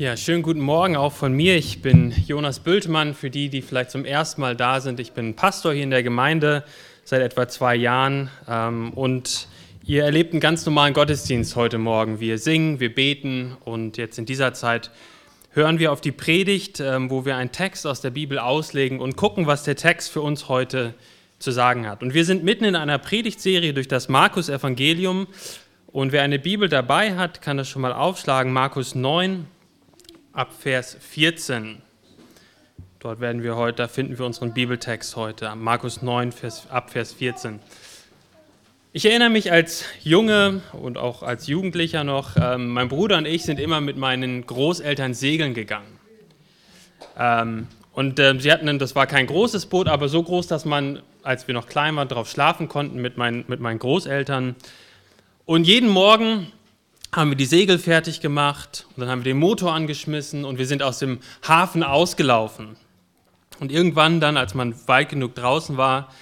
Ja, 0.00 0.16
schönen 0.16 0.44
guten 0.44 0.60
Morgen 0.60 0.94
auch 0.94 1.12
von 1.12 1.32
mir. 1.32 1.56
Ich 1.56 1.82
bin 1.82 2.14
Jonas 2.24 2.60
Bültmann. 2.60 3.14
Für 3.14 3.30
die, 3.30 3.48
die 3.48 3.62
vielleicht 3.62 3.90
zum 3.90 4.04
ersten 4.04 4.40
Mal 4.40 4.54
da 4.54 4.80
sind, 4.80 5.00
ich 5.00 5.10
bin 5.10 5.34
Pastor 5.34 5.72
hier 5.72 5.82
in 5.82 5.90
der 5.90 6.04
Gemeinde 6.04 6.62
seit 7.02 7.20
etwa 7.20 7.48
zwei 7.48 7.74
Jahren. 7.74 8.30
Ähm, 8.48 8.92
und 8.92 9.48
ihr 9.82 10.04
erlebt 10.04 10.34
einen 10.34 10.40
ganz 10.40 10.64
normalen 10.64 10.94
Gottesdienst 10.94 11.56
heute 11.56 11.78
Morgen. 11.78 12.20
Wir 12.20 12.38
singen, 12.38 12.78
wir 12.78 12.94
beten 12.94 13.56
und 13.64 13.96
jetzt 13.96 14.20
in 14.20 14.24
dieser 14.24 14.54
Zeit 14.54 14.92
hören 15.50 15.80
wir 15.80 15.90
auf 15.90 16.00
die 16.00 16.12
Predigt, 16.12 16.78
ähm, 16.78 17.10
wo 17.10 17.24
wir 17.24 17.34
einen 17.34 17.50
Text 17.50 17.84
aus 17.84 18.00
der 18.00 18.10
Bibel 18.10 18.38
auslegen 18.38 19.00
und 19.00 19.16
gucken, 19.16 19.48
was 19.48 19.64
der 19.64 19.74
Text 19.74 20.12
für 20.12 20.20
uns 20.20 20.48
heute 20.48 20.94
zu 21.40 21.50
sagen 21.50 21.88
hat. 21.88 22.04
Und 22.04 22.14
wir 22.14 22.24
sind 22.24 22.44
mitten 22.44 22.62
in 22.62 22.76
einer 22.76 22.98
Predigtserie 22.98 23.74
durch 23.74 23.88
das 23.88 24.08
Markus-Evangelium. 24.08 25.26
Und 25.88 26.12
wer 26.12 26.22
eine 26.22 26.38
Bibel 26.38 26.68
dabei 26.68 27.16
hat, 27.16 27.42
kann 27.42 27.56
das 27.56 27.68
schon 27.68 27.82
mal 27.82 27.92
aufschlagen. 27.92 28.52
Markus 28.52 28.94
9 28.94 29.46
ab 30.38 30.52
Vers 30.56 30.96
14. 31.00 31.82
Dort 33.00 33.18
werden 33.18 33.42
wir 33.42 33.56
heute, 33.56 33.78
da 33.78 33.88
finden 33.88 34.20
wir 34.20 34.24
unseren 34.24 34.54
Bibeltext 34.54 35.16
heute, 35.16 35.52
Markus 35.56 36.00
9, 36.00 36.30
Vers, 36.30 36.68
ab 36.70 36.90
Vers 36.90 37.12
14. 37.14 37.58
Ich 38.92 39.04
erinnere 39.04 39.30
mich 39.30 39.50
als 39.50 39.84
Junge 40.04 40.62
und 40.80 40.96
auch 40.96 41.24
als 41.24 41.48
Jugendlicher 41.48 42.04
noch, 42.04 42.36
ähm, 42.36 42.68
mein 42.68 42.86
Bruder 42.86 43.18
und 43.18 43.26
ich 43.26 43.42
sind 43.42 43.58
immer 43.58 43.80
mit 43.80 43.96
meinen 43.96 44.46
Großeltern 44.46 45.12
segeln 45.12 45.54
gegangen. 45.54 45.98
Ähm, 47.18 47.66
und 47.92 48.20
äh, 48.20 48.38
sie 48.38 48.52
hatten, 48.52 48.78
das 48.78 48.94
war 48.94 49.08
kein 49.08 49.26
großes 49.26 49.66
Boot, 49.66 49.88
aber 49.88 50.08
so 50.08 50.22
groß, 50.22 50.46
dass 50.46 50.64
man, 50.64 51.02
als 51.24 51.48
wir 51.48 51.54
noch 51.54 51.66
klein 51.66 51.96
waren, 51.96 52.06
darauf 52.06 52.30
schlafen 52.30 52.68
konnten 52.68 53.02
mit, 53.02 53.16
mein, 53.16 53.44
mit 53.48 53.58
meinen 53.58 53.80
Großeltern. 53.80 54.54
Und 55.46 55.64
jeden 55.64 55.88
Morgen 55.88 56.52
haben 57.12 57.30
wir 57.30 57.36
die 57.36 57.46
Segel 57.46 57.78
fertig 57.78 58.20
gemacht 58.20 58.86
und 58.90 59.00
dann 59.00 59.08
haben 59.08 59.24
wir 59.24 59.32
den 59.32 59.38
Motor 59.38 59.72
angeschmissen 59.72 60.44
und 60.44 60.58
wir 60.58 60.66
sind 60.66 60.82
aus 60.82 60.98
dem 60.98 61.20
Hafen 61.46 61.82
ausgelaufen. 61.82 62.76
Und 63.60 63.72
irgendwann 63.72 64.20
dann, 64.20 64.36
als 64.36 64.54
man 64.54 64.74
weit 64.86 65.08
genug 65.08 65.34
draußen 65.34 65.76
war, 65.76 66.12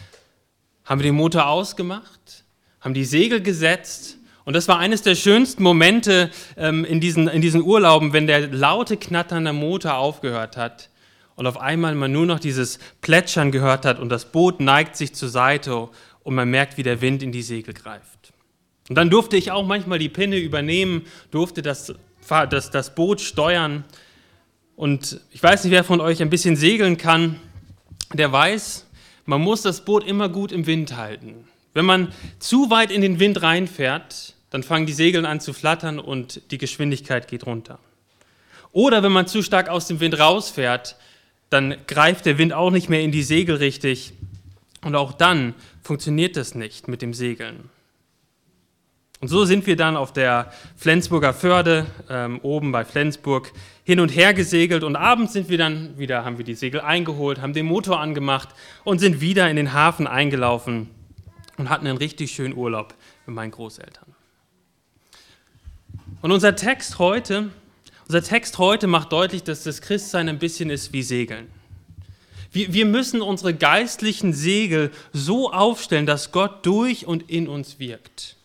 haben 0.84 1.00
wir 1.00 1.10
den 1.10 1.16
Motor 1.16 1.48
ausgemacht, 1.48 2.44
haben 2.80 2.94
die 2.94 3.05
Segel 3.05 3.42
gesetzt 3.42 4.16
und 4.44 4.55
das 4.55 4.69
war 4.69 4.78
eines 4.78 5.02
der 5.02 5.16
schönsten 5.16 5.64
Momente 5.64 6.30
ähm, 6.56 6.84
in, 6.84 7.00
diesen, 7.00 7.27
in 7.27 7.42
diesen 7.42 7.62
Urlauben, 7.62 8.12
wenn 8.12 8.28
der 8.28 8.47
laute 8.47 8.97
knatternde 8.97 9.53
Motor 9.53 9.97
aufgehört 9.97 10.56
hat 10.56 10.88
und 11.34 11.48
auf 11.48 11.60
einmal 11.60 11.97
man 11.97 12.12
nur 12.12 12.27
noch 12.27 12.38
dieses 12.38 12.78
Plätschern 13.00 13.50
gehört 13.50 13.84
hat 13.84 13.98
und 13.98 14.08
das 14.08 14.30
Boot 14.30 14.60
neigt 14.60 14.97
sich 14.97 15.14
zur 15.14 15.28
Seite 15.28 15.88
und 16.22 16.34
man 16.34 16.48
merkt, 16.48 16.77
wie 16.77 16.84
der 16.84 17.00
Wind 17.00 17.25
in 17.25 17.32
die 17.32 17.42
Segel 17.42 17.75
greift. 17.75 18.16
Und 18.88 18.94
dann 18.96 19.10
durfte 19.10 19.36
ich 19.36 19.50
auch 19.50 19.66
manchmal 19.66 19.98
die 19.98 20.08
Pinne 20.08 20.38
übernehmen, 20.38 21.06
durfte 21.30 21.62
das, 21.62 21.94
das, 22.28 22.70
das 22.70 22.94
Boot 22.94 23.20
steuern. 23.20 23.84
Und 24.76 25.20
ich 25.32 25.42
weiß 25.42 25.64
nicht, 25.64 25.72
wer 25.72 25.84
von 25.84 26.00
euch 26.00 26.22
ein 26.22 26.30
bisschen 26.30 26.56
segeln 26.56 26.96
kann, 26.96 27.40
der 28.12 28.30
weiß, 28.30 28.86
man 29.24 29.40
muss 29.40 29.62
das 29.62 29.84
Boot 29.84 30.06
immer 30.06 30.28
gut 30.28 30.52
im 30.52 30.66
Wind 30.66 30.96
halten. 30.96 31.48
Wenn 31.74 31.84
man 31.84 32.12
zu 32.38 32.70
weit 32.70 32.90
in 32.90 33.00
den 33.00 33.18
Wind 33.18 33.42
reinfährt, 33.42 34.34
dann 34.50 34.62
fangen 34.62 34.86
die 34.86 34.92
Segel 34.92 35.26
an 35.26 35.40
zu 35.40 35.52
flattern 35.52 35.98
und 35.98 36.40
die 36.50 36.58
Geschwindigkeit 36.58 37.28
geht 37.28 37.44
runter. 37.44 37.78
Oder 38.72 39.02
wenn 39.02 39.12
man 39.12 39.26
zu 39.26 39.42
stark 39.42 39.68
aus 39.68 39.86
dem 39.86 40.00
Wind 40.00 40.18
rausfährt, 40.18 40.96
dann 41.50 41.76
greift 41.86 42.26
der 42.26 42.38
Wind 42.38 42.52
auch 42.52 42.70
nicht 42.70 42.88
mehr 42.88 43.00
in 43.00 43.12
die 43.12 43.22
Segel 43.22 43.56
richtig. 43.56 44.12
Und 44.82 44.94
auch 44.94 45.12
dann 45.12 45.54
funktioniert 45.82 46.36
das 46.36 46.54
nicht 46.54 46.86
mit 46.86 47.02
dem 47.02 47.14
Segeln. 47.14 47.70
Und 49.20 49.28
so 49.28 49.47
sind 49.47 49.67
wir 49.67 49.77
dann 49.77 49.97
auf 49.97 50.12
der 50.12 50.53
Flensburger 50.77 51.33
Förde 51.33 51.86
ähm, 52.11 52.39
oben 52.42 52.70
bei 52.70 52.84
Flensburg 52.84 53.50
hin 53.83 53.98
und 53.98 54.11
her 54.11 54.34
gesegelt 54.34 54.84
und 54.84 54.95
abends 54.95 55.33
sind 55.33 55.48
wir 55.48 55.56
dann 55.56 55.98
wieder, 55.98 56.25
haben 56.25 56.36
wir 56.36 56.45
die 56.45 56.55
Segel 56.55 56.81
eingeholt, 56.81 57.41
haben 57.41 57.55
den 57.55 57.64
Motor 57.64 57.98
angemacht 57.98 58.50
und 58.84 58.98
sind 58.98 59.22
wieder 59.22 59.48
in 59.48 59.56
den 59.56 59.72
Hafen 59.72 60.06
eingelaufen 60.06 60.91
und 61.56 61.70
hatten 61.70 61.87
einen 61.87 61.97
richtig 61.97 62.32
schönen 62.32 62.55
Urlaub 62.55 62.94
mit 63.25 63.34
meinen 63.34 63.53
Großeltern. 63.53 64.15
Und 66.21 66.31
unser 66.31 66.55
Text 66.55 66.99
heute, 66.99 67.50
unser 68.06 68.22
Text 68.22 68.59
heute 68.59 68.87
macht 68.87 69.12
deutlich, 69.12 69.43
dass 69.43 69.62
das 69.62 69.81
Christsein 69.81 70.28
ein 70.28 70.38
bisschen 70.38 70.69
ist 70.69 70.93
wie 70.93 71.03
Segeln. 71.03 71.47
Wir, 72.53 72.72
wir 72.72 72.87
müssen 72.87 73.22
unsere 73.22 73.55
geistlichen 73.55 74.34
Segel 74.34 74.91
so 75.12 75.53
aufstellen, 75.53 76.05
dass 76.05 76.32
Gott 76.32 76.66
durch 76.66 77.06
und 77.06 77.31
in 77.31 77.49
uns 77.49 77.78
wirkt. 77.78 78.35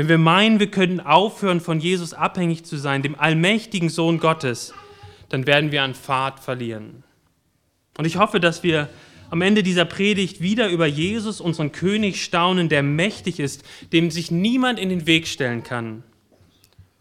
Wenn 0.00 0.08
wir 0.08 0.16
meinen, 0.16 0.60
wir 0.60 0.70
können 0.70 1.00
aufhören, 1.00 1.60
von 1.60 1.78
Jesus 1.78 2.14
abhängig 2.14 2.64
zu 2.64 2.78
sein, 2.78 3.02
dem 3.02 3.20
allmächtigen 3.20 3.90
Sohn 3.90 4.18
Gottes, 4.18 4.72
dann 5.28 5.46
werden 5.46 5.72
wir 5.72 5.82
an 5.82 5.92
Fahrt 5.92 6.40
verlieren. 6.40 7.04
Und 7.98 8.06
ich 8.06 8.16
hoffe, 8.16 8.40
dass 8.40 8.62
wir 8.62 8.88
am 9.28 9.42
Ende 9.42 9.62
dieser 9.62 9.84
Predigt 9.84 10.40
wieder 10.40 10.70
über 10.70 10.86
Jesus, 10.86 11.38
unseren 11.38 11.70
König, 11.70 12.24
staunen, 12.24 12.70
der 12.70 12.82
mächtig 12.82 13.40
ist, 13.40 13.62
dem 13.92 14.10
sich 14.10 14.30
niemand 14.30 14.78
in 14.78 14.88
den 14.88 15.06
Weg 15.06 15.28
stellen 15.28 15.64
kann. 15.64 16.02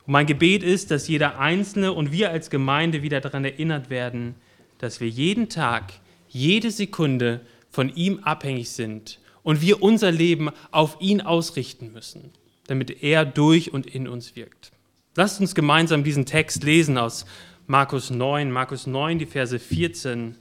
Und 0.05 0.11
mein 0.11 0.25
Gebet 0.25 0.61
ist, 0.61 0.91
dass 0.91 1.07
jeder 1.07 1.39
Einzelne 1.39 1.93
und 1.93 2.11
wir 2.11 2.31
als 2.31 2.49
Gemeinde 2.49 3.01
wieder 3.01 3.21
daran 3.21 3.45
erinnert 3.45 3.89
werden, 3.89 4.35
dass 4.77 4.99
wir 4.99 5.07
jeden 5.07 5.47
Tag, 5.47 5.93
jede 6.27 6.69
Sekunde 6.69 7.39
von 7.69 7.95
ihm 7.95 8.19
abhängig 8.25 8.71
sind 8.71 9.19
und 9.41 9.61
wir 9.61 9.81
unser 9.81 10.11
Leben 10.11 10.49
auf 10.71 10.97
ihn 10.99 11.21
ausrichten 11.21 11.93
müssen 11.93 12.33
damit 12.69 13.01
er 13.03 13.25
durch 13.25 13.73
und 13.73 13.87
in 13.87 14.07
uns 14.07 14.35
wirkt. 14.35 14.71
Lasst 15.15 15.41
uns 15.41 15.55
gemeinsam 15.55 16.03
diesen 16.03 16.25
Text 16.25 16.63
lesen 16.63 16.97
aus 16.97 17.25
Markus 17.67 18.09
9, 18.09 18.51
Markus 18.51 18.87
9, 18.87 19.19
die 19.19 19.25
Verse 19.25 19.57
14 19.57 20.35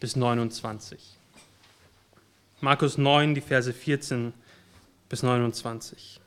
bis 0.00 0.16
29. 0.16 1.00
Markus 2.60 2.98
9, 2.98 3.34
die 3.34 3.40
Verse 3.40 3.72
14 3.72 4.32
bis 5.08 5.22
29. 5.22 6.20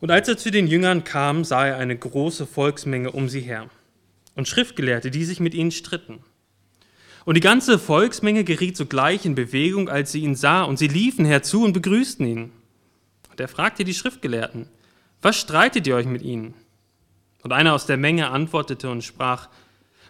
Und 0.00 0.10
als 0.10 0.28
er 0.28 0.36
zu 0.36 0.50
den 0.50 0.66
Jüngern 0.66 1.04
kam, 1.04 1.44
sah 1.44 1.66
er 1.66 1.76
eine 1.76 1.96
große 1.96 2.46
Volksmenge 2.46 3.10
um 3.12 3.28
sie 3.28 3.40
her 3.40 3.68
und 4.34 4.48
Schriftgelehrte, 4.48 5.10
die 5.10 5.24
sich 5.24 5.40
mit 5.40 5.54
ihnen 5.54 5.70
stritten. 5.70 6.20
Und 7.24 7.34
die 7.34 7.40
ganze 7.40 7.78
Volksmenge 7.78 8.44
geriet 8.44 8.76
sogleich 8.76 9.26
in 9.26 9.34
Bewegung, 9.34 9.88
als 9.88 10.12
sie 10.12 10.22
ihn 10.22 10.34
sah, 10.34 10.62
und 10.62 10.78
sie 10.78 10.88
liefen 10.88 11.24
herzu 11.24 11.64
und 11.64 11.74
begrüßten 11.74 12.26
ihn. 12.26 12.52
Er 13.40 13.48
fragte 13.48 13.84
die 13.84 13.94
Schriftgelehrten, 13.94 14.68
was 15.22 15.36
streitet 15.36 15.86
ihr 15.86 15.96
euch 15.96 16.06
mit 16.06 16.22
ihnen? 16.22 16.54
Und 17.42 17.52
einer 17.52 17.74
aus 17.74 17.86
der 17.86 17.96
Menge 17.96 18.30
antwortete 18.30 18.90
und 18.90 19.02
sprach, 19.02 19.48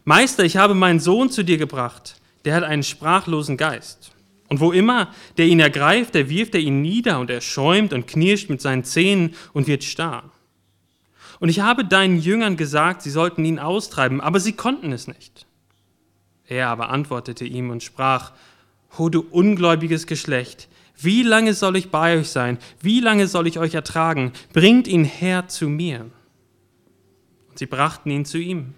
Meister, 0.05 0.45
ich 0.45 0.57
habe 0.57 0.75
meinen 0.75 1.01
Sohn 1.01 1.31
zu 1.31 1.45
dir 1.45 1.59
gebracht, 1.59 2.21
der 2.45 2.55
hat 2.55 2.65
einen 2.65 2.83
sprachlosen 2.83 3.57
Geist. 3.57 4.13
Und 4.49 4.61
wo 4.61 4.73
immer 4.73 5.13
der 5.39 5.47
ihn 5.47 5.61
ergreift, 5.61 6.15
der 6.15 6.29
wirft 6.29 6.55
er 6.55 6.61
ihn 6.61 6.83
nieder 6.83 7.21
und 7.21 7.31
er 7.31 7.41
schäumt 7.41 7.93
und 7.93 8.09
knirscht 8.09 8.51
mit 8.51 8.61
seinen 8.61 8.83
Zähnen 8.83 9.35
und 9.53 9.69
wird 9.69 9.85
starr. 9.85 10.25
Und 11.39 11.49
ich 11.49 11.61
habe 11.61 11.85
deinen 11.85 12.21
Jüngern 12.21 12.57
gesagt, 12.57 13.03
sie 13.03 13.11
sollten 13.11 13.45
ihn 13.45 13.59
austreiben, 13.59 14.21
aber 14.21 14.41
sie 14.41 14.53
konnten 14.53 14.93
es 14.93 15.07
nicht. 15.07 15.47
Er 16.47 16.69
aber 16.69 16.91
antwortete 16.91 17.45
ihm 17.45 17.71
und 17.71 17.83
sprach, 17.83 18.33
O 18.99 19.09
du 19.09 19.21
ungläubiges 19.21 20.09
Geschlecht, 20.09 20.69
wie 21.03 21.23
lange 21.23 21.55
soll 21.55 21.77
ich 21.77 21.91
bei 21.91 22.19
euch 22.19 22.29
sein? 22.29 22.59
Wie 22.81 23.01
lange 23.01 23.27
soll 23.27 23.47
ich 23.47 23.59
euch 23.59 23.75
ertragen? 23.75 24.33
Bringt 24.53 24.87
ihn 24.87 25.05
her 25.05 25.49
zu 25.49 25.69
mir. 25.69 26.11
Und 27.49 27.59
sie 27.59 27.67
brachten 27.67 28.11
ihn 28.11 28.25
zu 28.25 28.39
ihm. 28.39 28.75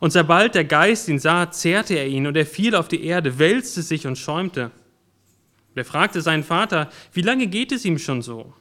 Und 0.00 0.12
sobald 0.12 0.54
der 0.54 0.64
Geist 0.64 1.08
ihn 1.08 1.18
sah, 1.18 1.50
zehrte 1.50 1.94
er 1.94 2.06
ihn 2.06 2.26
und 2.26 2.36
er 2.36 2.46
fiel 2.46 2.74
auf 2.74 2.88
die 2.88 3.04
Erde, 3.04 3.38
wälzte 3.38 3.82
sich 3.82 4.06
und 4.06 4.18
schäumte. 4.18 4.64
Und 4.64 5.76
er 5.78 5.84
fragte 5.84 6.20
seinen 6.20 6.44
Vater, 6.44 6.90
wie 7.12 7.22
lange 7.22 7.46
geht 7.46 7.72
es 7.72 7.84
ihm 7.84 7.98
schon 7.98 8.22
so? 8.22 8.52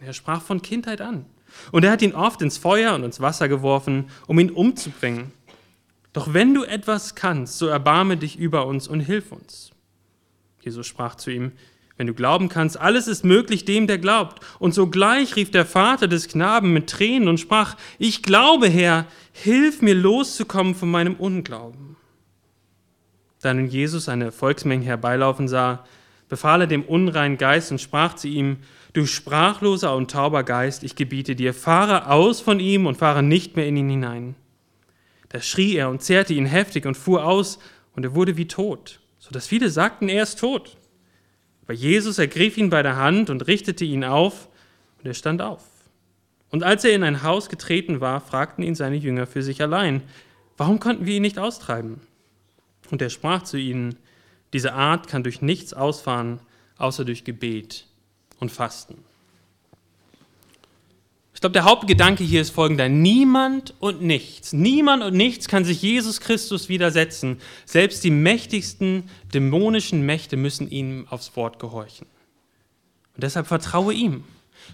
Er 0.00 0.12
sprach 0.12 0.42
von 0.42 0.62
Kindheit 0.62 1.00
an. 1.00 1.26
Und 1.72 1.84
er 1.84 1.90
hat 1.90 2.02
ihn 2.02 2.14
oft 2.14 2.42
ins 2.42 2.58
Feuer 2.58 2.94
und 2.94 3.04
ins 3.04 3.20
Wasser 3.20 3.48
geworfen, 3.48 4.10
um 4.26 4.38
ihn 4.38 4.50
umzubringen. 4.50 5.32
Doch 6.12 6.34
wenn 6.34 6.54
du 6.54 6.64
etwas 6.64 7.14
kannst, 7.14 7.58
so 7.58 7.66
erbarme 7.66 8.16
dich 8.16 8.38
über 8.38 8.66
uns 8.66 8.88
und 8.88 9.00
hilf 9.00 9.32
uns. 9.32 9.70
Jesus 10.60 10.86
sprach 10.86 11.14
zu 11.14 11.30
ihm, 11.30 11.52
wenn 11.96 12.06
du 12.06 12.14
glauben 12.14 12.48
kannst, 12.48 12.78
alles 12.78 13.08
ist 13.08 13.24
möglich 13.24 13.64
dem, 13.64 13.86
der 13.86 13.98
glaubt. 13.98 14.44
Und 14.58 14.74
sogleich 14.74 15.36
rief 15.36 15.50
der 15.50 15.64
Vater 15.64 16.08
des 16.08 16.28
Knaben 16.28 16.72
mit 16.72 16.90
Tränen 16.90 17.28
und 17.28 17.40
sprach, 17.40 17.76
ich 17.98 18.22
glaube, 18.22 18.68
Herr, 18.68 19.06
hilf 19.32 19.80
mir 19.80 19.94
loszukommen 19.94 20.74
von 20.74 20.90
meinem 20.90 21.14
Unglauben. 21.14 21.96
Da 23.40 23.54
nun 23.54 23.68
Jesus 23.68 24.08
eine 24.08 24.32
Volksmenge 24.32 24.84
herbeilaufen 24.84 25.48
sah, 25.48 25.84
befahl 26.28 26.62
er 26.62 26.66
dem 26.66 26.82
unreinen 26.82 27.38
Geist 27.38 27.70
und 27.70 27.80
sprach 27.80 28.14
zu 28.14 28.28
ihm, 28.28 28.58
du 28.92 29.06
sprachloser 29.06 29.94
und 29.94 30.10
tauber 30.10 30.42
Geist, 30.42 30.82
ich 30.82 30.96
gebiete 30.96 31.36
dir, 31.36 31.54
fahre 31.54 32.10
aus 32.10 32.40
von 32.40 32.60
ihm 32.60 32.86
und 32.86 32.96
fahre 32.96 33.22
nicht 33.22 33.56
mehr 33.56 33.66
in 33.66 33.76
ihn 33.76 33.88
hinein. 33.88 34.34
Da 35.28 35.40
schrie 35.40 35.76
er 35.76 35.90
und 35.90 36.02
zerrte 36.02 36.34
ihn 36.34 36.46
heftig 36.46 36.86
und 36.86 36.96
fuhr 36.96 37.24
aus, 37.24 37.58
und 37.94 38.04
er 38.04 38.14
wurde 38.14 38.36
wie 38.36 38.46
tot, 38.46 39.00
so 39.18 39.30
dass 39.30 39.46
viele 39.46 39.70
sagten, 39.70 40.10
er 40.10 40.22
ist 40.22 40.38
tot. 40.38 40.76
Aber 41.66 41.74
Jesus 41.74 42.18
ergriff 42.18 42.56
ihn 42.56 42.70
bei 42.70 42.82
der 42.82 42.96
Hand 42.96 43.28
und 43.28 43.46
richtete 43.48 43.84
ihn 43.84 44.04
auf, 44.04 44.48
und 44.98 45.06
er 45.06 45.14
stand 45.14 45.42
auf. 45.42 45.64
Und 46.50 46.62
als 46.62 46.84
er 46.84 46.94
in 46.94 47.02
ein 47.02 47.24
Haus 47.24 47.48
getreten 47.48 48.00
war, 48.00 48.20
fragten 48.20 48.62
ihn 48.62 48.76
seine 48.76 48.96
Jünger 48.96 49.26
für 49.26 49.42
sich 49.42 49.60
allein, 49.60 50.02
warum 50.56 50.78
konnten 50.78 51.06
wir 51.06 51.16
ihn 51.16 51.22
nicht 51.22 51.38
austreiben? 51.38 52.00
Und 52.90 53.02
er 53.02 53.10
sprach 53.10 53.42
zu 53.42 53.56
ihnen, 53.58 53.96
diese 54.52 54.74
Art 54.74 55.08
kann 55.08 55.24
durch 55.24 55.42
nichts 55.42 55.74
ausfahren, 55.74 56.38
außer 56.78 57.04
durch 57.04 57.24
Gebet 57.24 57.86
und 58.38 58.52
Fasten. 58.52 58.98
Ich 61.36 61.40
glaube, 61.40 61.52
der 61.52 61.64
Hauptgedanke 61.64 62.24
hier 62.24 62.40
ist 62.40 62.48
folgender. 62.48 62.88
Niemand 62.88 63.74
und 63.78 64.00
nichts, 64.00 64.54
niemand 64.54 65.02
und 65.02 65.14
nichts 65.14 65.48
kann 65.48 65.66
sich 65.66 65.82
Jesus 65.82 66.20
Christus 66.20 66.70
widersetzen. 66.70 67.42
Selbst 67.66 68.02
die 68.04 68.10
mächtigsten 68.10 69.10
dämonischen 69.34 70.00
Mächte 70.00 70.38
müssen 70.38 70.70
ihm 70.70 71.06
aufs 71.10 71.36
Wort 71.36 71.58
gehorchen. 71.58 72.06
Und 73.14 73.22
deshalb 73.22 73.48
vertraue 73.48 73.92
ihm. 73.92 74.24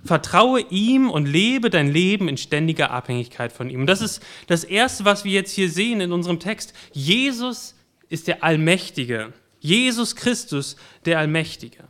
Vertraue 0.05 0.61
ihm 0.71 1.11
und 1.11 1.27
lebe 1.27 1.69
dein 1.69 1.91
Leben 1.91 2.29
in 2.29 2.37
ständiger 2.37 2.93
Abhängigkeit 2.93 3.53
von 3.53 3.69
ihm. 3.69 3.81
Und 3.81 3.87
das 3.89 4.01
ist 4.01 4.23
das 4.47 4.63
Erste, 4.63 5.05
was 5.05 5.25
wir 5.25 5.33
jetzt 5.33 5.51
hier 5.51 5.69
sehen 5.69 6.01
in 6.01 6.13
unserem 6.13 6.39
Text. 6.39 6.75
Jesus 6.93 7.75
ist 8.09 8.29
der 8.29 8.45
Allmächtige. 8.45 9.33
Jesus 9.59 10.15
Christus, 10.15 10.77
der 11.07 11.19
Allmächtige. 11.19 11.83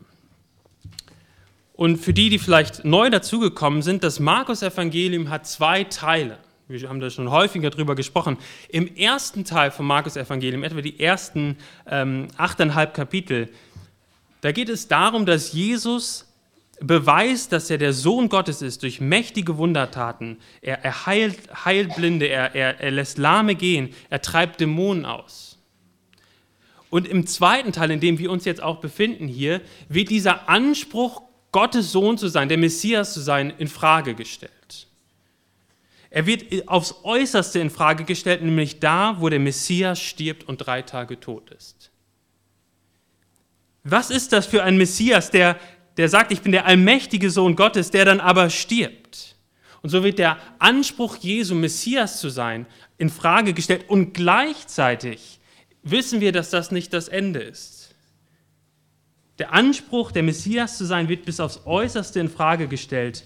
Und 1.74 1.96
für 1.98 2.12
die, 2.12 2.28
die 2.28 2.38
vielleicht 2.38 2.84
neu 2.84 3.10
dazugekommen 3.10 3.82
sind, 3.82 4.04
das 4.04 4.20
Markus-Evangelium 4.20 5.30
hat 5.30 5.46
zwei 5.46 5.84
Teile. 5.84 6.38
Wir 6.69 6.88
haben 6.88 7.00
da 7.00 7.10
schon 7.10 7.30
häufiger 7.30 7.70
drüber 7.70 7.94
gesprochen. 7.94 8.38
Im 8.69 8.94
ersten 8.94 9.44
Teil 9.44 9.70
vom 9.70 9.86
Markus-Evangelium, 9.86 10.62
etwa 10.64 10.80
die 10.80 11.00
ersten 11.00 11.56
ähm, 11.86 12.28
achteinhalb 12.36 12.94
Kapitel, 12.94 13.48
da 14.42 14.52
geht 14.52 14.69
es 14.69 14.88
darum, 14.88 15.24
dass 15.26 15.52
Jesus 15.52 16.28
beweist, 16.80 17.52
dass 17.52 17.70
er 17.70 17.78
der 17.78 17.92
Sohn 17.92 18.28
Gottes 18.28 18.60
ist 18.60 18.82
durch 18.82 19.00
mächtige 19.00 19.56
Wundertaten. 19.56 20.38
Er, 20.60 20.84
er 20.84 21.06
heilt, 21.06 21.38
heilt 21.64 21.94
Blinde, 21.94 22.26
er, 22.26 22.54
er, 22.54 22.80
er 22.80 22.90
lässt 22.90 23.19
Lahme 23.19 23.54
gehen, 23.54 23.90
er 24.10 24.20
treibt 24.20 24.60
Dämonen 24.60 25.04
aus. 25.04 25.58
Und 26.90 27.08
im 27.08 27.26
zweiten 27.26 27.72
Teil, 27.72 27.90
in 27.90 28.00
dem 28.00 28.19
wir 28.19 28.30
uns 28.30 28.44
jetzt 28.44 28.62
auch 28.62 28.80
befinden 28.80 29.26
hier, 29.26 29.60
wird 29.88 30.10
dieser 30.10 30.48
Anspruch 30.48 31.22
Gottes 31.52 31.93
Sohn 31.93 32.19
zu 32.19 32.28
sein, 32.28 32.49
der 32.49 32.58
Messias 32.58 33.12
zu 33.12 33.20
sein, 33.20 33.50
in 33.58 33.69
Frage 33.69 34.14
gestellt. 34.14 34.88
Er 36.10 36.26
wird 36.26 36.69
aufs 36.69 36.94
Äußerste 37.04 37.58
in 37.58 37.70
Frage 37.70 38.04
gestellt, 38.04 38.43
nämlich 38.43 38.81
da, 38.81 39.16
wo 39.20 39.28
der 39.28 39.38
Messias 39.38 40.00
stirbt 40.00 40.44
und 40.44 40.58
drei 40.58 40.82
Tage 40.82 41.20
tot 41.20 41.50
ist. 41.50 41.90
Was 43.84 44.10
ist 44.10 44.32
das 44.32 44.46
für 44.46 44.62
ein 44.62 44.76
Messias, 44.76 45.31
der, 45.31 45.58
der 45.96 46.08
sagt, 46.08 46.31
ich 46.31 46.43
bin 46.43 46.52
der 46.52 46.66
allmächtige 46.66 47.31
Sohn 47.31 47.56
Gottes, 47.56 47.90
der 47.90 48.05
dann 48.05 48.20
aber 48.20 48.50
stirbt? 48.50 49.37
Und 49.82 49.90
so 49.90 50.05
wird 50.05 50.19
der 50.19 50.38
Anspruch 50.58 51.16
Jesu, 51.16 51.55
Messias 51.55 52.20
zu 52.20 52.28
sein, 52.28 52.66
in 52.98 53.10
Frage 53.10 53.52
gestellt 53.52 53.88
und 53.88 54.14
gleichzeitig 54.14 55.40
wissen 55.82 56.20
wir, 56.20 56.31
dass 56.31 56.50
das 56.50 56.70
nicht 56.70 56.93
das 56.93 57.08
Ende 57.08 57.40
ist. 57.40 57.71
Der 59.38 59.52
Anspruch, 59.52 60.12
der 60.12 60.23
Messias 60.23 60.79
zu 60.79 60.84
sein, 60.84 61.08
wird 61.08 61.25
bis 61.25 61.40
aufs 61.40 61.62
Äußerste 61.64 62.20
in 62.20 62.29
Frage 62.29 62.69
gestellt. 62.69 63.25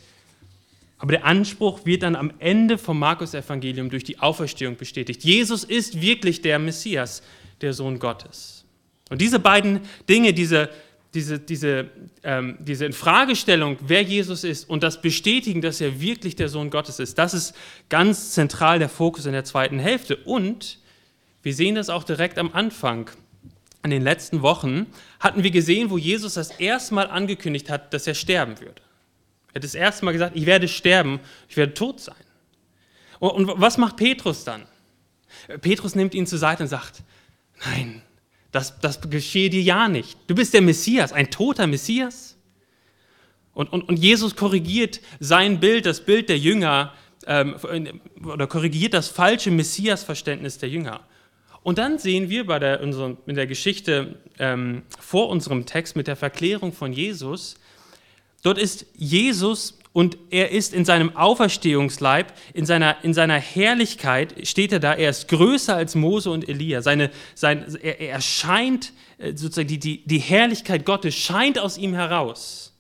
Aber 0.98 1.12
der 1.12 1.24
Anspruch 1.24 1.84
wird 1.84 2.02
dann 2.02 2.16
am 2.16 2.32
Ende 2.38 2.78
vom 2.78 2.98
Markus-Evangelium 2.98 3.90
durch 3.90 4.04
die 4.04 4.18
Auferstehung 4.18 4.76
bestätigt. 4.76 5.24
Jesus 5.24 5.64
ist 5.64 6.00
wirklich 6.00 6.40
der 6.42 6.58
Messias, 6.58 7.22
der 7.60 7.72
Sohn 7.72 7.98
Gottes. 7.98 8.64
Und 9.10 9.20
diese 9.20 9.38
beiden 9.38 9.80
Dinge, 10.08 10.32
diese, 10.32 10.70
diese, 11.12 11.38
diese, 11.38 11.90
ähm, 12.22 12.56
diese 12.60 12.86
Infragestellung, 12.86 13.78
wer 13.80 14.02
Jesus 14.02 14.42
ist 14.44 14.68
und 14.68 14.82
das 14.82 15.00
Bestätigen, 15.00 15.60
dass 15.60 15.80
er 15.80 16.00
wirklich 16.00 16.36
der 16.36 16.48
Sohn 16.48 16.70
Gottes 16.70 16.98
ist, 16.98 17.18
das 17.18 17.34
ist 17.34 17.54
ganz 17.88 18.32
zentral 18.32 18.78
der 18.78 18.88
Fokus 18.88 19.26
in 19.26 19.32
der 19.32 19.44
zweiten 19.44 19.78
Hälfte. 19.78 20.16
Und 20.16 20.78
wir 21.42 21.54
sehen 21.54 21.74
das 21.74 21.90
auch 21.90 22.04
direkt 22.04 22.38
am 22.38 22.52
Anfang 22.52 23.10
in 23.86 23.98
den 23.98 24.02
letzten 24.02 24.42
Wochen 24.42 24.86
hatten 25.20 25.42
wir 25.42 25.50
gesehen, 25.50 25.90
wo 25.90 25.98
Jesus 25.98 26.34
das 26.34 26.50
erste 26.50 26.94
Mal 26.94 27.08
angekündigt 27.08 27.70
hat, 27.70 27.92
dass 27.92 28.06
er 28.06 28.14
sterben 28.14 28.60
würde. 28.60 28.82
Er 29.52 29.56
hat 29.56 29.64
das 29.64 29.74
erste 29.74 30.04
Mal 30.04 30.12
gesagt, 30.12 30.36
ich 30.36 30.46
werde 30.46 30.68
sterben, 30.68 31.20
ich 31.48 31.56
werde 31.56 31.74
tot 31.74 32.00
sein. 32.00 32.14
Und, 33.18 33.48
was 33.60 33.78
macht 33.78 33.96
Petrus 33.96 34.44
dann? 34.44 34.66
Petrus 35.60 35.94
nimmt 35.94 36.14
ihn 36.14 36.26
zur 36.26 36.38
Seite 36.38 36.64
und 36.64 36.68
sagt, 36.68 37.02
nein, 37.64 38.02
das, 38.52 38.78
das 38.80 39.00
geschehe 39.08 39.50
dir 39.50 39.62
ja 39.62 39.88
nicht. 39.88 40.18
Du 40.26 40.34
bist 40.34 40.54
der 40.54 40.62
Messias, 40.62 41.12
ein 41.12 41.30
toter 41.30 41.66
Messias. 41.66 42.36
Und, 43.54 43.72
und, 43.72 43.88
und 43.88 43.98
Jesus 43.98 44.36
korrigiert 44.36 45.00
sein 45.20 45.60
Bild, 45.60 45.86
das 45.86 46.04
Bild 46.04 46.28
der 46.28 46.38
Jünger, 46.38 46.92
ähm, 47.26 47.56
oder 48.24 48.46
korrigiert 48.46 48.94
das 48.94 49.08
falsche 49.08 49.50
Messias-Verständnis 49.50 50.58
der 50.58 50.68
Jünger. 50.68 51.00
Und 51.66 51.78
dann 51.78 51.98
sehen 51.98 52.30
wir 52.30 52.46
bei 52.46 52.60
der, 52.60 52.80
in 52.80 53.34
der 53.34 53.48
Geschichte 53.48 54.20
ähm, 54.38 54.84
vor 55.00 55.28
unserem 55.30 55.66
Text 55.66 55.96
mit 55.96 56.06
der 56.06 56.14
Verklärung 56.14 56.72
von 56.72 56.92
Jesus, 56.92 57.56
dort 58.44 58.56
ist 58.56 58.86
Jesus 58.94 59.76
und 59.92 60.16
er 60.30 60.52
ist 60.52 60.72
in 60.72 60.84
seinem 60.84 61.16
Auferstehungsleib, 61.16 62.32
in 62.54 62.66
seiner, 62.66 63.02
in 63.02 63.14
seiner 63.14 63.40
Herrlichkeit, 63.40 64.46
steht 64.46 64.70
er 64.70 64.78
da, 64.78 64.94
er 64.94 65.10
ist 65.10 65.26
größer 65.26 65.74
als 65.74 65.96
Mose 65.96 66.30
und 66.30 66.48
Elia. 66.48 66.82
Seine, 66.82 67.10
sein, 67.34 67.66
er, 67.82 68.00
er 68.00 68.10
erscheint, 68.12 68.92
äh, 69.18 69.30
sozusagen 69.34 69.66
die, 69.66 69.80
die, 69.80 70.06
die 70.06 70.20
Herrlichkeit 70.20 70.84
Gottes 70.84 71.16
scheint 71.16 71.58
aus 71.58 71.78
ihm 71.78 71.94
heraus. 71.94 72.78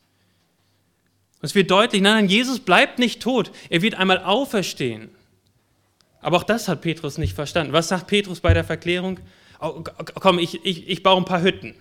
Es 1.42 1.56
wird 1.56 1.72
deutlich, 1.72 2.02
nein, 2.02 2.14
nein, 2.14 2.28
Jesus 2.28 2.60
bleibt 2.60 3.00
nicht 3.00 3.20
tot, 3.20 3.50
er 3.68 3.82
wird 3.82 3.96
einmal 3.96 4.20
auferstehen. 4.22 5.10
Aber 6.26 6.38
auch 6.38 6.42
das 6.42 6.66
hat 6.66 6.80
Petrus 6.80 7.18
nicht 7.18 7.34
verstanden. 7.34 7.72
Was 7.72 7.86
sagt 7.86 8.08
Petrus 8.08 8.40
bei 8.40 8.52
der 8.52 8.64
Verklärung? 8.64 9.20
Oh, 9.60 9.84
komm, 10.18 10.40
ich, 10.40 10.64
ich, 10.64 10.88
ich 10.88 11.04
baue 11.04 11.18
ein 11.18 11.24
paar 11.24 11.40
Hütten. 11.40 11.76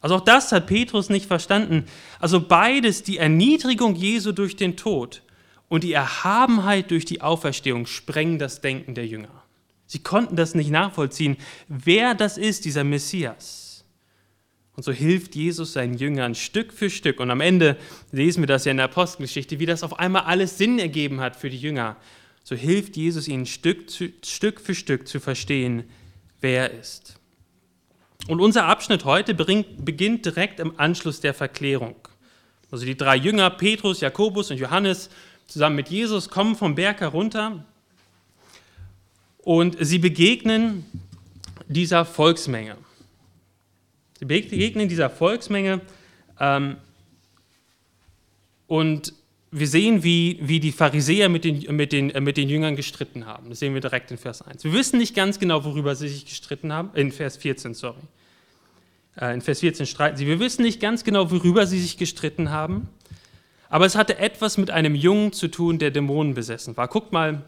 Also 0.00 0.14
auch 0.14 0.22
das 0.22 0.50
hat 0.50 0.66
Petrus 0.66 1.10
nicht 1.10 1.26
verstanden. 1.26 1.84
Also 2.20 2.40
beides, 2.40 3.02
die 3.02 3.18
Erniedrigung 3.18 3.96
Jesu 3.96 4.32
durch 4.32 4.56
den 4.56 4.78
Tod 4.78 5.20
und 5.68 5.84
die 5.84 5.92
Erhabenheit 5.92 6.90
durch 6.90 7.04
die 7.04 7.20
Auferstehung, 7.20 7.84
sprengen 7.84 8.38
das 8.38 8.62
Denken 8.62 8.94
der 8.94 9.06
Jünger. 9.06 9.42
Sie 9.84 9.98
konnten 9.98 10.36
das 10.36 10.54
nicht 10.54 10.70
nachvollziehen, 10.70 11.36
wer 11.68 12.14
das 12.14 12.38
ist, 12.38 12.64
dieser 12.64 12.82
Messias. 12.82 13.84
Und 14.74 14.84
so 14.84 14.92
hilft 14.92 15.34
Jesus 15.34 15.74
seinen 15.74 15.98
Jüngern 15.98 16.34
Stück 16.34 16.72
für 16.72 16.88
Stück. 16.88 17.20
Und 17.20 17.30
am 17.30 17.42
Ende 17.42 17.76
lesen 18.10 18.42
wir 18.42 18.46
das 18.46 18.64
ja 18.64 18.70
in 18.70 18.78
der 18.78 18.86
Apostelgeschichte, 18.86 19.58
wie 19.58 19.66
das 19.66 19.82
auf 19.82 19.98
einmal 19.98 20.22
alles 20.22 20.56
Sinn 20.56 20.78
ergeben 20.78 21.20
hat 21.20 21.36
für 21.36 21.50
die 21.50 21.58
Jünger 21.58 21.96
so 22.48 22.54
hilft 22.54 22.96
Jesus 22.96 23.26
ihnen 23.26 23.44
Stück, 23.44 23.90
zu, 23.90 24.12
Stück 24.24 24.60
für 24.60 24.76
Stück 24.76 25.08
zu 25.08 25.18
verstehen, 25.18 25.82
wer 26.40 26.70
er 26.70 26.78
ist. 26.78 27.18
Und 28.28 28.40
unser 28.40 28.66
Abschnitt 28.66 29.04
heute 29.04 29.34
bringt, 29.34 29.84
beginnt 29.84 30.24
direkt 30.26 30.60
im 30.60 30.78
Anschluss 30.78 31.18
der 31.18 31.34
Verklärung. 31.34 31.96
Also 32.70 32.86
die 32.86 32.96
drei 32.96 33.16
Jünger, 33.16 33.50
Petrus, 33.50 34.00
Jakobus 34.00 34.52
und 34.52 34.58
Johannes, 34.58 35.10
zusammen 35.48 35.74
mit 35.74 35.88
Jesus, 35.88 36.28
kommen 36.28 36.54
vom 36.54 36.76
Berg 36.76 37.00
herunter 37.00 37.64
und 39.38 39.76
sie 39.80 39.98
begegnen 39.98 40.86
dieser 41.66 42.04
Volksmenge. 42.04 42.76
Sie 44.20 44.24
begegnen 44.24 44.88
dieser 44.88 45.10
Volksmenge 45.10 45.80
ähm, 46.38 46.76
und 48.68 49.14
wir 49.58 49.66
sehen, 49.68 50.02
wie, 50.02 50.38
wie 50.42 50.60
die 50.60 50.72
Pharisäer 50.72 51.28
mit 51.28 51.44
den, 51.44 51.74
mit, 51.74 51.92
den, 51.92 52.10
äh, 52.10 52.20
mit 52.20 52.36
den 52.36 52.48
Jüngern 52.48 52.76
gestritten 52.76 53.26
haben. 53.26 53.48
Das 53.48 53.60
sehen 53.60 53.74
wir 53.74 53.80
direkt 53.80 54.10
in 54.10 54.18
Vers 54.18 54.42
1. 54.42 54.64
Wir 54.64 54.72
wissen 54.72 54.98
nicht 54.98 55.14
ganz 55.14 55.38
genau, 55.38 55.64
worüber 55.64 55.94
sie 55.94 56.08
sich 56.08 56.26
gestritten 56.26 56.72
haben. 56.72 56.90
In 56.94 57.10
Vers 57.10 57.36
14, 57.38 57.74
sorry. 57.74 58.00
Äh, 59.18 59.34
in 59.34 59.40
Vers 59.40 59.60
14 59.60 59.86
streiten 59.86 60.16
sie. 60.16 60.26
Wir 60.26 60.40
wissen 60.40 60.62
nicht 60.62 60.80
ganz 60.80 61.04
genau, 61.04 61.30
worüber 61.30 61.66
sie 61.66 61.80
sich 61.80 61.96
gestritten 61.96 62.50
haben. 62.50 62.88
Aber 63.68 63.86
es 63.86 63.96
hatte 63.96 64.18
etwas 64.18 64.58
mit 64.58 64.70
einem 64.70 64.94
Jungen 64.94 65.32
zu 65.32 65.48
tun, 65.48 65.78
der 65.78 65.90
Dämonen 65.90 66.34
besessen 66.34 66.76
war. 66.76 66.88
Guckt 66.88 67.12
mal 67.12 67.42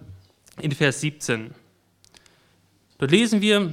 in 0.61 0.73
Vers 0.73 1.01
17. 1.01 1.55
Dort 2.99 3.11
lesen 3.11 3.41
wir, 3.41 3.73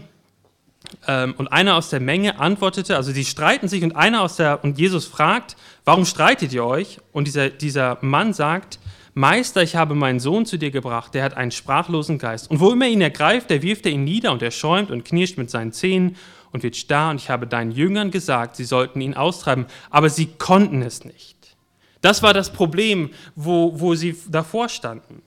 und 1.07 1.47
einer 1.49 1.75
aus 1.75 1.89
der 1.89 1.99
Menge 1.99 2.39
antwortete, 2.39 2.95
also 2.95 3.11
sie 3.11 3.25
streiten 3.25 3.67
sich 3.67 3.83
und 3.83 3.95
einer 3.95 4.21
aus 4.21 4.37
der, 4.37 4.63
und 4.63 4.79
Jesus 4.79 5.05
fragt, 5.05 5.55
warum 5.83 6.05
streitet 6.05 6.51
ihr 6.51 6.65
euch? 6.65 6.99
Und 7.11 7.27
dieser, 7.27 7.49
dieser 7.49 7.97
Mann 8.01 8.33
sagt, 8.33 8.79
Meister, 9.17 9.63
ich 9.63 9.77
habe 9.77 9.95
meinen 9.95 10.19
Sohn 10.19 10.45
zu 10.45 10.57
dir 10.57 10.71
gebracht, 10.71 11.13
der 11.13 11.23
hat 11.23 11.37
einen 11.37 11.51
sprachlosen 11.51 12.17
Geist. 12.17 12.51
Und 12.51 12.59
wo 12.59 12.71
immer 12.71 12.87
ihn 12.87 12.99
ergreift, 12.99 13.49
der 13.49 13.61
wirft 13.61 13.85
er 13.85 13.93
ihn 13.93 14.03
nieder 14.03 14.33
und 14.33 14.41
er 14.41 14.51
schäumt 14.51 14.91
und 14.91 15.05
knirscht 15.05 15.37
mit 15.37 15.49
seinen 15.49 15.71
Zähnen 15.71 16.17
und 16.51 16.63
wird 16.63 16.75
starr. 16.75 17.11
Und 17.11 17.21
ich 17.21 17.29
habe 17.29 17.47
deinen 17.47 17.71
Jüngern 17.71 18.11
gesagt, 18.11 18.57
sie 18.57 18.65
sollten 18.65 18.99
ihn 18.99 19.13
austreiben, 19.13 19.67
aber 19.89 20.09
sie 20.09 20.25
konnten 20.25 20.81
es 20.81 21.05
nicht. 21.05 21.55
Das 22.01 22.23
war 22.23 22.33
das 22.33 22.51
Problem, 22.51 23.09
wo, 23.35 23.79
wo 23.79 23.95
sie 23.95 24.17
davor 24.27 24.67
standen. 24.67 25.21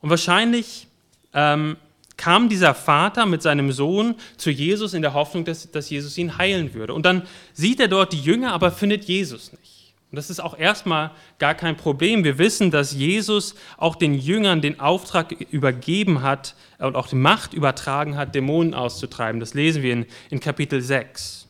Und 0.00 0.10
wahrscheinlich 0.10 0.86
ähm, 1.32 1.76
kam 2.16 2.48
dieser 2.48 2.74
Vater 2.74 3.26
mit 3.26 3.42
seinem 3.42 3.72
Sohn 3.72 4.14
zu 4.36 4.50
Jesus 4.50 4.94
in 4.94 5.02
der 5.02 5.14
Hoffnung, 5.14 5.44
dass, 5.44 5.70
dass 5.70 5.90
Jesus 5.90 6.16
ihn 6.16 6.38
heilen 6.38 6.74
würde. 6.74 6.94
Und 6.94 7.04
dann 7.04 7.22
sieht 7.52 7.80
er 7.80 7.88
dort 7.88 8.12
die 8.12 8.20
Jünger, 8.20 8.52
aber 8.52 8.70
findet 8.70 9.04
Jesus 9.04 9.52
nicht. 9.52 9.74
Und 10.14 10.16
das 10.16 10.30
ist 10.30 10.38
auch 10.38 10.56
erstmal 10.56 11.10
gar 11.40 11.54
kein 11.54 11.76
Problem. 11.76 12.22
Wir 12.22 12.38
wissen, 12.38 12.70
dass 12.70 12.92
Jesus 12.92 13.56
auch 13.76 13.96
den 13.96 14.14
Jüngern 14.14 14.60
den 14.60 14.78
Auftrag 14.78 15.32
übergeben 15.50 16.22
hat 16.22 16.54
und 16.78 16.94
auch 16.94 17.08
die 17.08 17.16
Macht 17.16 17.52
übertragen 17.52 18.16
hat, 18.16 18.32
Dämonen 18.32 18.74
auszutreiben. 18.74 19.40
Das 19.40 19.54
lesen 19.54 19.82
wir 19.82 19.92
in, 19.92 20.06
in 20.30 20.38
Kapitel 20.38 20.80
6. 20.80 21.48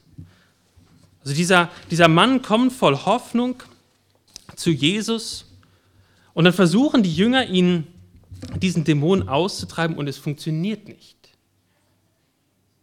Also 1.21 1.37
dieser, 1.37 1.71
dieser 1.91 2.09
Mann 2.09 2.41
kommt 2.41 2.73
voll 2.73 2.97
Hoffnung 2.97 3.63
zu 4.57 4.71
Jesus 4.71 5.45
und 6.33 6.45
dann 6.45 6.55
versuchen 6.55 7.03
die 7.03 7.15
Jünger, 7.15 7.47
ihn 7.47 7.87
diesen 8.61 8.85
Dämon 8.85 9.29
auszutreiben 9.29 9.97
und 9.97 10.09
es 10.09 10.19
funktioniert 10.19 10.89
nicht. 10.89 11.17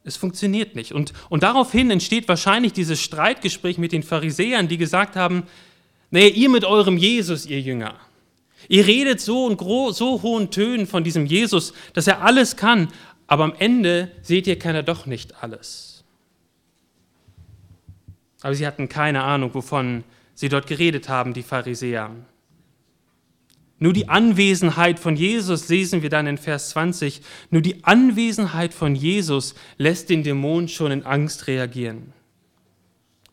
Es 0.03 0.17
funktioniert 0.17 0.75
nicht. 0.75 0.93
Und, 0.93 1.13
und 1.29 1.43
daraufhin 1.43 1.91
entsteht 1.91 2.27
wahrscheinlich 2.27 2.73
dieses 2.73 3.01
Streitgespräch 3.01 3.77
mit 3.77 3.91
den 3.91 4.03
Pharisäern, 4.03 4.67
die 4.67 4.77
gesagt 4.77 5.15
haben, 5.15 5.43
naja, 6.09 6.27
ihr 6.27 6.49
mit 6.49 6.65
eurem 6.65 6.97
Jesus, 6.97 7.45
ihr 7.45 7.61
Jünger. 7.61 7.95
Ihr 8.67 8.85
redet 8.85 9.21
so 9.21 9.49
in 9.49 9.57
so 9.93 10.21
hohen 10.21 10.51
Tönen 10.51 10.87
von 10.87 11.03
diesem 11.03 11.25
Jesus, 11.25 11.73
dass 11.93 12.07
er 12.07 12.21
alles 12.21 12.55
kann, 12.55 12.89
aber 13.27 13.43
am 13.45 13.53
Ende 13.57 14.11
seht 14.21 14.47
ihr, 14.47 14.59
kann 14.59 14.75
er 14.75 14.83
doch 14.83 15.05
nicht 15.05 15.43
alles. 15.43 16.03
Aber 18.41 18.55
sie 18.55 18.65
hatten 18.65 18.89
keine 18.89 19.23
Ahnung, 19.23 19.53
wovon 19.53 20.03
sie 20.33 20.49
dort 20.49 20.67
geredet 20.67 21.09
haben, 21.09 21.33
die 21.33 21.43
Pharisäer. 21.43 22.11
Nur 23.83 23.93
die 23.93 24.09
Anwesenheit 24.09 24.99
von 24.99 25.15
Jesus 25.15 25.67
lesen 25.67 26.03
wir 26.03 26.11
dann 26.11 26.27
in 26.27 26.37
Vers 26.37 26.69
20. 26.69 27.19
Nur 27.49 27.63
die 27.63 27.83
Anwesenheit 27.83 28.75
von 28.75 28.93
Jesus 28.93 29.55
lässt 29.79 30.11
den 30.11 30.21
Dämon 30.21 30.67
schon 30.67 30.91
in 30.91 31.03
Angst 31.03 31.47
reagieren. 31.47 32.13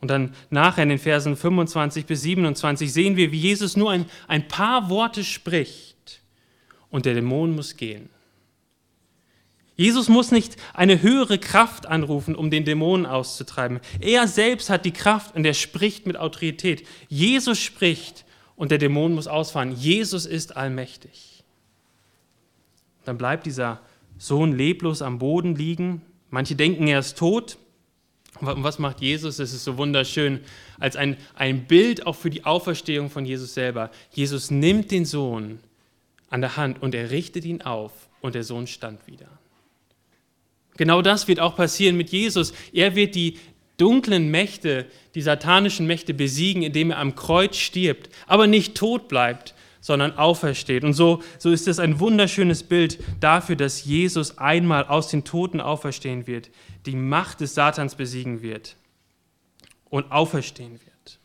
Und 0.00 0.10
dann 0.10 0.34
nachher 0.48 0.84
in 0.84 0.88
den 0.88 0.98
Versen 0.98 1.36
25 1.36 2.06
bis 2.06 2.22
27 2.22 2.90
sehen 2.90 3.16
wir, 3.16 3.30
wie 3.30 3.40
Jesus 3.40 3.76
nur 3.76 3.90
ein, 3.90 4.06
ein 4.26 4.48
paar 4.48 4.88
Worte 4.88 5.22
spricht 5.22 6.22
und 6.88 7.04
der 7.04 7.12
Dämon 7.12 7.54
muss 7.54 7.76
gehen. 7.76 8.08
Jesus 9.76 10.08
muss 10.08 10.30
nicht 10.30 10.56
eine 10.72 11.02
höhere 11.02 11.36
Kraft 11.36 11.84
anrufen, 11.84 12.34
um 12.34 12.50
den 12.50 12.64
Dämonen 12.64 13.04
auszutreiben. 13.04 13.80
Er 14.00 14.26
selbst 14.26 14.70
hat 14.70 14.86
die 14.86 14.92
Kraft 14.92 15.36
und 15.36 15.44
er 15.44 15.52
spricht 15.52 16.06
mit 16.06 16.16
Autorität. 16.16 16.86
Jesus 17.08 17.60
spricht 17.60 18.24
und 18.58 18.72
der 18.72 18.78
Dämon 18.78 19.14
muss 19.14 19.28
ausfahren. 19.28 19.72
Jesus 19.72 20.26
ist 20.26 20.56
allmächtig. 20.56 21.44
Dann 23.04 23.16
bleibt 23.16 23.46
dieser 23.46 23.80
Sohn 24.18 24.52
leblos 24.52 25.00
am 25.00 25.20
Boden 25.20 25.54
liegen. 25.54 26.02
Manche 26.28 26.56
denken, 26.56 26.88
er 26.88 26.98
ist 26.98 27.16
tot. 27.16 27.56
Und 28.40 28.64
was 28.64 28.80
macht 28.80 29.00
Jesus? 29.00 29.38
Es 29.38 29.54
ist 29.54 29.62
so 29.62 29.78
wunderschön, 29.78 30.40
als 30.78 30.96
ein, 30.96 31.16
ein 31.36 31.66
Bild 31.66 32.04
auch 32.04 32.16
für 32.16 32.30
die 32.30 32.44
Auferstehung 32.44 33.10
von 33.10 33.24
Jesus 33.24 33.54
selber. 33.54 33.90
Jesus 34.10 34.50
nimmt 34.50 34.90
den 34.90 35.04
Sohn 35.04 35.60
an 36.28 36.40
der 36.40 36.56
Hand 36.56 36.82
und 36.82 36.96
er 36.96 37.10
richtet 37.10 37.44
ihn 37.44 37.62
auf 37.62 37.92
und 38.20 38.34
der 38.34 38.42
Sohn 38.42 38.66
stand 38.66 39.06
wieder. 39.06 39.28
Genau 40.76 41.00
das 41.00 41.28
wird 41.28 41.38
auch 41.38 41.54
passieren 41.54 41.96
mit 41.96 42.10
Jesus. 42.10 42.52
Er 42.72 42.96
wird 42.96 43.14
die 43.14 43.38
dunklen 43.78 44.30
Mächte, 44.30 44.86
die 45.14 45.22
satanischen 45.22 45.86
Mächte 45.86 46.12
besiegen, 46.12 46.62
indem 46.62 46.90
er 46.90 46.98
am 46.98 47.14
Kreuz 47.14 47.56
stirbt, 47.56 48.10
aber 48.26 48.46
nicht 48.46 48.76
tot 48.76 49.08
bleibt, 49.08 49.54
sondern 49.80 50.18
aufersteht. 50.18 50.84
Und 50.84 50.92
so, 50.92 51.22
so 51.38 51.50
ist 51.50 51.66
es 51.66 51.78
ein 51.78 51.98
wunderschönes 51.98 52.62
Bild 52.62 52.98
dafür, 53.20 53.56
dass 53.56 53.84
Jesus 53.84 54.36
einmal 54.36 54.84
aus 54.84 55.08
den 55.08 55.24
Toten 55.24 55.60
auferstehen 55.60 56.26
wird, 56.26 56.50
die 56.84 56.96
Macht 56.96 57.40
des 57.40 57.54
Satans 57.54 57.94
besiegen 57.94 58.42
wird 58.42 58.76
und 59.88 60.12
auferstehen 60.12 60.72
wird. 60.72 61.18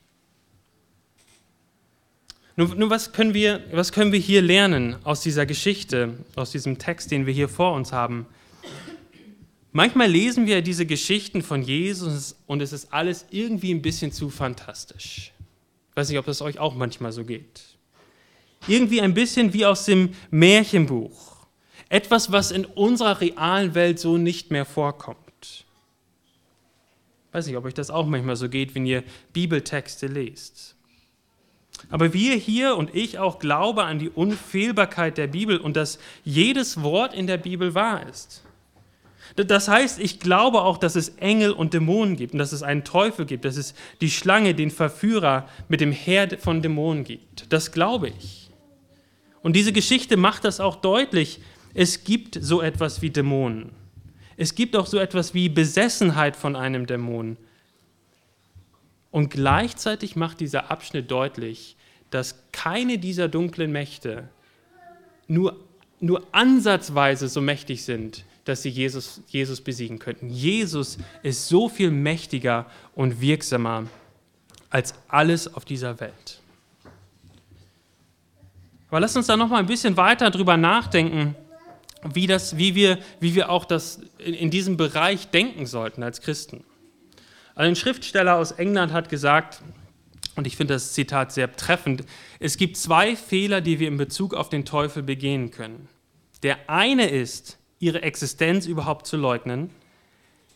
Nun, 2.56 2.78
nun 2.78 2.90
was, 2.90 3.14
können 3.14 3.34
wir, 3.34 3.64
was 3.72 3.92
können 3.92 4.12
wir 4.12 4.20
hier 4.20 4.42
lernen 4.42 4.96
aus 5.04 5.22
dieser 5.22 5.46
Geschichte, 5.46 6.14
aus 6.36 6.52
diesem 6.52 6.78
Text, 6.78 7.10
den 7.10 7.26
wir 7.26 7.34
hier 7.34 7.50
vor 7.50 7.74
uns 7.74 7.92
haben? 7.92 8.28
Manchmal 9.76 10.08
lesen 10.08 10.46
wir 10.46 10.62
diese 10.62 10.86
Geschichten 10.86 11.42
von 11.42 11.64
Jesus 11.64 12.36
und 12.46 12.62
es 12.62 12.74
ist 12.74 12.94
alles 12.94 13.26
irgendwie 13.32 13.74
ein 13.74 13.82
bisschen 13.82 14.12
zu 14.12 14.30
fantastisch. 14.30 15.34
Ich 15.90 15.98
weiß 15.98 16.10
nicht, 16.10 16.20
ob 16.20 16.28
das 16.28 16.44
euch 16.44 16.60
auch 16.60 16.76
manchmal 16.76 17.12
so 17.12 17.24
geht. 17.26 17.64
Irgendwie 18.68 19.02
ein 19.02 19.16
bisschen 19.16 19.52
wie 19.52 19.66
aus 19.66 19.86
dem 19.86 20.14
Märchenbuch. 20.30 21.48
Etwas, 21.90 22.32
was 22.32 22.52
in 22.52 22.66
unserer 22.66 23.20
realen 23.20 23.74
Welt 23.74 24.00
so 24.00 24.20
nicht 24.20 24.52
mehr 24.52 24.66
vorkommt. 24.66 25.18
Ich 25.42 25.66
weiß 27.34 27.48
nicht, 27.48 27.58
ob 27.58 27.66
euch 27.66 27.74
das 27.74 27.90
auch 27.90 28.06
manchmal 28.06 28.36
so 28.36 28.50
geht, 28.50 28.76
wenn 28.76 28.86
ihr 28.86 29.04
Bibeltexte 29.34 30.06
lest. 30.06 30.76
Aber 31.90 32.14
wir 32.14 32.36
hier 32.36 32.76
und 32.76 32.94
ich 32.94 33.18
auch 33.18 33.40
glaube 33.40 33.86
an 33.86 33.98
die 33.98 34.10
Unfehlbarkeit 34.10 35.18
der 35.18 35.28
Bibel 35.28 35.58
und 35.58 35.76
dass 35.76 35.98
jedes 36.24 36.84
Wort 36.84 37.16
in 37.16 37.26
der 37.26 37.38
Bibel 37.38 37.74
wahr 37.74 38.08
ist. 38.08 38.44
Das 39.36 39.68
heißt, 39.68 40.00
ich 40.00 40.20
glaube 40.20 40.62
auch, 40.62 40.78
dass 40.78 40.96
es 40.96 41.10
Engel 41.18 41.52
und 41.52 41.74
Dämonen 41.74 42.16
gibt 42.16 42.34
und 42.34 42.40
dass 42.40 42.52
es 42.52 42.62
einen 42.62 42.84
Teufel 42.84 43.26
gibt, 43.26 43.46
dass 43.46 43.58
es 43.58 43.74
die 44.00 44.12
Schlange, 44.12 44.54
den 44.54 44.70
Verführer 44.70 45.48
mit 45.68 45.82
dem 45.82 45.92
Herd 45.92 46.40
von 46.40 46.62
Dämonen 46.62 47.04
gibt. 47.04 47.52
Das 47.52 47.72
glaube 47.72 48.10
ich. 48.10 48.52
Und 49.42 49.56
diese 49.56 49.74
Geschichte 49.74 50.18
macht 50.18 50.46
das 50.46 50.60
auch 50.60 50.76
deutlich. 50.76 51.40
Es 51.74 52.04
gibt 52.04 52.38
so 52.40 52.62
etwas 52.62 53.02
wie 53.02 53.10
Dämonen. 53.10 53.72
Es 54.38 54.56
gibt 54.56 54.76
auch 54.76 54.88
so 54.88 54.98
etwas 55.00 55.34
wie 55.34 55.50
Besessenheit 55.50 56.36
von 56.36 56.56
einem 56.56 56.88
Dämon. 56.88 57.38
Und 59.12 59.30
gleichzeitig 59.30 60.16
macht 60.16 60.40
dieser 60.40 60.72
Abschnitt 60.72 61.12
deutlich, 61.12 61.76
dass 62.10 62.44
keine 62.52 62.98
dieser 62.98 63.28
dunklen 63.28 63.72
Mächte 63.72 64.30
nur, 65.28 65.60
nur 66.00 66.28
ansatzweise 66.32 67.28
so 67.28 67.42
mächtig 67.42 67.84
sind 67.86 68.26
dass 68.46 68.62
sie 68.62 68.70
Jesus, 68.70 69.22
Jesus 69.28 69.62
besiegen 69.62 70.00
könnten. 70.00 70.30
Jesus 70.30 70.98
ist 71.22 71.48
so 71.48 71.70
viel 71.70 71.92
mächtiger 71.92 72.66
und 72.96 73.22
wirksamer 73.22 73.88
als 74.70 74.94
alles 75.08 75.54
auf 75.54 75.66
dieser 75.66 76.00
Welt. 76.00 76.42
Aber 78.90 79.00
lass 79.00 79.16
uns 79.16 79.28
da 79.28 79.38
noch 79.38 79.48
mal 79.48 79.58
ein 79.58 79.66
bisschen 79.66 79.98
weiter 79.98 80.30
drüber 80.30 80.58
nachdenken, 80.58 81.36
wie, 82.04 82.28
das, 82.28 82.58
wie, 82.58 82.76
wir, 82.76 83.00
wie 83.20 83.34
wir 83.34 83.50
auch 83.50 83.66
das 83.66 84.02
in, 84.18 84.34
in 84.34 84.52
diesem 84.52 84.78
Bereich 84.78 85.30
denken 85.30 85.66
sollten 85.66 86.04
als 86.04 86.22
Christen. 86.22 86.64
Also 87.56 87.70
ein 87.70 87.76
Schriftsteller 87.76 88.36
aus 88.36 88.52
England 88.52 88.92
hat 88.92 89.10
gesagt, 89.10 89.62
und 90.36 90.48
ich 90.48 90.58
finde 90.58 90.74
das 90.74 90.94
Zitat 90.94 91.32
sehr 91.32 91.56
treffend, 91.56 92.04
es 92.40 92.58
gibt 92.58 92.78
zwei 92.78 93.16
Fehler, 93.16 93.62
die 93.62 93.80
wir 93.80 93.88
in 93.88 93.98
Bezug 93.98 94.34
auf 94.34 94.50
den 94.50 94.66
Teufel 94.66 95.04
begehen 95.04 95.52
können. 95.52 95.88
Der 96.42 96.70
eine 96.70 97.10
ist, 97.10 97.58
ihre 97.84 98.02
Existenz 98.02 98.66
überhaupt 98.66 99.06
zu 99.06 99.18
leugnen. 99.18 99.70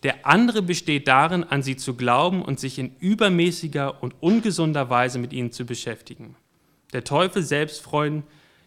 Der 0.03 0.25
andere 0.25 0.62
besteht 0.62 1.07
darin, 1.07 1.43
an 1.43 1.63
sie 1.63 1.75
zu 1.75 1.96
glauben 1.96 2.41
und 2.41 2.60
sich 2.60 2.79
in 2.79 2.96
übermäßiger 3.00 4.01
und 4.01 4.15
ungesunder 4.19 4.89
Weise 4.89 5.19
mit 5.19 5.34
ihnen 5.34 5.51
zu 5.51 5.65
beschäftigen. 5.65 6.36
Der 6.93 7.03
Teufel 7.03 7.43
selbst 7.43 7.81
freuen, 7.81 8.24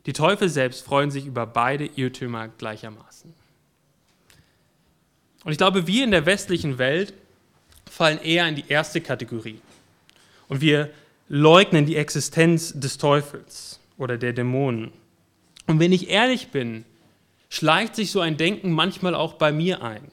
die 0.07 0.12
Teufel 0.12 0.49
selbst 0.49 0.85
freuen 0.85 1.11
sich 1.11 1.26
über 1.26 1.47
beide 1.47 1.87
Irrtümer 1.87 2.49
gleichermaßen. 2.49 3.33
Und 5.45 5.52
ich 5.52 5.59
glaube, 5.59 5.87
wir 5.87 6.05
in 6.05 6.11
der 6.11 6.26
westlichen 6.26 6.79
Welt 6.79 7.14
fallen 7.90 8.21
eher 8.21 8.47
in 8.47 8.57
die 8.57 8.64
erste 8.69 9.00
Kategorie. 9.00 9.61
Und 10.49 10.61
wir 10.61 10.90
leugnen 11.29 11.87
die 11.87 11.97
Existenz 11.97 12.73
des 12.75 12.99
Teufels 12.99 13.81
oder 13.97 14.19
der 14.19 14.33
Dämonen. 14.33 14.93
Und 15.67 15.79
wenn 15.79 15.93
ich 15.93 16.11
ehrlich 16.11 16.49
bin, 16.49 16.85
schleicht 17.50 17.97
sich 17.97 18.11
so 18.11 18.21
ein 18.21 18.38
Denken 18.38 18.73
manchmal 18.73 19.14
auch 19.14 19.35
bei 19.35 19.52
mir 19.52 19.83
ein. 19.83 20.11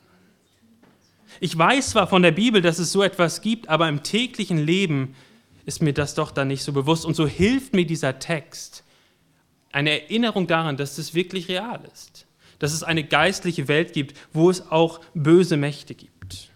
Ich 1.40 1.58
weiß 1.58 1.92
zwar 1.92 2.08
von 2.08 2.24
der 2.24 2.32
Bibel, 2.32 2.62
dass 2.62 2.80
es 2.80 2.92
so 2.92 3.04
etwas 3.04 3.42
gibt, 3.42 3.70
aber 3.70 3.88
im 3.88 4.04
täglichen 4.04 4.58
Leben 4.58 5.16
ist 5.66 5.82
mir 5.82 5.94
das 5.94 6.16
doch 6.16 6.32
dann 6.32 6.48
nicht 6.48 6.64
so 6.64 6.74
bewusst. 6.74 7.06
Und 7.06 7.16
so 7.16 7.28
hilft 7.28 7.74
mir 7.74 7.86
dieser 7.86 8.20
Text 8.20 8.84
eine 9.72 10.02
Erinnerung 10.02 10.48
daran, 10.48 10.78
dass 10.78 10.98
es 10.98 11.14
wirklich 11.14 11.48
real 11.48 11.82
ist. 11.94 12.26
Dass 12.60 12.74
es 12.74 12.84
eine 12.84 13.04
geistliche 13.04 13.68
Welt 13.68 13.94
gibt, 13.94 14.18
wo 14.34 14.50
es 14.50 14.72
auch 14.72 15.00
böse 15.14 15.58
Mächte 15.58 15.94
gibt. 15.94 16.50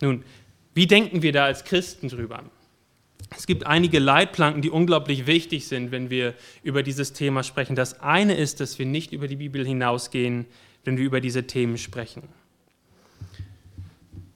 Nun, 0.00 0.22
wie 0.74 0.86
denken 0.86 1.22
wir 1.22 1.32
da 1.32 1.46
als 1.46 1.64
Christen 1.64 2.08
drüber? 2.08 2.44
Es 3.36 3.46
gibt 3.46 3.66
einige 3.66 3.98
Leitplanken, 3.98 4.62
die 4.62 4.70
unglaublich 4.70 5.26
wichtig 5.26 5.66
sind, 5.68 5.90
wenn 5.90 6.10
wir 6.10 6.34
über 6.62 6.82
dieses 6.82 7.12
Thema 7.12 7.42
sprechen. 7.42 7.76
Das 7.76 8.00
eine 8.00 8.34
ist, 8.36 8.60
dass 8.60 8.78
wir 8.78 8.86
nicht 8.86 9.12
über 9.12 9.28
die 9.28 9.36
Bibel 9.36 9.66
hinausgehen, 9.66 10.46
wenn 10.84 10.96
wir 10.96 11.04
über 11.04 11.20
diese 11.20 11.46
Themen 11.46 11.78
sprechen. 11.78 12.22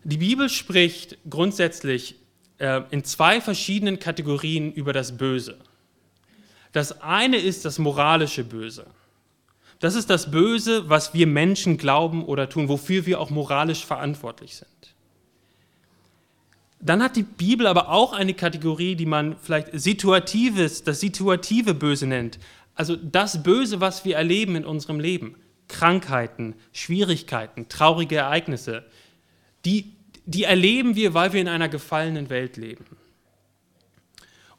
Die 0.04 0.18
Bibel 0.18 0.48
spricht 0.48 1.16
grundsätzlich 1.28 2.16
äh, 2.58 2.82
in 2.90 3.04
zwei 3.04 3.40
verschiedenen 3.40 3.98
Kategorien 3.98 4.72
über 4.72 4.92
das 4.92 5.16
Böse. 5.16 5.58
Das 6.72 7.00
eine 7.02 7.36
ist 7.36 7.64
das 7.64 7.78
moralische 7.78 8.44
Böse. 8.44 8.86
Das 9.78 9.94
ist 9.94 10.10
das 10.10 10.30
Böse, 10.30 10.88
was 10.88 11.12
wir 11.12 11.26
Menschen 11.26 11.76
glauben 11.76 12.24
oder 12.24 12.48
tun, 12.48 12.68
wofür 12.68 13.04
wir 13.06 13.20
auch 13.20 13.30
moralisch 13.30 13.84
verantwortlich 13.84 14.56
sind. 14.56 14.94
Dann 16.84 17.00
hat 17.00 17.14
die 17.14 17.22
Bibel 17.22 17.68
aber 17.68 17.90
auch 17.90 18.12
eine 18.12 18.34
Kategorie, 18.34 18.96
die 18.96 19.06
man 19.06 19.36
vielleicht 19.36 19.68
situatives, 19.72 20.82
das 20.82 20.98
situative 20.98 21.74
Böse 21.74 22.08
nennt. 22.08 22.40
Also 22.74 22.96
das 22.96 23.44
Böse, 23.44 23.80
was 23.80 24.04
wir 24.04 24.16
erleben 24.16 24.56
in 24.56 24.64
unserem 24.64 24.98
Leben. 24.98 25.36
Krankheiten, 25.68 26.54
Schwierigkeiten, 26.72 27.68
traurige 27.68 28.16
Ereignisse. 28.16 28.84
Die, 29.64 29.92
die 30.26 30.42
erleben 30.42 30.96
wir, 30.96 31.14
weil 31.14 31.32
wir 31.32 31.40
in 31.40 31.48
einer 31.48 31.68
gefallenen 31.68 32.30
Welt 32.30 32.56
leben. 32.56 32.84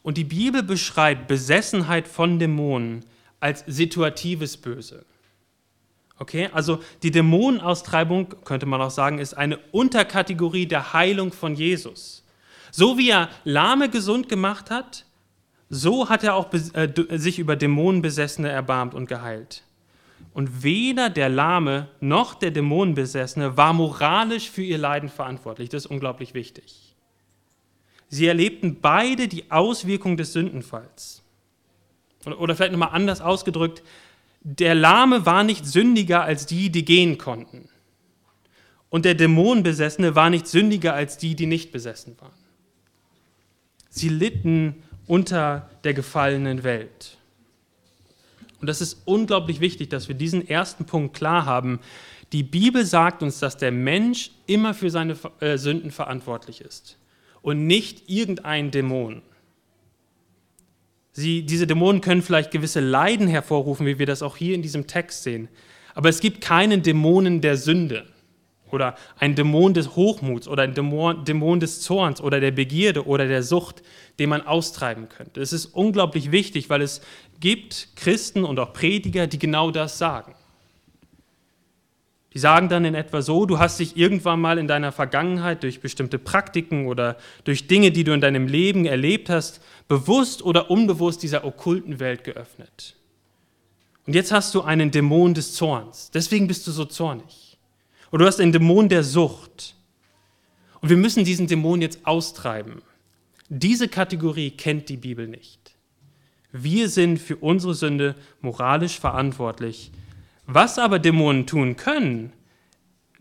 Und 0.01 0.17
die 0.17 0.23
Bibel 0.23 0.63
beschreibt 0.63 1.27
Besessenheit 1.27 2.07
von 2.07 2.39
Dämonen 2.39 3.03
als 3.41 3.65
situatives 3.67 4.55
Böse. 4.55 5.05
Okay, 6.19 6.49
also 6.53 6.79
die 7.01 7.11
Dämonenaustreibung, 7.11 8.35
könnte 8.45 8.65
man 8.65 8.81
auch 8.81 8.91
sagen, 8.91 9.19
ist 9.19 9.33
eine 9.33 9.57
Unterkategorie 9.71 10.67
der 10.67 10.93
Heilung 10.93 11.31
von 11.33 11.55
Jesus. 11.55 12.23
So 12.71 12.97
wie 12.97 13.09
er 13.09 13.29
Lahme 13.43 13.89
gesund 13.89 14.29
gemacht 14.29 14.69
hat, 14.69 15.05
so 15.69 16.09
hat 16.09 16.23
er 16.23 16.35
auch 16.35 16.53
äh, 16.53 17.17
sich 17.17 17.39
über 17.39 17.55
Dämonenbesessene 17.55 18.49
erbarmt 18.49 18.93
und 18.93 19.07
geheilt. 19.07 19.63
Und 20.33 20.63
weder 20.63 21.09
der 21.09 21.29
Lahme 21.29 21.89
noch 21.99 22.35
der 22.35 22.51
Dämonenbesessene 22.51 23.57
war 23.57 23.73
moralisch 23.73 24.49
für 24.49 24.63
ihr 24.63 24.77
Leiden 24.77 25.09
verantwortlich. 25.09 25.69
Das 25.69 25.85
ist 25.85 25.91
unglaublich 25.91 26.33
wichtig. 26.33 26.95
Sie 28.09 28.27
erlebten 28.27 28.79
beide 28.81 29.27
die 29.27 29.51
Auswirkung 29.51 30.17
des 30.17 30.33
Sündenfalls. 30.33 31.23
Oder 32.25 32.55
vielleicht 32.55 32.71
nochmal 32.71 32.91
anders 32.93 33.21
ausgedrückt, 33.21 33.83
der 34.43 34.75
Lahme 34.75 35.25
war 35.25 35.43
nicht 35.43 35.65
sündiger 35.65 36.23
als 36.23 36.45
die, 36.45 36.69
die 36.69 36.85
gehen 36.85 37.17
konnten. 37.17 37.69
Und 38.89 39.05
der 39.05 39.15
Dämonenbesessene 39.15 40.15
war 40.15 40.29
nicht 40.29 40.47
sündiger 40.47 40.93
als 40.93 41.17
die, 41.17 41.35
die 41.35 41.47
nicht 41.47 41.71
besessen 41.71 42.15
waren. 42.19 42.31
Sie 43.89 44.09
litten 44.09 44.83
unter 45.07 45.69
der 45.83 45.93
gefallenen 45.93 46.63
Welt. 46.63 47.17
Und 48.59 48.67
das 48.67 48.81
ist 48.81 49.01
unglaublich 49.05 49.59
wichtig, 49.59 49.89
dass 49.89 50.07
wir 50.07 50.15
diesen 50.15 50.47
ersten 50.47 50.85
Punkt 50.85 51.15
klar 51.15 51.45
haben. 51.45 51.79
Die 52.31 52.43
Bibel 52.43 52.85
sagt 52.85 53.21
uns, 53.21 53.39
dass 53.39 53.57
der 53.57 53.71
Mensch 53.71 54.31
immer 54.45 54.73
für 54.73 54.89
seine 54.89 55.17
äh, 55.39 55.57
Sünden 55.57 55.91
verantwortlich 55.91 56.61
ist 56.61 56.97
und 57.41 57.67
nicht 57.67 58.09
irgendein 58.09 58.71
Dämon. 58.71 59.21
Sie, 61.13 61.43
diese 61.43 61.67
Dämonen 61.67 62.01
können 62.01 62.23
vielleicht 62.23 62.51
gewisse 62.51 62.79
Leiden 62.79 63.27
hervorrufen, 63.27 63.85
wie 63.85 63.99
wir 63.99 64.07
das 64.07 64.23
auch 64.23 64.35
hier 64.35 64.55
in 64.55 64.63
diesem 64.63 64.87
Text 64.87 65.23
sehen. 65.23 65.47
Aber 65.93 66.09
es 66.09 66.19
gibt 66.19 66.41
keinen 66.41 66.81
Dämonen 66.81 67.39
der 67.39 67.55
Sünde 67.55 68.07
oder 68.71 68.95
einen 69.19 69.35
Dämon 69.35 69.75
des 69.75 69.95
Hochmuts 69.95 70.47
oder 70.47 70.63
einen 70.63 70.73
Dämon, 70.73 71.23
Dämon 71.23 71.59
des 71.59 71.81
Zorns 71.81 72.19
oder 72.19 72.39
der 72.39 72.49
Begierde 72.49 73.05
oder 73.05 73.27
der 73.27 73.43
Sucht, 73.43 73.83
den 74.17 74.29
man 74.29 74.41
austreiben 74.41 75.07
könnte. 75.07 75.39
Es 75.39 75.53
ist 75.53 75.67
unglaublich 75.67 76.31
wichtig, 76.31 76.71
weil 76.71 76.81
es 76.81 77.01
gibt 77.39 77.89
Christen 77.95 78.43
und 78.43 78.59
auch 78.59 78.73
Prediger, 78.73 79.27
die 79.27 79.37
genau 79.37 79.69
das 79.69 79.99
sagen. 79.99 80.33
Die 82.33 82.39
sagen 82.39 82.67
dann 82.67 82.83
in 82.83 82.95
etwa 82.95 83.21
so, 83.21 83.45
du 83.45 83.59
hast 83.59 83.79
dich 83.79 83.95
irgendwann 83.95 84.41
mal 84.41 84.57
in 84.57 84.67
deiner 84.67 84.91
Vergangenheit 84.91 85.61
durch 85.61 85.81
bestimmte 85.81 86.17
Praktiken 86.17 86.87
oder 86.87 87.17
durch 87.43 87.67
Dinge, 87.67 87.91
die 87.91 88.03
du 88.03 88.11
in 88.11 88.21
deinem 88.21 88.47
Leben 88.47 88.85
erlebt 88.85 89.29
hast, 89.29 89.61
bewusst 89.87 90.41
oder 90.41 90.71
unbewusst 90.71 91.21
dieser 91.21 91.45
okkulten 91.45 91.99
Welt 91.99 92.23
geöffnet. 92.23 92.95
Und 94.07 94.13
jetzt 94.13 94.31
hast 94.31 94.53
du 94.55 94.61
einen 94.61 94.89
Dämon 94.89 95.33
des 95.33 95.53
Zorns. 95.53 96.09
Deswegen 96.11 96.47
bist 96.47 96.65
du 96.65 96.71
so 96.71 96.85
zornig. 96.85 97.57
Oder 98.11 98.25
du 98.25 98.27
hast 98.27 98.39
einen 98.39 98.51
Dämon 98.51 98.89
der 98.89 99.03
Sucht. 99.03 99.75
Und 100.81 100.89
wir 100.89 100.97
müssen 100.97 101.23
diesen 101.23 101.47
Dämon 101.47 101.81
jetzt 101.81 101.99
austreiben. 102.05 102.81
Diese 103.47 103.87
Kategorie 103.87 104.51
kennt 104.51 104.89
die 104.89 104.97
Bibel 104.97 105.27
nicht. 105.27 105.75
Wir 106.51 106.89
sind 106.89 107.19
für 107.19 107.37
unsere 107.37 107.75
Sünde 107.75 108.15
moralisch 108.41 108.99
verantwortlich 108.99 109.91
was 110.45 110.77
aber 110.79 110.99
Dämonen 110.99 111.47
tun 111.47 111.75
können, 111.75 112.33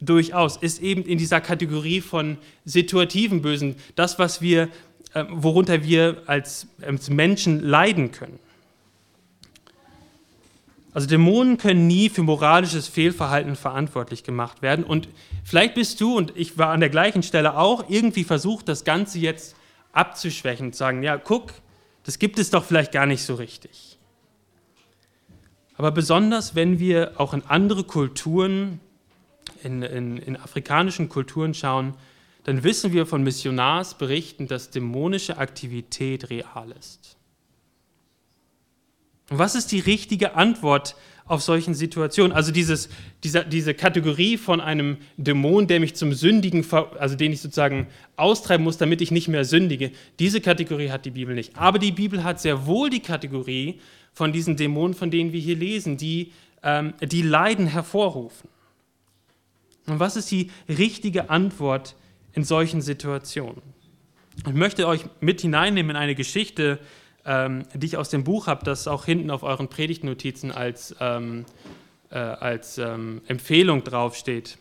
durchaus, 0.00 0.56
ist 0.56 0.82
eben 0.82 1.04
in 1.04 1.18
dieser 1.18 1.40
Kategorie 1.40 2.00
von 2.00 2.38
situativen 2.64 3.42
Bösen, 3.42 3.76
das, 3.94 4.18
was 4.18 4.42
wir, 4.42 4.68
äh, 5.14 5.24
worunter 5.30 5.84
wir 5.84 6.22
als, 6.26 6.66
als 6.80 7.08
Menschen 7.08 7.60
leiden 7.60 8.10
können. 8.10 8.38
Also 10.94 11.08
Dämonen 11.08 11.56
können 11.56 11.86
nie 11.86 12.10
für 12.10 12.22
moralisches 12.22 12.86
Fehlverhalten 12.86 13.56
verantwortlich 13.56 14.24
gemacht 14.24 14.60
werden. 14.60 14.84
Und 14.84 15.08
vielleicht 15.42 15.74
bist 15.74 16.00
du, 16.00 16.16
und 16.16 16.36
ich 16.36 16.58
war 16.58 16.68
an 16.68 16.80
der 16.80 16.90
gleichen 16.90 17.22
Stelle 17.22 17.56
auch, 17.56 17.88
irgendwie 17.88 18.24
versucht, 18.24 18.68
das 18.68 18.84
Ganze 18.84 19.18
jetzt 19.18 19.56
abzuschwächen 19.92 20.72
zu 20.72 20.78
sagen, 20.78 21.02
ja, 21.02 21.16
guck, 21.16 21.52
das 22.04 22.18
gibt 22.18 22.38
es 22.38 22.50
doch 22.50 22.64
vielleicht 22.64 22.92
gar 22.92 23.06
nicht 23.06 23.22
so 23.22 23.36
richtig. 23.36 23.98
Aber 25.76 25.90
besonders, 25.90 26.54
wenn 26.54 26.78
wir 26.78 27.12
auch 27.16 27.34
in 27.34 27.42
andere 27.46 27.84
Kulturen, 27.84 28.80
in, 29.62 29.82
in, 29.82 30.18
in 30.18 30.36
afrikanischen 30.36 31.08
Kulturen 31.08 31.54
schauen, 31.54 31.94
dann 32.44 32.64
wissen 32.64 32.92
wir 32.92 33.06
von 33.06 33.22
Missionarsberichten, 33.22 34.48
dass 34.48 34.70
dämonische 34.70 35.38
Aktivität 35.38 36.30
real 36.30 36.72
ist. 36.78 37.16
Und 39.30 39.38
was 39.38 39.54
ist 39.54 39.72
die 39.72 39.80
richtige 39.80 40.34
Antwort 40.34 40.96
auf 41.24 41.42
solchen 41.42 41.74
Situationen? 41.74 42.32
Also 42.32 42.52
dieses, 42.52 42.88
diese, 43.22 43.44
diese 43.46 43.72
Kategorie 43.72 44.36
von 44.36 44.60
einem 44.60 44.98
Dämon, 45.16 45.68
der 45.68 45.80
mich 45.80 45.94
zum 45.94 46.12
Sündigen, 46.12 46.66
also 46.98 47.14
den 47.14 47.32
ich 47.32 47.40
sozusagen 47.40 47.86
austreiben 48.16 48.64
muss, 48.64 48.76
damit 48.76 49.00
ich 49.00 49.10
nicht 49.10 49.28
mehr 49.28 49.44
sündige, 49.44 49.92
diese 50.18 50.40
Kategorie 50.40 50.90
hat 50.90 51.06
die 51.06 51.12
Bibel 51.12 51.34
nicht. 51.34 51.56
Aber 51.56 51.78
die 51.78 51.92
Bibel 51.92 52.24
hat 52.24 52.40
sehr 52.40 52.66
wohl 52.66 52.90
die 52.90 53.00
Kategorie, 53.00 53.80
von 54.12 54.32
diesen 54.32 54.56
Dämonen, 54.56 54.94
von 54.94 55.10
denen 55.10 55.32
wir 55.32 55.40
hier 55.40 55.56
lesen, 55.56 55.96
die, 55.96 56.32
ähm, 56.62 56.94
die 57.00 57.22
Leiden 57.22 57.66
hervorrufen. 57.66 58.48
Und 59.86 60.00
was 60.00 60.16
ist 60.16 60.30
die 60.30 60.50
richtige 60.68 61.30
Antwort 61.30 61.96
in 62.32 62.44
solchen 62.44 62.80
Situationen? 62.82 63.62
Ich 64.46 64.54
möchte 64.54 64.86
euch 64.86 65.04
mit 65.20 65.40
hineinnehmen 65.40 65.90
in 65.90 65.96
eine 65.96 66.14
Geschichte, 66.14 66.78
ähm, 67.24 67.64
die 67.74 67.86
ich 67.86 67.96
aus 67.96 68.08
dem 68.08 68.24
Buch 68.24 68.46
habe, 68.46 68.64
das 68.64 68.88
auch 68.88 69.04
hinten 69.04 69.30
auf 69.30 69.42
euren 69.42 69.68
Predigtnotizen 69.68 70.50
als, 70.52 70.94
ähm, 71.00 71.44
äh, 72.10 72.18
als 72.18 72.78
ähm, 72.78 73.22
Empfehlung 73.28 73.84
draufsteht. 73.84 74.58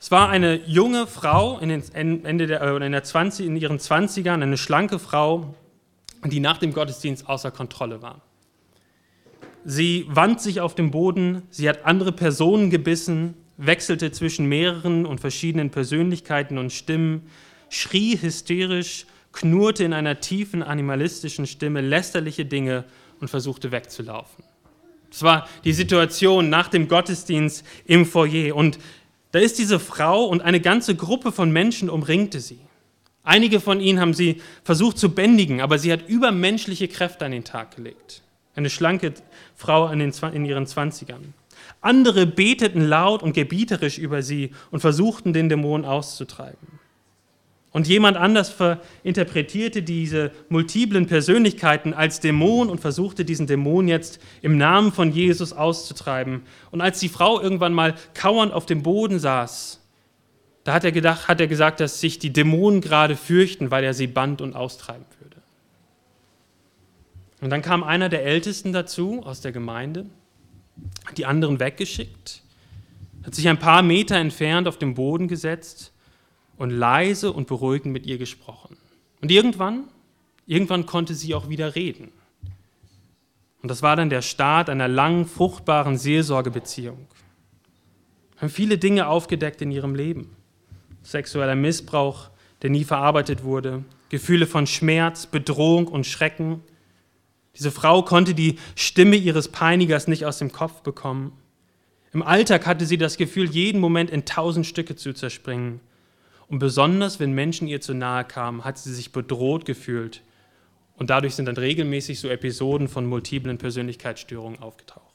Es 0.00 0.10
war 0.10 0.30
eine 0.30 0.56
junge 0.66 1.06
Frau 1.06 1.58
in, 1.58 1.68
den, 1.68 2.24
Ende 2.24 2.46
der, 2.46 2.62
in, 2.80 2.92
der 2.92 3.04
20, 3.04 3.46
in 3.46 3.56
ihren 3.56 3.78
20ern, 3.78 4.42
eine 4.42 4.56
schlanke 4.56 4.98
Frau, 4.98 5.54
die 6.24 6.40
nach 6.40 6.58
dem 6.58 6.72
Gottesdienst 6.72 7.28
außer 7.28 7.50
Kontrolle 7.50 8.02
war. 8.02 8.20
Sie 9.64 10.06
wand 10.08 10.40
sich 10.40 10.60
auf 10.60 10.74
dem 10.74 10.90
Boden, 10.90 11.42
sie 11.50 11.68
hat 11.68 11.84
andere 11.84 12.12
Personen 12.12 12.70
gebissen, 12.70 13.34
wechselte 13.58 14.10
zwischen 14.10 14.46
mehreren 14.46 15.04
und 15.04 15.20
verschiedenen 15.20 15.70
Persönlichkeiten 15.70 16.56
und 16.56 16.72
Stimmen, 16.72 17.26
schrie 17.68 18.16
hysterisch, 18.20 19.06
knurrte 19.32 19.84
in 19.84 19.92
einer 19.92 20.20
tiefen 20.20 20.62
animalistischen 20.62 21.46
Stimme 21.46 21.82
lästerliche 21.82 22.46
Dinge 22.46 22.84
und 23.20 23.28
versuchte 23.28 23.70
wegzulaufen. 23.70 24.44
Das 25.10 25.22
war 25.22 25.48
die 25.64 25.72
Situation 25.72 26.48
nach 26.48 26.68
dem 26.68 26.88
Gottesdienst 26.88 27.64
im 27.84 28.06
Foyer. 28.06 28.56
Und 28.56 28.78
da 29.32 29.38
ist 29.38 29.58
diese 29.58 29.78
Frau 29.78 30.24
und 30.24 30.40
eine 30.40 30.60
ganze 30.60 30.94
Gruppe 30.94 31.32
von 31.32 31.50
Menschen 31.50 31.90
umringte 31.90 32.40
sie. 32.40 32.60
Einige 33.22 33.60
von 33.60 33.80
ihnen 33.80 34.00
haben 34.00 34.14
sie 34.14 34.40
versucht 34.64 34.98
zu 34.98 35.14
bändigen, 35.14 35.60
aber 35.60 35.78
sie 35.78 35.92
hat 35.92 36.08
übermenschliche 36.08 36.88
Kräfte 36.88 37.26
an 37.26 37.32
den 37.32 37.44
Tag 37.44 37.76
gelegt. 37.76 38.22
Eine 38.54 38.70
schlanke 38.70 39.14
Frau 39.54 39.88
in 39.88 40.44
ihren 40.44 40.66
Zwanzigern. 40.66 41.34
Andere 41.80 42.26
beteten 42.26 42.82
laut 42.82 43.22
und 43.22 43.32
gebieterisch 43.32 43.98
über 43.98 44.22
sie 44.22 44.50
und 44.70 44.80
versuchten, 44.80 45.32
den 45.32 45.48
Dämon 45.48 45.84
auszutreiben. 45.84 46.80
Und 47.72 47.86
jemand 47.86 48.16
anders 48.16 48.52
interpretierte 49.04 49.82
diese 49.82 50.32
multiplen 50.48 51.06
Persönlichkeiten 51.06 51.94
als 51.94 52.18
Dämon 52.18 52.68
und 52.68 52.80
versuchte, 52.80 53.24
diesen 53.24 53.46
Dämon 53.46 53.86
jetzt 53.86 54.18
im 54.42 54.58
Namen 54.58 54.92
von 54.92 55.12
Jesus 55.12 55.52
auszutreiben. 55.52 56.42
Und 56.72 56.80
als 56.80 56.98
die 56.98 57.08
Frau 57.08 57.40
irgendwann 57.40 57.72
mal 57.72 57.94
kauernd 58.12 58.52
auf 58.52 58.66
dem 58.66 58.82
Boden 58.82 59.20
saß, 59.20 59.79
da 60.64 60.74
hat 60.74 60.84
er, 60.84 60.92
gedacht, 60.92 61.28
hat 61.28 61.40
er 61.40 61.46
gesagt, 61.46 61.80
dass 61.80 62.00
sich 62.00 62.18
die 62.18 62.32
Dämonen 62.32 62.80
gerade 62.80 63.16
fürchten, 63.16 63.70
weil 63.70 63.82
er 63.82 63.94
sie 63.94 64.06
band 64.06 64.42
und 64.42 64.54
austreiben 64.54 65.06
würde. 65.20 65.36
Und 67.40 67.50
dann 67.50 67.62
kam 67.62 67.82
einer 67.82 68.08
der 68.08 68.24
Ältesten 68.24 68.72
dazu 68.72 69.22
aus 69.24 69.40
der 69.40 69.52
Gemeinde, 69.52 70.06
hat 71.06 71.16
die 71.16 71.24
anderen 71.24 71.58
weggeschickt, 71.58 72.42
hat 73.24 73.34
sich 73.34 73.48
ein 73.48 73.58
paar 73.58 73.82
Meter 73.82 74.16
entfernt 74.16 74.68
auf 74.68 74.76
den 74.76 74.94
Boden 74.94 75.28
gesetzt 75.28 75.92
und 76.58 76.70
leise 76.70 77.32
und 77.32 77.48
beruhigend 77.48 77.92
mit 77.92 78.06
ihr 78.06 78.18
gesprochen. 78.18 78.76
Und 79.22 79.30
irgendwann, 79.30 79.84
irgendwann 80.46 80.84
konnte 80.84 81.14
sie 81.14 81.34
auch 81.34 81.48
wieder 81.48 81.74
reden. 81.74 82.12
Und 83.62 83.70
das 83.70 83.82
war 83.82 83.96
dann 83.96 84.10
der 84.10 84.22
Start 84.22 84.68
einer 84.68 84.88
langen, 84.88 85.26
fruchtbaren 85.26 85.96
Seelsorgebeziehung. 85.96 87.06
Wir 88.34 88.42
haben 88.42 88.50
viele 88.50 88.78
Dinge 88.78 89.06
aufgedeckt 89.06 89.60
in 89.62 89.70
ihrem 89.70 89.94
Leben. 89.94 90.36
Sexueller 91.02 91.54
Missbrauch, 91.54 92.30
der 92.62 92.70
nie 92.70 92.84
verarbeitet 92.84 93.44
wurde, 93.44 93.84
Gefühle 94.08 94.46
von 94.46 94.66
Schmerz, 94.66 95.26
Bedrohung 95.26 95.88
und 95.88 96.06
Schrecken. 96.06 96.62
Diese 97.56 97.70
Frau 97.70 98.02
konnte 98.02 98.34
die 98.34 98.58
Stimme 98.74 99.16
ihres 99.16 99.48
Peinigers 99.48 100.08
nicht 100.08 100.26
aus 100.26 100.38
dem 100.38 100.52
Kopf 100.52 100.82
bekommen. 100.82 101.32
Im 102.12 102.22
Alltag 102.22 102.66
hatte 102.66 102.86
sie 102.86 102.98
das 102.98 103.16
Gefühl, 103.16 103.48
jeden 103.48 103.80
Moment 103.80 104.10
in 104.10 104.24
tausend 104.24 104.66
Stücke 104.66 104.96
zu 104.96 105.12
zerspringen. 105.12 105.80
Und 106.48 106.58
besonders, 106.58 107.20
wenn 107.20 107.32
Menschen 107.32 107.68
ihr 107.68 107.80
zu 107.80 107.94
nahe 107.94 108.24
kamen, 108.24 108.64
hat 108.64 108.78
sie 108.78 108.92
sich 108.92 109.12
bedroht 109.12 109.64
gefühlt. 109.64 110.22
Und 110.96 111.10
dadurch 111.10 111.36
sind 111.36 111.46
dann 111.46 111.56
regelmäßig 111.56 112.18
so 112.18 112.28
Episoden 112.28 112.88
von 112.88 113.06
multiplen 113.06 113.56
Persönlichkeitsstörungen 113.56 114.60
aufgetaucht. 114.60 115.09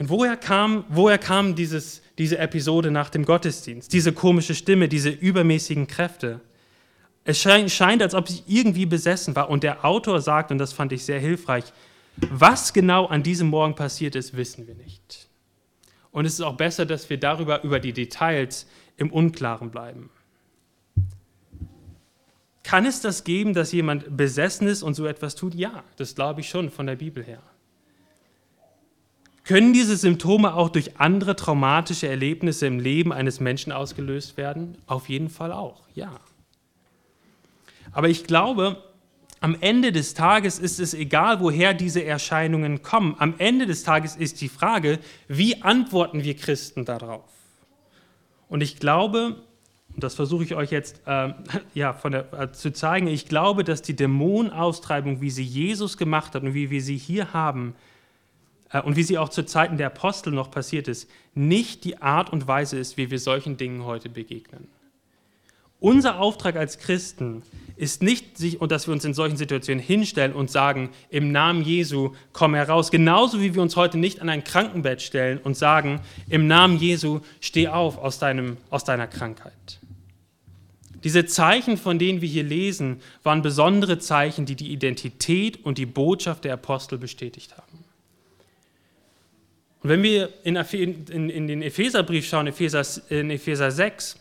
Und 0.00 0.08
woher 0.08 0.38
kam, 0.38 0.86
woher 0.88 1.18
kam 1.18 1.54
dieses, 1.54 2.00
diese 2.16 2.38
Episode 2.38 2.90
nach 2.90 3.10
dem 3.10 3.26
Gottesdienst? 3.26 3.92
Diese 3.92 4.14
komische 4.14 4.54
Stimme, 4.54 4.88
diese 4.88 5.10
übermäßigen 5.10 5.88
Kräfte? 5.88 6.40
Es 7.24 7.38
scheint, 7.38 8.02
als 8.02 8.14
ob 8.14 8.26
sie 8.26 8.42
irgendwie 8.46 8.86
besessen 8.86 9.36
war. 9.36 9.50
Und 9.50 9.62
der 9.62 9.84
Autor 9.84 10.22
sagt, 10.22 10.52
und 10.52 10.56
das 10.56 10.72
fand 10.72 10.92
ich 10.92 11.04
sehr 11.04 11.20
hilfreich, 11.20 11.64
was 12.16 12.72
genau 12.72 13.08
an 13.08 13.22
diesem 13.22 13.48
Morgen 13.48 13.74
passiert 13.74 14.16
ist, 14.16 14.34
wissen 14.34 14.66
wir 14.66 14.74
nicht. 14.74 15.28
Und 16.12 16.24
es 16.24 16.32
ist 16.32 16.40
auch 16.40 16.56
besser, 16.56 16.86
dass 16.86 17.10
wir 17.10 17.20
darüber, 17.20 17.62
über 17.62 17.78
die 17.78 17.92
Details 17.92 18.66
im 18.96 19.12
Unklaren 19.12 19.70
bleiben. 19.70 20.08
Kann 22.62 22.86
es 22.86 23.02
das 23.02 23.24
geben, 23.24 23.52
dass 23.52 23.70
jemand 23.70 24.16
besessen 24.16 24.66
ist 24.66 24.82
und 24.82 24.94
so 24.94 25.04
etwas 25.04 25.34
tut? 25.34 25.54
Ja, 25.54 25.84
das 25.96 26.14
glaube 26.14 26.40
ich 26.40 26.48
schon 26.48 26.70
von 26.70 26.86
der 26.86 26.96
Bibel 26.96 27.22
her. 27.22 27.42
Können 29.50 29.72
diese 29.72 29.96
Symptome 29.96 30.54
auch 30.54 30.68
durch 30.68 31.00
andere 31.00 31.34
traumatische 31.34 32.06
Erlebnisse 32.06 32.68
im 32.68 32.78
Leben 32.78 33.12
eines 33.12 33.40
Menschen 33.40 33.72
ausgelöst 33.72 34.36
werden? 34.36 34.78
Auf 34.86 35.08
jeden 35.08 35.28
Fall 35.28 35.50
auch, 35.50 35.82
ja. 35.92 36.12
Aber 37.90 38.08
ich 38.08 38.28
glaube, 38.28 38.80
am 39.40 39.56
Ende 39.60 39.90
des 39.90 40.14
Tages 40.14 40.60
ist 40.60 40.78
es 40.78 40.94
egal, 40.94 41.40
woher 41.40 41.74
diese 41.74 42.04
Erscheinungen 42.04 42.82
kommen. 42.82 43.16
Am 43.18 43.34
Ende 43.38 43.66
des 43.66 43.82
Tages 43.82 44.14
ist 44.14 44.40
die 44.40 44.48
Frage, 44.48 45.00
wie 45.26 45.60
antworten 45.62 46.22
wir 46.22 46.36
Christen 46.36 46.84
darauf? 46.84 47.28
Und 48.48 48.60
ich 48.60 48.78
glaube, 48.78 49.42
und 49.92 50.04
das 50.04 50.14
versuche 50.14 50.44
ich 50.44 50.54
euch 50.54 50.70
jetzt 50.70 51.02
äh, 51.06 51.34
ja, 51.74 51.92
der, 52.04 52.32
äh, 52.34 52.52
zu 52.52 52.72
zeigen, 52.72 53.08
ich 53.08 53.26
glaube, 53.26 53.64
dass 53.64 53.82
die 53.82 53.96
Dämonenaustreibung, 53.96 55.20
wie 55.20 55.30
sie 55.30 55.42
Jesus 55.42 55.96
gemacht 55.96 56.36
hat 56.36 56.44
und 56.44 56.54
wie 56.54 56.70
wir 56.70 56.82
sie 56.82 56.96
hier 56.96 57.32
haben, 57.32 57.74
und 58.78 58.96
wie 58.96 59.02
sie 59.02 59.18
auch 59.18 59.28
zu 59.28 59.44
Zeiten 59.44 59.76
der 59.76 59.88
Apostel 59.88 60.32
noch 60.32 60.50
passiert 60.50 60.88
ist, 60.88 61.10
nicht 61.34 61.84
die 61.84 62.00
Art 62.00 62.32
und 62.32 62.46
Weise 62.46 62.78
ist, 62.78 62.96
wie 62.96 63.10
wir 63.10 63.18
solchen 63.18 63.56
Dingen 63.56 63.84
heute 63.84 64.08
begegnen. 64.08 64.68
Unser 65.80 66.20
Auftrag 66.20 66.56
als 66.56 66.78
Christen 66.78 67.42
ist 67.76 68.02
nicht, 68.02 68.36
dass 68.68 68.86
wir 68.86 68.92
uns 68.92 69.04
in 69.06 69.14
solchen 69.14 69.38
Situationen 69.38 69.82
hinstellen 69.82 70.34
und 70.34 70.50
sagen, 70.50 70.90
im 71.08 71.32
Namen 71.32 71.62
Jesu 71.62 72.12
komm 72.34 72.54
heraus. 72.54 72.90
Genauso 72.90 73.40
wie 73.40 73.54
wir 73.54 73.62
uns 73.62 73.76
heute 73.76 73.96
nicht 73.96 74.20
an 74.20 74.28
ein 74.28 74.44
Krankenbett 74.44 75.00
stellen 75.00 75.38
und 75.38 75.56
sagen, 75.56 76.02
im 76.28 76.46
Namen 76.46 76.76
Jesu 76.76 77.20
steh 77.40 77.68
auf 77.68 77.96
aus, 77.96 78.18
deinem, 78.18 78.58
aus 78.68 78.84
deiner 78.84 79.06
Krankheit. 79.06 79.80
Diese 81.02 81.24
Zeichen, 81.24 81.78
von 81.78 81.98
denen 81.98 82.20
wir 82.20 82.28
hier 82.28 82.42
lesen, 82.42 83.00
waren 83.22 83.40
besondere 83.40 83.98
Zeichen, 83.98 84.44
die 84.44 84.56
die 84.56 84.72
Identität 84.72 85.64
und 85.64 85.78
die 85.78 85.86
Botschaft 85.86 86.44
der 86.44 86.52
Apostel 86.52 86.98
bestätigt 86.98 87.56
haben. 87.56 87.79
Und 89.82 89.88
wenn 89.88 90.02
wir 90.02 90.30
in, 90.44 90.56
in, 90.56 91.30
in 91.30 91.46
den 91.46 91.62
Epheserbrief 91.62 92.26
schauen, 92.26 92.46
Epheser, 92.46 92.84
in 93.08 93.30
Epheser 93.30 93.70
6, 93.70 94.18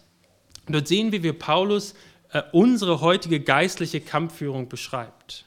dort 0.68 0.88
sehen 0.88 1.12
wir, 1.12 1.22
wie 1.22 1.34
Paulus 1.34 1.96
äh, 2.32 2.44
unsere 2.52 3.02
heutige 3.02 3.42
geistliche 3.42 4.00
Kampfführung 4.00 4.70
beschreibt. 4.70 5.46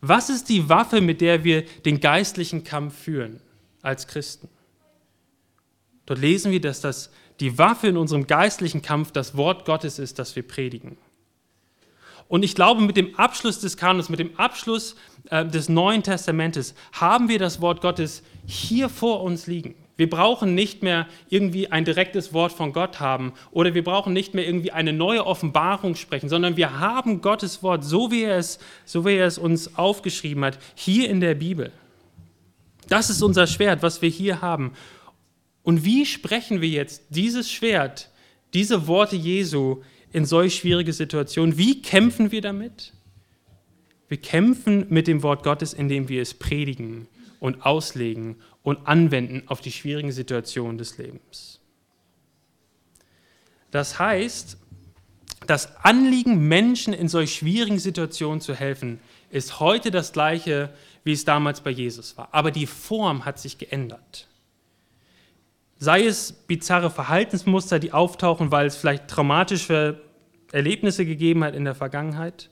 Was 0.00 0.30
ist 0.30 0.48
die 0.48 0.68
Waffe, 0.68 1.00
mit 1.00 1.20
der 1.20 1.42
wir 1.42 1.62
den 1.84 1.98
geistlichen 1.98 2.62
Kampf 2.62 2.96
führen 2.96 3.40
als 3.82 4.06
Christen? 4.06 4.48
Dort 6.06 6.20
lesen 6.20 6.52
wir, 6.52 6.60
dass 6.60 6.80
das 6.80 7.10
die 7.40 7.58
Waffe 7.58 7.88
in 7.88 7.96
unserem 7.96 8.26
geistlichen 8.26 8.82
Kampf 8.82 9.12
das 9.12 9.36
Wort 9.36 9.64
Gottes 9.64 9.98
ist, 9.98 10.18
das 10.18 10.36
wir 10.36 10.46
predigen. 10.46 10.96
Und 12.28 12.44
ich 12.44 12.54
glaube, 12.54 12.82
mit 12.82 12.96
dem 12.96 13.18
Abschluss 13.18 13.58
des 13.60 13.76
Kanons, 13.76 14.08
mit 14.08 14.20
dem 14.20 14.38
Abschluss 14.38 14.96
äh, 15.30 15.46
des 15.46 15.68
Neuen 15.68 16.02
Testamentes 16.02 16.74
haben 16.92 17.28
wir 17.28 17.38
das 17.38 17.60
Wort 17.60 17.80
Gottes 17.80 18.22
hier 18.46 18.88
vor 18.88 19.22
uns 19.22 19.46
liegen. 19.46 19.74
Wir 19.98 20.08
brauchen 20.08 20.54
nicht 20.54 20.84
mehr 20.84 21.08
irgendwie 21.28 21.72
ein 21.72 21.84
direktes 21.84 22.32
Wort 22.32 22.52
von 22.52 22.72
Gott 22.72 23.00
haben 23.00 23.32
oder 23.50 23.74
wir 23.74 23.82
brauchen 23.82 24.12
nicht 24.12 24.32
mehr 24.32 24.46
irgendwie 24.46 24.70
eine 24.70 24.92
neue 24.92 25.26
Offenbarung 25.26 25.96
sprechen, 25.96 26.28
sondern 26.28 26.56
wir 26.56 26.78
haben 26.78 27.20
Gottes 27.20 27.64
Wort, 27.64 27.84
so 27.84 28.12
wie 28.12 28.22
er 28.22 28.38
es, 28.38 28.60
so 28.84 29.04
wie 29.04 29.16
er 29.16 29.26
es 29.26 29.38
uns 29.38 29.76
aufgeschrieben 29.76 30.44
hat, 30.44 30.58
hier 30.76 31.10
in 31.10 31.20
der 31.20 31.34
Bibel. 31.34 31.72
Das 32.88 33.10
ist 33.10 33.22
unser 33.22 33.48
Schwert, 33.48 33.82
was 33.82 34.00
wir 34.00 34.08
hier 34.08 34.40
haben. 34.40 34.72
Und 35.64 35.84
wie 35.84 36.06
sprechen 36.06 36.60
wir 36.60 36.68
jetzt 36.68 37.02
dieses 37.10 37.50
Schwert, 37.50 38.08
diese 38.54 38.86
Worte 38.86 39.16
Jesu 39.16 39.82
in 40.12 40.24
solch 40.24 40.54
schwierige 40.54 40.92
Situationen? 40.92 41.58
Wie 41.58 41.82
kämpfen 41.82 42.30
wir 42.30 42.40
damit? 42.40 42.92
Wir 44.08 44.20
kämpfen 44.20 44.86
mit 44.88 45.06
dem 45.06 45.22
Wort 45.22 45.42
Gottes, 45.42 45.74
indem 45.74 46.08
wir 46.08 46.22
es 46.22 46.34
predigen 46.34 47.08
und 47.40 47.64
auslegen 47.64 48.36
und 48.62 48.86
anwenden 48.86 49.42
auf 49.46 49.60
die 49.60 49.72
schwierigen 49.72 50.12
Situationen 50.12 50.78
des 50.78 50.98
Lebens. 50.98 51.60
Das 53.70 53.98
heißt, 53.98 54.56
das 55.46 55.76
Anliegen, 55.84 56.48
Menschen 56.48 56.92
in 56.92 57.08
solch 57.08 57.34
schwierigen 57.34 57.78
Situationen 57.78 58.40
zu 58.40 58.54
helfen, 58.54 58.98
ist 59.30 59.60
heute 59.60 59.90
das 59.90 60.12
gleiche, 60.12 60.70
wie 61.04 61.12
es 61.12 61.24
damals 61.24 61.60
bei 61.60 61.70
Jesus 61.70 62.16
war. 62.16 62.28
Aber 62.32 62.50
die 62.50 62.66
Form 62.66 63.24
hat 63.24 63.38
sich 63.38 63.58
geändert. 63.58 64.26
Sei 65.78 66.06
es 66.06 66.32
bizarre 66.32 66.90
Verhaltensmuster, 66.90 67.78
die 67.78 67.92
auftauchen, 67.92 68.50
weil 68.50 68.66
es 68.66 68.76
vielleicht 68.76 69.06
traumatische 69.08 70.00
Erlebnisse 70.50 71.06
gegeben 71.06 71.44
hat 71.44 71.54
in 71.54 71.64
der 71.64 71.74
Vergangenheit. 71.74 72.50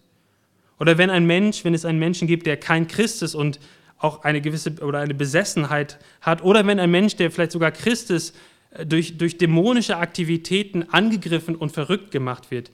Oder 0.79 0.99
wenn 0.99 1.11
ein 1.11 1.27
Mensch, 1.27 1.65
wenn 1.65 1.75
es 1.75 1.85
einen 1.85 1.99
Menschen 1.99 2.29
gibt, 2.29 2.47
der 2.47 2.57
kein 2.57 2.87
Christ 2.87 3.23
ist 3.23 3.35
und 3.35 3.59
auch 3.99 4.25
eine 4.25 4.41
gewisse 4.41 4.73
oder 4.83 5.01
eine 5.01 5.15
Besessenheit 5.15 5.99
hat. 6.21 6.43
Oder 6.43 6.67
wenn 6.67 6.79
ein 6.79 6.91
Mensch, 6.91 7.17
der 7.17 7.31
vielleicht 7.31 7.53
sogar 7.53 7.73
Christ 7.73 8.11
ist, 8.11 8.37
äh, 8.73 8.85
durch, 8.85 9.17
durch 9.17 9.39
dämonische 9.39 9.97
Aktivitäten 9.97 10.85
angegriffen 10.91 11.57
und 11.57 11.73
verrückt 11.73 12.11
gemacht 12.11 12.51
wird. 12.51 12.71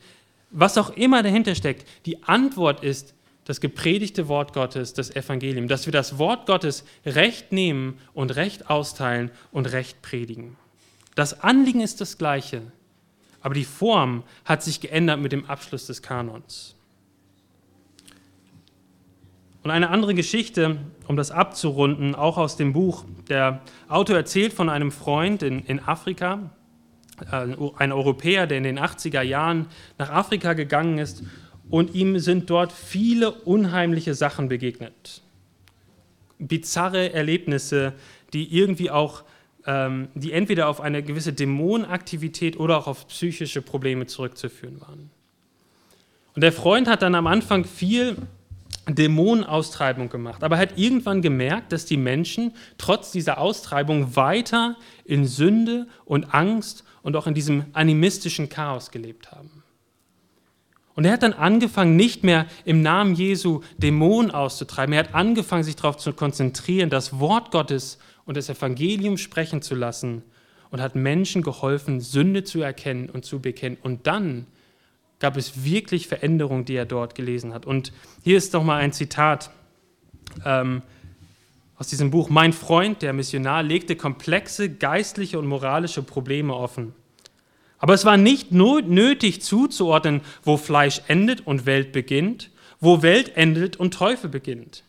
Was 0.51 0.77
auch 0.77 0.91
immer 0.91 1.23
dahinter 1.23 1.55
steckt, 1.55 1.87
die 2.07 2.23
Antwort 2.25 2.83
ist 2.83 3.15
das 3.45 3.61
gepredigte 3.61 4.29
Wort 4.29 4.53
Gottes, 4.53 4.95
das 4.95 5.15
Evangelium, 5.15 5.67
dass 5.67 5.87
wir 5.87 5.93
das 5.93 6.19
Wort 6.19 6.47
Gottes 6.47 6.85
recht 7.05 7.51
nehmen 7.51 7.99
und 8.15 8.37
recht 8.37 8.71
austeilen 8.71 9.31
und 9.51 9.73
recht 9.73 10.01
predigen. 10.03 10.57
Das 11.15 11.41
Anliegen 11.41 11.81
ist 11.81 12.01
das 12.01 12.19
gleiche, 12.19 12.63
aber 13.41 13.55
die 13.55 13.65
Form 13.65 14.23
hat 14.45 14.63
sich 14.63 14.81
geändert 14.81 15.21
mit 15.21 15.33
dem 15.33 15.47
Abschluss 15.47 15.87
des 15.87 16.03
Kanons. 16.03 16.77
Und 19.63 19.71
eine 19.71 19.91
andere 19.91 20.15
Geschichte, 20.15 20.79
um 21.07 21.17
das 21.17 21.31
abzurunden, 21.31 22.15
auch 22.15 22.37
aus 22.37 22.57
dem 22.57 22.73
Buch. 22.73 23.05
Der 23.29 23.61
Autor 23.89 24.17
erzählt 24.17 24.53
von 24.53 24.69
einem 24.69 24.91
Freund 24.91 25.43
in, 25.43 25.61
in 25.61 25.79
Afrika, 25.81 26.51
äh, 27.31 27.47
ein 27.77 27.93
Europäer, 27.93 28.47
der 28.47 28.59
in 28.59 28.65
den 28.65 28.79
80er 28.79 29.23
Jahren 29.23 29.67
nach 29.99 30.11
Afrika 30.11 30.55
gegangen 30.55 30.99
ist 30.99 31.23
und 31.71 31.95
ihm 31.95 32.19
sind 32.19 32.51
dort 32.51 32.73
viele 32.73 33.31
unheimliche 33.31 34.15
Sachen 34.15 34.49
begegnet. 34.49 35.23
Bizarre 36.39 37.13
Erlebnisse, 37.13 37.93
die 38.33 38.57
irgendwie 38.57 38.91
auch, 38.91 39.23
ähm, 39.67 40.09
die 40.15 40.33
entweder 40.33 40.69
auf 40.69 40.81
eine 40.81 41.05
gewisse 41.05 41.33
Dämonenaktivität 41.33 42.59
oder 42.59 42.79
auch 42.79 42.89
auf 42.89 43.07
psychische 43.07 43.63
Probleme 43.63 44.07
zurückzuführen 44.07 44.81
waren. 44.81 45.11
Und 46.35 46.43
der 46.43 46.53
Freund 46.53 46.89
hat 46.89 47.03
dann 47.03 47.15
am 47.15 47.27
Anfang 47.27 47.65
viel 47.65 48.17
Dämonenaustreibung 48.89 50.09
gemacht, 50.09 50.43
aber 50.43 50.57
er 50.57 50.63
hat 50.63 50.79
irgendwann 50.79 51.23
gemerkt, 51.23 51.73
dass 51.73 51.85
die 51.85 51.97
Menschen 51.97 52.53
trotz 52.79 53.13
dieser 53.13 53.39
Austreibung 53.39 54.17
weiter 54.17 54.77
in 55.05 55.27
Sünde 55.27 55.87
und 56.05 56.35
Angst 56.35 56.85
und 57.03 57.17
auch 57.17 57.27
in 57.27 57.35
diesem 57.35 57.67
animistischen 57.73 58.49
Chaos 58.49 58.91
gelebt 58.91 59.31
haben. 59.31 59.63
Und 60.95 61.05
er 61.05 61.13
hat 61.13 61.23
dann 61.23 61.33
angefangen, 61.33 61.97
nicht 61.97 62.23
mehr 62.23 62.47
im 62.65 62.83
Namen 62.83 63.15
Jesu 63.15 63.63
Dämonen 63.79 64.31
auszutreiben. 64.31 64.93
Er 64.93 65.05
hat 65.05 65.15
angefangen, 65.15 65.65
sich 65.65 65.77
darauf 65.77 65.97
zu 65.97 66.13
konzentrieren, 66.13 66.91
das 66.91 67.19
Wort 67.19 67.51
Gottes 67.51 67.99
und 68.27 68.37
das 68.37 68.49
Evangelium 68.49 69.17
sprechen 69.17 69.63
zu 69.63 69.75
lassen 69.75 70.23
und 70.71 70.81
hat 70.81 70.95
Menschen 70.95 71.43
geholfen, 71.43 72.01
Sünde 72.01 72.45
zu 72.45 72.61
erkennen 72.61 73.09
und 73.09 73.25
zu 73.25 73.41
bekennen 73.41 73.79
und 73.83 74.07
dann 74.07 74.47
gab 75.23 75.37
es 75.37 75.65
wirklich 75.65 76.09
Veränderungen, 76.09 76.65
die 76.65 76.75
er 76.75 76.85
dort 76.85 77.15
gelesen 77.15 77.55
hat. 77.55 77.65
Und 77.65 77.93
hier 78.25 78.37
ist 78.37 78.55
doch 78.55 78.65
mal 78.65 78.79
ein 78.79 78.93
Zitat 78.93 79.51
ähm, 80.45 80.83
aus 81.79 81.87
diesem 81.87 82.11
Buch 82.11 82.29
Mein 82.29 82.53
Freund, 82.53 83.03
der 83.03 83.13
Missionar, 83.13 83.63
legte 83.63 83.95
komplexe 83.95 84.69
geistliche 84.69 85.39
und 85.39 85.47
moralische 85.47 86.03
Probleme 86.03 86.55
offen. 86.55 86.93
Aber 87.79 87.95
es 87.95 88.05
war 88.05 88.17
nicht 88.17 88.51
nötig 88.51 89.43
zuzuordnen, 89.43 90.23
wo 90.43 90.57
Fleisch 90.57 91.03
endet 91.07 91.47
und 91.47 91.67
Welt 91.67 91.93
beginnt, 91.93 92.51
wo 92.81 93.03
Welt 93.03 93.37
endet 93.37 93.77
und 93.77 93.95
Teufel 93.95 94.29
beginnt. 94.29 94.83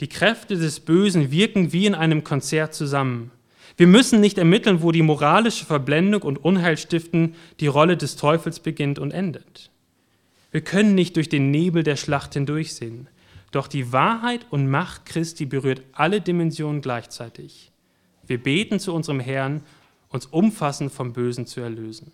Die 0.00 0.08
Kräfte 0.08 0.56
des 0.56 0.78
Bösen 0.78 1.32
wirken 1.32 1.72
wie 1.72 1.86
in 1.86 1.96
einem 1.96 2.22
Konzert 2.22 2.72
zusammen. 2.72 3.32
Wir 3.80 3.86
müssen 3.86 4.20
nicht 4.20 4.36
ermitteln, 4.36 4.82
wo 4.82 4.92
die 4.92 5.00
moralische 5.00 5.64
Verblendung 5.64 6.20
und 6.20 6.36
Unheilstiften 6.36 7.34
die 7.60 7.66
Rolle 7.66 7.96
des 7.96 8.16
Teufels 8.16 8.60
beginnt 8.60 8.98
und 8.98 9.10
endet. 9.10 9.70
Wir 10.50 10.60
können 10.60 10.94
nicht 10.94 11.16
durch 11.16 11.30
den 11.30 11.50
Nebel 11.50 11.82
der 11.82 11.96
Schlacht 11.96 12.34
hindurchsehen. 12.34 13.08
Doch 13.52 13.66
die 13.66 13.90
Wahrheit 13.90 14.44
und 14.50 14.68
Macht 14.68 15.06
Christi 15.06 15.46
berührt 15.46 15.80
alle 15.92 16.20
Dimensionen 16.20 16.82
gleichzeitig. 16.82 17.72
Wir 18.26 18.42
beten 18.42 18.80
zu 18.80 18.92
unserem 18.92 19.18
Herrn, 19.18 19.62
uns 20.10 20.26
umfassend 20.26 20.92
vom 20.92 21.14
Bösen 21.14 21.46
zu 21.46 21.62
erlösen. 21.62 22.12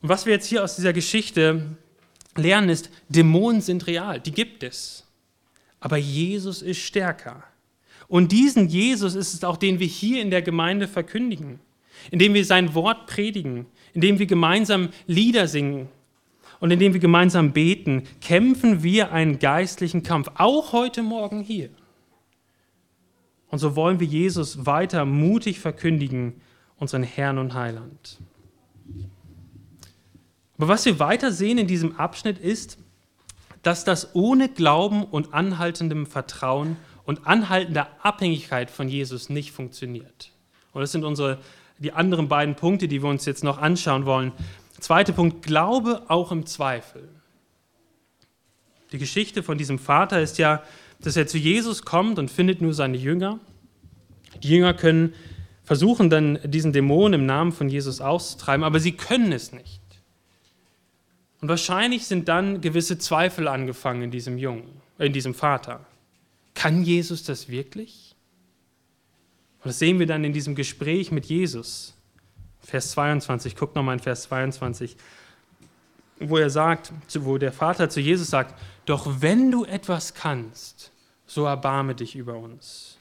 Und 0.00 0.08
was 0.08 0.24
wir 0.24 0.32
jetzt 0.32 0.46
hier 0.46 0.64
aus 0.64 0.74
dieser 0.74 0.94
Geschichte 0.94 1.76
lernen, 2.34 2.70
ist, 2.70 2.88
Dämonen 3.10 3.60
sind 3.60 3.86
real, 3.86 4.20
die 4.20 4.32
gibt 4.32 4.62
es. 4.62 5.04
Aber 5.80 5.98
Jesus 5.98 6.62
ist 6.62 6.78
stärker. 6.78 7.44
Und 8.08 8.32
diesen 8.32 8.68
Jesus 8.68 9.14
ist 9.14 9.34
es 9.34 9.44
auch, 9.44 9.56
den 9.56 9.78
wir 9.78 9.86
hier 9.86 10.22
in 10.22 10.30
der 10.30 10.42
Gemeinde 10.42 10.88
verkündigen, 10.88 11.60
indem 12.10 12.34
wir 12.34 12.44
sein 12.44 12.74
Wort 12.74 13.06
predigen, 13.06 13.66
indem 13.92 14.18
wir 14.18 14.26
gemeinsam 14.26 14.88
Lieder 15.06 15.46
singen, 15.46 15.88
und 16.60 16.70
indem 16.70 16.92
wir 16.92 17.00
gemeinsam 17.00 17.52
beten, 17.52 18.04
kämpfen 18.20 18.82
wir 18.82 19.12
einen 19.12 19.38
geistlichen 19.38 20.02
Kampf, 20.02 20.30
auch 20.34 20.72
heute 20.72 21.02
Morgen 21.02 21.40
hier. 21.40 21.70
Und 23.48 23.58
so 23.58 23.76
wollen 23.76 24.00
wir 24.00 24.06
Jesus 24.06 24.66
weiter 24.66 25.04
mutig 25.04 25.60
verkündigen, 25.60 26.40
unseren 26.76 27.02
Herrn 27.02 27.38
und 27.38 27.54
Heiland. 27.54 28.18
Aber 30.56 30.68
was 30.68 30.84
wir 30.84 30.98
weiter 30.98 31.32
sehen 31.32 31.58
in 31.58 31.66
diesem 31.66 31.96
Abschnitt 31.96 32.38
ist, 32.38 32.78
dass 33.62 33.84
das 33.84 34.14
ohne 34.14 34.48
Glauben 34.48 35.04
und 35.04 35.34
anhaltendem 35.34 36.06
Vertrauen 36.06 36.76
und 37.08 37.26
anhaltender 37.26 37.88
Abhängigkeit 38.02 38.70
von 38.70 38.86
Jesus 38.86 39.30
nicht 39.30 39.52
funktioniert. 39.52 40.30
Und 40.74 40.82
das 40.82 40.92
sind 40.92 41.04
unsere, 41.04 41.38
die 41.78 41.94
anderen 41.94 42.28
beiden 42.28 42.54
Punkte, 42.54 42.86
die 42.86 43.02
wir 43.02 43.08
uns 43.08 43.24
jetzt 43.24 43.42
noch 43.42 43.56
anschauen 43.56 44.04
wollen. 44.04 44.30
Zweiter 44.78 45.14
Punkt, 45.14 45.42
Glaube 45.42 46.02
auch 46.08 46.30
im 46.32 46.44
Zweifel. 46.44 47.08
Die 48.92 48.98
Geschichte 48.98 49.42
von 49.42 49.56
diesem 49.56 49.78
Vater 49.78 50.20
ist 50.20 50.36
ja, 50.36 50.62
dass 51.00 51.16
er 51.16 51.26
zu 51.26 51.38
Jesus 51.38 51.86
kommt 51.86 52.18
und 52.18 52.30
findet 52.30 52.60
nur 52.60 52.74
seine 52.74 52.98
Jünger. 52.98 53.38
Die 54.42 54.50
Jünger 54.50 54.74
können 54.74 55.14
versuchen 55.64 56.10
dann 56.10 56.38
diesen 56.44 56.74
Dämon 56.74 57.14
im 57.14 57.24
Namen 57.24 57.52
von 57.52 57.70
Jesus 57.70 58.02
auszutreiben, 58.02 58.64
aber 58.64 58.80
sie 58.80 58.92
können 58.92 59.32
es 59.32 59.50
nicht. 59.52 59.80
Und 61.40 61.48
wahrscheinlich 61.48 62.06
sind 62.06 62.28
dann 62.28 62.60
gewisse 62.60 62.98
Zweifel 62.98 63.48
angefangen 63.48 64.02
in 64.02 64.10
diesem 64.10 64.36
Jungen, 64.36 64.82
in 64.98 65.14
diesem 65.14 65.32
Vater. 65.32 65.86
Kann 66.58 66.82
Jesus 66.82 67.22
das 67.22 67.48
wirklich? 67.48 68.16
Und 69.58 69.66
das 69.66 69.78
sehen 69.78 70.00
wir 70.00 70.06
dann 70.06 70.24
in 70.24 70.32
diesem 70.32 70.56
Gespräch 70.56 71.12
mit 71.12 71.26
Jesus. 71.26 71.94
Vers 72.58 72.90
22, 72.90 73.54
guck 73.54 73.76
nochmal 73.76 73.94
in 73.94 74.02
Vers 74.02 74.24
22, 74.24 74.96
wo 76.18 76.36
er 76.36 76.50
sagt, 76.50 76.92
wo 77.14 77.38
der 77.38 77.52
Vater 77.52 77.88
zu 77.90 78.00
Jesus 78.00 78.30
sagt, 78.30 78.60
doch 78.86 79.20
wenn 79.20 79.52
du 79.52 79.66
etwas 79.66 80.14
kannst, 80.14 80.90
so 81.26 81.44
erbarme 81.44 81.94
dich 81.94 82.16
über 82.16 82.36
uns. 82.36 82.98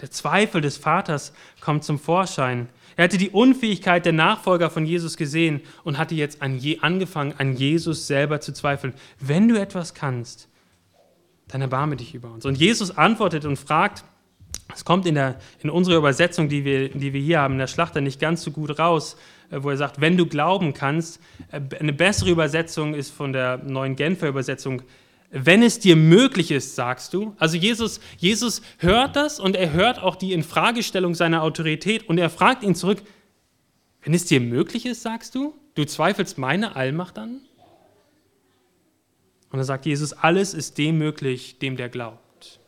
Der 0.00 0.12
Zweifel 0.12 0.60
des 0.60 0.76
Vaters 0.76 1.32
kommt 1.60 1.82
zum 1.82 1.98
Vorschein. 1.98 2.68
Er 2.96 3.02
hatte 3.02 3.18
die 3.18 3.30
Unfähigkeit 3.30 4.04
der 4.06 4.12
Nachfolger 4.12 4.70
von 4.70 4.86
Jesus 4.86 5.16
gesehen 5.16 5.60
und 5.82 5.98
hatte 5.98 6.14
jetzt 6.14 6.40
an 6.40 6.60
angefangen, 6.82 7.34
an 7.36 7.56
Jesus 7.56 8.06
selber 8.06 8.40
zu 8.40 8.52
zweifeln. 8.52 8.94
Wenn 9.18 9.48
du 9.48 9.60
etwas 9.60 9.92
kannst, 9.92 10.46
dann 11.50 11.60
erbarme 11.60 11.96
dich 11.96 12.14
über 12.14 12.30
uns. 12.30 12.44
Und 12.46 12.56
Jesus 12.56 12.96
antwortet 12.96 13.44
und 13.44 13.56
fragt, 13.56 14.04
es 14.74 14.84
kommt 14.84 15.06
in, 15.06 15.16
der, 15.16 15.38
in 15.62 15.70
unserer 15.70 15.96
Übersetzung, 15.96 16.48
die 16.48 16.64
wir, 16.64 16.88
die 16.90 17.12
wir 17.12 17.20
hier 17.20 17.40
haben, 17.40 17.54
in 17.54 17.58
der 17.58 17.66
Schlachter 17.66 18.00
nicht 18.00 18.20
ganz 18.20 18.42
so 18.42 18.50
gut 18.50 18.78
raus, 18.78 19.16
äh, 19.50 19.62
wo 19.62 19.70
er 19.70 19.76
sagt, 19.76 20.00
wenn 20.00 20.16
du 20.16 20.26
glauben 20.26 20.72
kannst. 20.74 21.20
Äh, 21.50 21.60
eine 21.78 21.92
bessere 21.92 22.30
Übersetzung 22.30 22.94
ist 22.94 23.10
von 23.10 23.32
der 23.32 23.58
neuen 23.58 23.96
Genfer 23.96 24.28
Übersetzung, 24.28 24.82
wenn 25.32 25.62
es 25.62 25.78
dir 25.78 25.94
möglich 25.94 26.50
ist, 26.50 26.74
sagst 26.74 27.14
du. 27.14 27.34
Also 27.38 27.56
Jesus, 27.56 28.00
Jesus 28.16 28.62
hört 28.78 29.14
das 29.14 29.38
und 29.38 29.54
er 29.54 29.72
hört 29.72 30.02
auch 30.02 30.16
die 30.16 30.32
Infragestellung 30.32 31.14
seiner 31.14 31.42
Autorität 31.42 32.08
und 32.08 32.18
er 32.18 32.30
fragt 32.30 32.64
ihn 32.64 32.74
zurück, 32.74 33.02
wenn 34.02 34.14
es 34.14 34.24
dir 34.24 34.40
möglich 34.40 34.86
ist, 34.86 35.02
sagst 35.02 35.34
du, 35.34 35.54
du 35.74 35.84
zweifelst 35.84 36.38
meine 36.38 36.74
Allmacht 36.74 37.18
an? 37.18 37.42
Und 39.50 39.58
dann 39.58 39.66
sagt 39.66 39.86
Jesus, 39.86 40.12
alles 40.12 40.54
ist 40.54 40.78
dem 40.78 40.98
möglich, 40.98 41.58
dem 41.58 41.76
der 41.76 41.88
glaubt. 41.88 42.60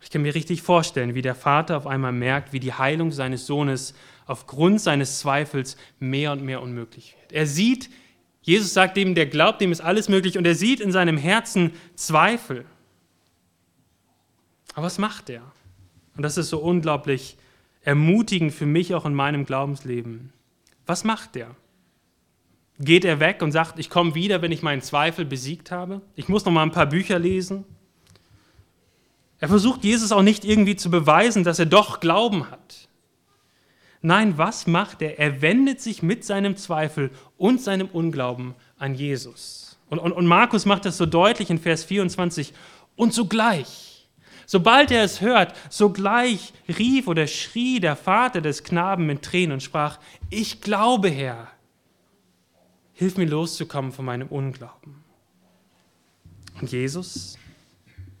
Ich 0.00 0.10
kann 0.10 0.22
mir 0.22 0.34
richtig 0.34 0.62
vorstellen, 0.62 1.14
wie 1.14 1.22
der 1.22 1.34
Vater 1.34 1.76
auf 1.76 1.86
einmal 1.86 2.12
merkt, 2.12 2.52
wie 2.52 2.60
die 2.60 2.72
Heilung 2.72 3.12
seines 3.12 3.46
Sohnes 3.46 3.94
aufgrund 4.26 4.80
seines 4.80 5.20
Zweifels 5.20 5.76
mehr 5.98 6.32
und 6.32 6.42
mehr 6.42 6.62
unmöglich 6.62 7.16
wird. 7.20 7.32
Er 7.32 7.46
sieht, 7.46 7.90
Jesus 8.42 8.74
sagt 8.74 8.96
dem, 8.96 9.14
der 9.14 9.26
glaubt, 9.26 9.60
dem 9.60 9.72
ist 9.72 9.80
alles 9.80 10.08
möglich 10.08 10.38
und 10.38 10.46
er 10.46 10.54
sieht 10.54 10.80
in 10.80 10.92
seinem 10.92 11.16
Herzen 11.16 11.72
Zweifel. 11.94 12.64
Aber 14.74 14.86
was 14.86 14.98
macht 14.98 15.30
er? 15.30 15.42
Und 16.16 16.22
das 16.22 16.36
ist 16.36 16.50
so 16.50 16.58
unglaublich 16.58 17.36
ermutigend 17.82 18.52
für 18.52 18.66
mich 18.66 18.94
auch 18.94 19.04
in 19.04 19.14
meinem 19.14 19.44
Glaubensleben. 19.44 20.32
Was 20.86 21.04
macht 21.04 21.36
er? 21.36 21.54
Geht 22.84 23.04
er 23.04 23.20
weg 23.20 23.42
und 23.42 23.52
sagt, 23.52 23.78
ich 23.78 23.90
komme 23.90 24.16
wieder, 24.16 24.42
wenn 24.42 24.50
ich 24.50 24.62
meinen 24.62 24.82
Zweifel 24.82 25.24
besiegt 25.24 25.70
habe? 25.70 26.00
Ich 26.16 26.28
muss 26.28 26.44
noch 26.44 26.50
mal 26.52 26.64
ein 26.64 26.72
paar 26.72 26.86
Bücher 26.86 27.16
lesen. 27.16 27.64
Er 29.38 29.46
versucht 29.46 29.84
Jesus 29.84 30.10
auch 30.10 30.22
nicht 30.22 30.44
irgendwie 30.44 30.74
zu 30.74 30.90
beweisen, 30.90 31.44
dass 31.44 31.60
er 31.60 31.66
doch 31.66 32.00
Glauben 32.00 32.50
hat. 32.50 32.88
Nein, 34.00 34.36
was 34.36 34.66
macht 34.66 35.00
er? 35.00 35.20
Er 35.20 35.42
wendet 35.42 35.80
sich 35.80 36.02
mit 36.02 36.24
seinem 36.24 36.56
Zweifel 36.56 37.10
und 37.36 37.60
seinem 37.60 37.86
Unglauben 37.86 38.54
an 38.78 38.96
Jesus. 38.96 39.78
Und, 39.88 40.00
und, 40.00 40.10
und 40.10 40.26
Markus 40.26 40.66
macht 40.66 40.84
das 40.84 40.96
so 40.96 41.06
deutlich 41.06 41.50
in 41.50 41.60
Vers 41.60 41.84
24. 41.84 42.52
Und 42.96 43.14
sogleich, 43.14 44.08
sobald 44.44 44.90
er 44.90 45.04
es 45.04 45.20
hört, 45.20 45.54
sogleich 45.70 46.52
rief 46.68 47.06
oder 47.06 47.28
schrie 47.28 47.78
der 47.78 47.94
Vater 47.94 48.40
des 48.40 48.64
Knaben 48.64 49.06
mit 49.06 49.22
Tränen 49.22 49.52
und 49.52 49.62
sprach, 49.62 50.00
ich 50.30 50.60
glaube, 50.60 51.08
Herr, 51.08 51.48
hilf 52.94 53.16
mir 53.16 53.26
loszukommen 53.26 53.92
von 53.92 54.04
meinem 54.04 54.28
Unglauben. 54.28 55.02
Und 56.60 56.70
Jesus, 56.70 57.38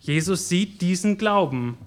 Jesus 0.00 0.48
sieht 0.48 0.80
diesen 0.80 1.18
Glauben 1.18 1.78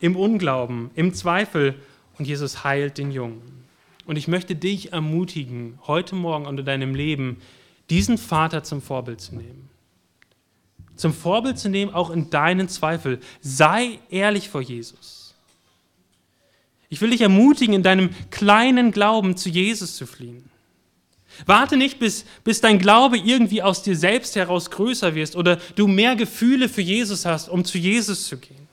im 0.00 0.16
Unglauben, 0.16 0.90
im 0.94 1.14
Zweifel 1.14 1.74
und 2.18 2.26
Jesus 2.26 2.64
heilt 2.64 2.98
den 2.98 3.10
Jungen. 3.10 3.62
Und 4.04 4.16
ich 4.16 4.28
möchte 4.28 4.54
dich 4.54 4.92
ermutigen, 4.92 5.78
heute 5.86 6.14
Morgen 6.14 6.46
unter 6.46 6.62
deinem 6.62 6.94
Leben 6.94 7.38
diesen 7.88 8.18
Vater 8.18 8.64
zum 8.64 8.82
Vorbild 8.82 9.20
zu 9.20 9.36
nehmen. 9.36 9.68
Zum 10.96 11.14
Vorbild 11.14 11.58
zu 11.58 11.68
nehmen, 11.68 11.94
auch 11.94 12.10
in 12.10 12.30
deinen 12.30 12.68
Zweifel. 12.68 13.20
Sei 13.40 13.98
ehrlich 14.10 14.48
vor 14.48 14.60
Jesus. 14.60 15.34
Ich 16.88 17.00
will 17.00 17.10
dich 17.10 17.22
ermutigen, 17.22 17.74
in 17.74 17.82
deinem 17.82 18.10
kleinen 18.30 18.90
Glauben 18.90 19.36
zu 19.36 19.48
Jesus 19.48 19.96
zu 19.96 20.06
fliehen. 20.06 20.51
Warte 21.46 21.76
nicht, 21.76 21.98
bis, 21.98 22.24
bis 22.44 22.60
dein 22.60 22.78
Glaube 22.78 23.18
irgendwie 23.18 23.62
aus 23.62 23.82
dir 23.82 23.96
selbst 23.96 24.36
heraus 24.36 24.70
größer 24.70 25.14
wirst 25.14 25.36
oder 25.36 25.56
du 25.76 25.86
mehr 25.86 26.16
Gefühle 26.16 26.68
für 26.68 26.82
Jesus 26.82 27.24
hast, 27.24 27.48
um 27.48 27.64
zu 27.64 27.78
Jesus 27.78 28.26
zu 28.26 28.36
gehen. 28.36 28.68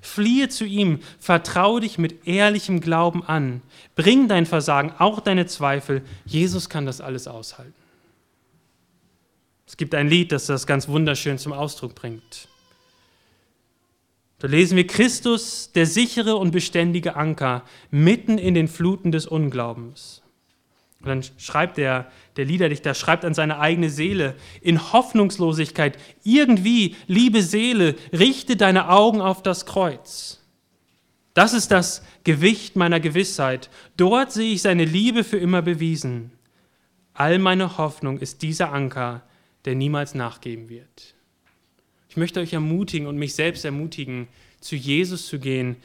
Fliehe 0.00 0.48
zu 0.48 0.64
ihm, 0.64 0.98
vertraue 1.20 1.80
dich 1.80 1.96
mit 1.96 2.26
ehrlichem 2.26 2.80
Glauben 2.80 3.24
an. 3.24 3.62
Bring 3.94 4.26
dein 4.26 4.46
Versagen, 4.46 4.92
auch 4.98 5.20
deine 5.20 5.46
Zweifel. 5.46 6.02
Jesus 6.24 6.68
kann 6.68 6.86
das 6.86 7.00
alles 7.00 7.28
aushalten. 7.28 7.74
Es 9.66 9.76
gibt 9.76 9.94
ein 9.94 10.08
Lied, 10.08 10.32
das 10.32 10.46
das 10.46 10.66
ganz 10.66 10.88
wunderschön 10.88 11.38
zum 11.38 11.52
Ausdruck 11.52 11.94
bringt. 11.94 12.48
Da 14.40 14.48
lesen 14.48 14.76
wir 14.76 14.86
Christus, 14.88 15.70
der 15.72 15.86
sichere 15.86 16.36
und 16.36 16.50
beständige 16.50 17.14
Anker, 17.14 17.62
mitten 17.92 18.38
in 18.38 18.54
den 18.54 18.66
Fluten 18.66 19.12
des 19.12 19.26
Unglaubens. 19.26 20.21
Und 21.02 21.08
dann 21.08 21.24
schreibt 21.38 21.78
der, 21.78 22.10
der 22.36 22.44
Liederdichter, 22.44 22.94
schreibt 22.94 23.24
an 23.24 23.34
seine 23.34 23.58
eigene 23.58 23.90
Seele 23.90 24.36
in 24.60 24.92
Hoffnungslosigkeit, 24.92 25.98
irgendwie, 26.22 26.96
liebe 27.06 27.42
Seele, 27.42 27.96
richte 28.12 28.56
deine 28.56 28.88
Augen 28.88 29.20
auf 29.20 29.42
das 29.42 29.66
Kreuz. 29.66 30.40
Das 31.34 31.54
ist 31.54 31.70
das 31.70 32.02
Gewicht 32.24 32.76
meiner 32.76 33.00
Gewissheit. 33.00 33.70
Dort 33.96 34.32
sehe 34.32 34.52
ich 34.52 34.62
seine 34.62 34.84
Liebe 34.84 35.24
für 35.24 35.38
immer 35.38 35.62
bewiesen. 35.62 36.30
All 37.14 37.38
meine 37.38 37.78
Hoffnung 37.78 38.18
ist 38.18 38.42
dieser 38.42 38.72
Anker, 38.72 39.22
der 39.64 39.74
niemals 39.74 40.14
nachgeben 40.14 40.68
wird. 40.68 41.14
Ich 42.08 42.16
möchte 42.16 42.40
euch 42.40 42.52
ermutigen 42.52 43.06
und 43.06 43.16
mich 43.16 43.34
selbst 43.34 43.64
ermutigen, 43.64 44.28
zu 44.60 44.76
Jesus 44.76 45.26
zu 45.26 45.38
gehen, 45.38 45.76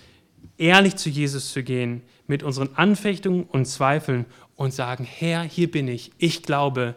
ehrlich 0.57 0.95
zu 0.97 1.09
Jesus 1.09 1.51
zu 1.53 1.63
gehen, 1.63 2.01
mit 2.27 2.43
unseren 2.43 2.75
Anfechtungen 2.75 3.43
und 3.43 3.65
Zweifeln 3.65 4.25
und 4.55 4.73
sagen, 4.73 5.03
Herr, 5.05 5.43
hier 5.43 5.71
bin 5.71 5.87
ich, 5.87 6.11
ich 6.17 6.43
glaube, 6.43 6.95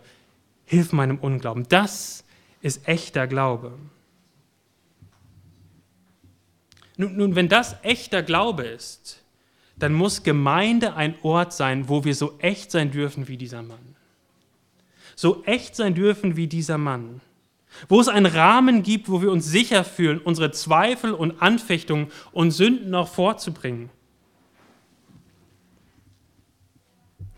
hilf 0.64 0.92
meinem 0.92 1.18
Unglauben. 1.18 1.66
Das 1.68 2.24
ist 2.60 2.86
echter 2.86 3.26
Glaube. 3.26 3.72
Nun, 6.96 7.16
nun, 7.16 7.34
wenn 7.34 7.48
das 7.48 7.76
echter 7.82 8.22
Glaube 8.22 8.64
ist, 8.64 9.22
dann 9.76 9.94
muss 9.94 10.22
Gemeinde 10.22 10.94
ein 10.94 11.14
Ort 11.22 11.52
sein, 11.52 11.88
wo 11.88 12.04
wir 12.04 12.14
so 12.14 12.38
echt 12.38 12.70
sein 12.70 12.90
dürfen 12.90 13.28
wie 13.28 13.38
dieser 13.38 13.62
Mann. 13.62 13.96
So 15.16 15.42
echt 15.44 15.74
sein 15.76 15.94
dürfen 15.94 16.36
wie 16.36 16.46
dieser 16.46 16.78
Mann. 16.78 17.20
Wo 17.88 18.00
es 18.00 18.08
einen 18.08 18.26
Rahmen 18.26 18.82
gibt, 18.82 19.08
wo 19.08 19.22
wir 19.22 19.30
uns 19.30 19.46
sicher 19.46 19.84
fühlen, 19.84 20.18
unsere 20.18 20.50
Zweifel 20.50 21.12
und 21.12 21.40
Anfechtungen 21.40 22.08
und 22.32 22.50
Sünden 22.50 22.94
auch 22.94 23.08
vorzubringen. 23.08 23.90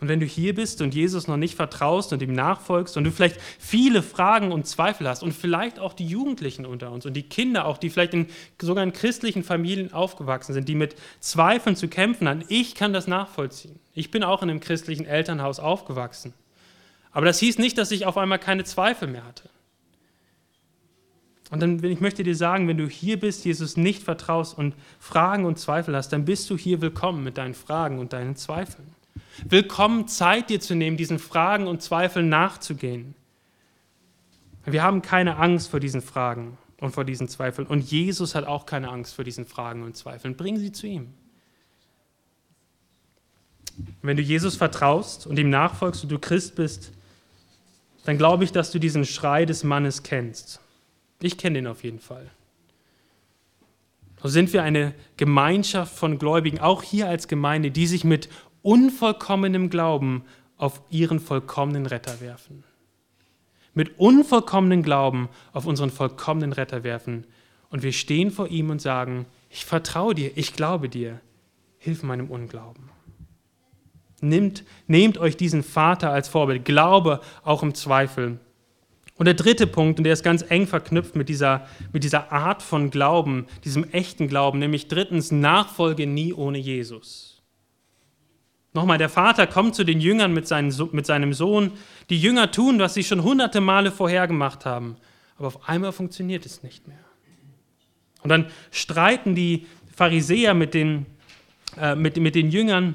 Und 0.02 0.08
wenn 0.08 0.18
du 0.18 0.26
hier 0.26 0.52
bist 0.52 0.82
und 0.82 0.96
Jesus 0.96 1.28
noch 1.28 1.36
nicht 1.36 1.54
vertraust 1.54 2.12
und 2.12 2.20
ihm 2.22 2.32
nachfolgst 2.32 2.96
und 2.96 3.04
du 3.04 3.12
vielleicht 3.12 3.40
viele 3.60 4.02
Fragen 4.02 4.50
und 4.50 4.66
Zweifel 4.66 5.08
hast 5.08 5.22
und 5.22 5.30
vielleicht 5.30 5.78
auch 5.78 5.92
die 5.92 6.08
Jugendlichen 6.08 6.66
unter 6.66 6.90
uns 6.90 7.06
und 7.06 7.14
die 7.14 7.22
Kinder 7.22 7.66
auch, 7.66 7.78
die 7.78 7.88
vielleicht 7.88 8.12
in 8.12 8.26
sogar 8.60 8.82
in 8.82 8.92
christlichen 8.92 9.44
Familien 9.44 9.92
aufgewachsen 9.92 10.54
sind, 10.54 10.68
die 10.68 10.74
mit 10.74 10.96
Zweifeln 11.20 11.76
zu 11.76 11.86
kämpfen 11.86 12.28
haben, 12.28 12.42
ich 12.48 12.74
kann 12.74 12.92
das 12.92 13.06
nachvollziehen. 13.06 13.78
Ich 13.94 14.10
bin 14.10 14.24
auch 14.24 14.42
in 14.42 14.50
einem 14.50 14.58
christlichen 14.58 15.06
Elternhaus 15.06 15.60
aufgewachsen. 15.60 16.34
Aber 17.12 17.24
das 17.24 17.38
hieß 17.38 17.58
nicht, 17.58 17.78
dass 17.78 17.92
ich 17.92 18.04
auf 18.04 18.18
einmal 18.18 18.40
keine 18.40 18.64
Zweifel 18.64 19.06
mehr 19.06 19.24
hatte. 19.24 19.50
Und 21.52 21.62
dann, 21.62 21.84
ich 21.84 22.00
möchte 22.00 22.24
dir 22.24 22.34
sagen, 22.34 22.66
wenn 22.66 22.78
du 22.78 22.88
hier 22.88 23.20
bist, 23.20 23.44
Jesus 23.44 23.76
nicht 23.76 24.02
vertraust 24.02 24.58
und 24.58 24.74
Fragen 24.98 25.44
und 25.44 25.60
Zweifel 25.60 25.94
hast, 25.94 26.08
dann 26.08 26.24
bist 26.24 26.50
du 26.50 26.58
hier 26.58 26.80
willkommen 26.80 27.22
mit 27.22 27.38
deinen 27.38 27.54
Fragen 27.54 28.00
und 28.00 28.12
deinen 28.12 28.34
Zweifeln. 28.34 28.91
Willkommen, 29.48 30.08
Zeit 30.08 30.50
dir 30.50 30.60
zu 30.60 30.74
nehmen, 30.74 30.96
diesen 30.96 31.18
Fragen 31.18 31.66
und 31.66 31.82
Zweifeln 31.82 32.28
nachzugehen. 32.28 33.14
Wir 34.64 34.82
haben 34.82 35.02
keine 35.02 35.36
Angst 35.36 35.70
vor 35.70 35.80
diesen 35.80 36.02
Fragen 36.02 36.58
und 36.78 36.92
vor 36.92 37.04
diesen 37.04 37.28
Zweifeln. 37.28 37.66
Und 37.66 37.90
Jesus 37.90 38.34
hat 38.34 38.44
auch 38.44 38.66
keine 38.66 38.90
Angst 38.90 39.14
vor 39.14 39.24
diesen 39.24 39.46
Fragen 39.46 39.82
und 39.82 39.96
Zweifeln. 39.96 40.36
Bring 40.36 40.58
sie 40.58 40.72
zu 40.72 40.86
ihm. 40.86 41.14
Wenn 44.02 44.16
du 44.16 44.22
Jesus 44.22 44.56
vertraust 44.56 45.26
und 45.26 45.38
ihm 45.38 45.50
nachfolgst 45.50 46.02
und 46.02 46.12
du 46.12 46.18
Christ 46.18 46.54
bist, 46.56 46.92
dann 48.04 48.18
glaube 48.18 48.44
ich, 48.44 48.52
dass 48.52 48.70
du 48.70 48.78
diesen 48.78 49.04
Schrei 49.04 49.46
des 49.46 49.64
Mannes 49.64 50.02
kennst. 50.02 50.60
Ich 51.20 51.38
kenne 51.38 51.58
den 51.58 51.66
auf 51.66 51.84
jeden 51.84 52.00
Fall. 52.00 52.30
So 54.22 54.28
sind 54.28 54.52
wir 54.52 54.62
eine 54.62 54.94
Gemeinschaft 55.16 55.96
von 55.96 56.18
Gläubigen, 56.18 56.60
auch 56.60 56.82
hier 56.82 57.08
als 57.08 57.26
Gemeinde, 57.26 57.70
die 57.70 57.86
sich 57.86 58.04
mit 58.04 58.28
unvollkommenem 58.62 59.70
Glauben 59.70 60.24
auf 60.56 60.82
ihren 60.90 61.20
vollkommenen 61.20 61.86
Retter 61.86 62.20
werfen. 62.20 62.64
Mit 63.74 63.98
unvollkommenem 63.98 64.82
Glauben 64.82 65.28
auf 65.52 65.66
unseren 65.66 65.90
vollkommenen 65.90 66.52
Retter 66.52 66.84
werfen. 66.84 67.26
Und 67.70 67.82
wir 67.82 67.92
stehen 67.92 68.30
vor 68.30 68.48
ihm 68.48 68.70
und 68.70 68.80
sagen, 68.82 69.26
ich 69.50 69.64
vertraue 69.64 70.14
dir, 70.14 70.30
ich 70.36 70.54
glaube 70.54 70.88
dir, 70.88 71.20
hilf 71.78 72.02
meinem 72.02 72.30
Unglauben. 72.30 72.90
Nehmt, 74.20 74.64
nehmt 74.86 75.18
euch 75.18 75.36
diesen 75.36 75.64
Vater 75.64 76.10
als 76.10 76.28
Vorbild, 76.28 76.64
Glaube 76.64 77.20
auch 77.42 77.62
im 77.62 77.74
Zweifel. 77.74 78.38
Und 79.16 79.26
der 79.26 79.34
dritte 79.34 79.66
Punkt, 79.66 79.98
und 79.98 80.04
der 80.04 80.12
ist 80.12 80.22
ganz 80.22 80.44
eng 80.48 80.66
verknüpft 80.66 81.16
mit 81.16 81.28
dieser, 81.28 81.66
mit 81.92 82.04
dieser 82.04 82.30
Art 82.30 82.62
von 82.62 82.90
Glauben, 82.90 83.46
diesem 83.64 83.84
echten 83.90 84.28
Glauben, 84.28 84.58
nämlich 84.58 84.88
drittens 84.88 85.32
Nachfolge 85.32 86.06
nie 86.06 86.32
ohne 86.32 86.58
Jesus. 86.58 87.31
Nochmal, 88.74 88.96
der 88.96 89.10
Vater 89.10 89.46
kommt 89.46 89.74
zu 89.74 89.84
den 89.84 90.00
Jüngern 90.00 90.32
mit, 90.32 90.48
seinen, 90.48 90.74
mit 90.92 91.04
seinem 91.04 91.34
Sohn. 91.34 91.72
Die 92.08 92.18
Jünger 92.18 92.50
tun, 92.50 92.78
was 92.78 92.94
sie 92.94 93.04
schon 93.04 93.22
hunderte 93.22 93.60
Male 93.60 93.92
vorher 93.92 94.26
gemacht 94.26 94.64
haben. 94.64 94.96
Aber 95.36 95.48
auf 95.48 95.68
einmal 95.68 95.92
funktioniert 95.92 96.46
es 96.46 96.62
nicht 96.62 96.88
mehr. 96.88 96.98
Und 98.22 98.30
dann 98.30 98.46
streiten 98.70 99.34
die 99.34 99.66
Pharisäer 99.94 100.54
mit 100.54 100.72
den, 100.74 101.06
äh, 101.78 101.94
mit, 101.94 102.16
mit 102.16 102.34
den 102.34 102.50
Jüngern. 102.50 102.94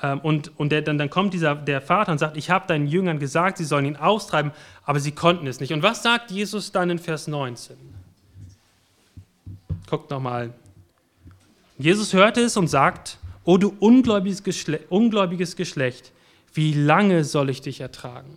Äh, 0.00 0.14
und 0.14 0.58
und 0.58 0.70
der, 0.70 0.80
dann, 0.80 0.96
dann 0.96 1.10
kommt 1.10 1.34
dieser, 1.34 1.54
der 1.54 1.82
Vater 1.82 2.12
und 2.12 2.18
sagt, 2.18 2.36
ich 2.36 2.48
habe 2.48 2.66
deinen 2.66 2.86
Jüngern 2.86 3.18
gesagt, 3.18 3.58
sie 3.58 3.64
sollen 3.64 3.84
ihn 3.84 3.96
austreiben, 3.96 4.52
aber 4.84 5.00
sie 5.00 5.12
konnten 5.12 5.46
es 5.46 5.60
nicht. 5.60 5.74
Und 5.74 5.82
was 5.82 6.02
sagt 6.02 6.30
Jesus 6.30 6.72
dann 6.72 6.88
in 6.88 6.98
Vers 6.98 7.26
19? 7.26 7.76
Guckt 9.90 10.10
nochmal. 10.10 10.54
Jesus 11.76 12.12
hörte 12.12 12.40
es 12.40 12.56
und 12.56 12.68
sagt, 12.68 13.18
O 13.48 13.56
du 13.56 13.74
ungläubiges 13.80 14.42
Geschlecht, 14.42 14.84
ungläubiges 14.90 15.56
Geschlecht, 15.56 16.12
wie 16.52 16.74
lange 16.74 17.24
soll 17.24 17.48
ich 17.48 17.62
dich 17.62 17.80
ertragen? 17.80 18.36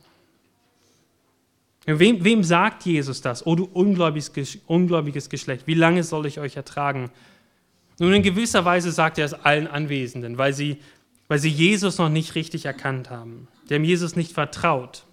Wem, 1.86 2.24
wem 2.24 2.45
sagt 2.45 2.86
Jesus 2.86 3.19
das? 3.19 3.45
O 3.45 3.56
du 3.56 3.65
ungläubiges, 3.65 4.60
ungläubiges 4.67 5.28
Geschlecht, 5.28 5.67
wie 5.67 5.74
lange 5.74 6.06
soll 6.06 6.28
ich 6.28 6.39
euch 6.39 6.56
ertragen? 6.56 7.12
Nun, 8.00 8.13
in 8.13 8.24
gewisser 8.24 8.63
Weise 8.63 8.93
sagt 8.93 9.17
er 9.17 9.26
es 9.26 9.34
allen 9.34 9.67
Anwesenden, 9.67 10.38
weil 10.38 10.54
sie, 10.54 10.78
weil 11.28 11.39
sie 11.39 11.50
Jesus 11.50 11.97
noch 11.97 12.08
nicht 12.08 12.36
richtig 12.36 12.63
erkannt 12.63 13.10
haben. 13.10 13.50
Die 13.69 13.76
haben 13.76 13.84
Jesus 13.84 14.15
nicht 14.15 14.32
vertraut. 14.32 15.04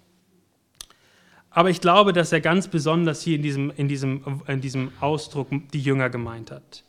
Aber 1.49 1.71
ich 1.71 1.81
glaube, 1.81 2.13
dass 2.13 2.31
er 2.31 2.39
ganz 2.39 2.69
besonders 2.69 3.21
hier 3.21 3.35
in 3.35 3.41
diesem, 3.41 3.69
in 3.75 3.89
diesem, 3.89 4.41
in 4.47 4.61
diesem 4.61 4.93
Ausdruck 5.01 5.49
die 5.73 5.81
Jünger 5.81 6.09
gemeint 6.09 6.51
hat. 6.51 6.85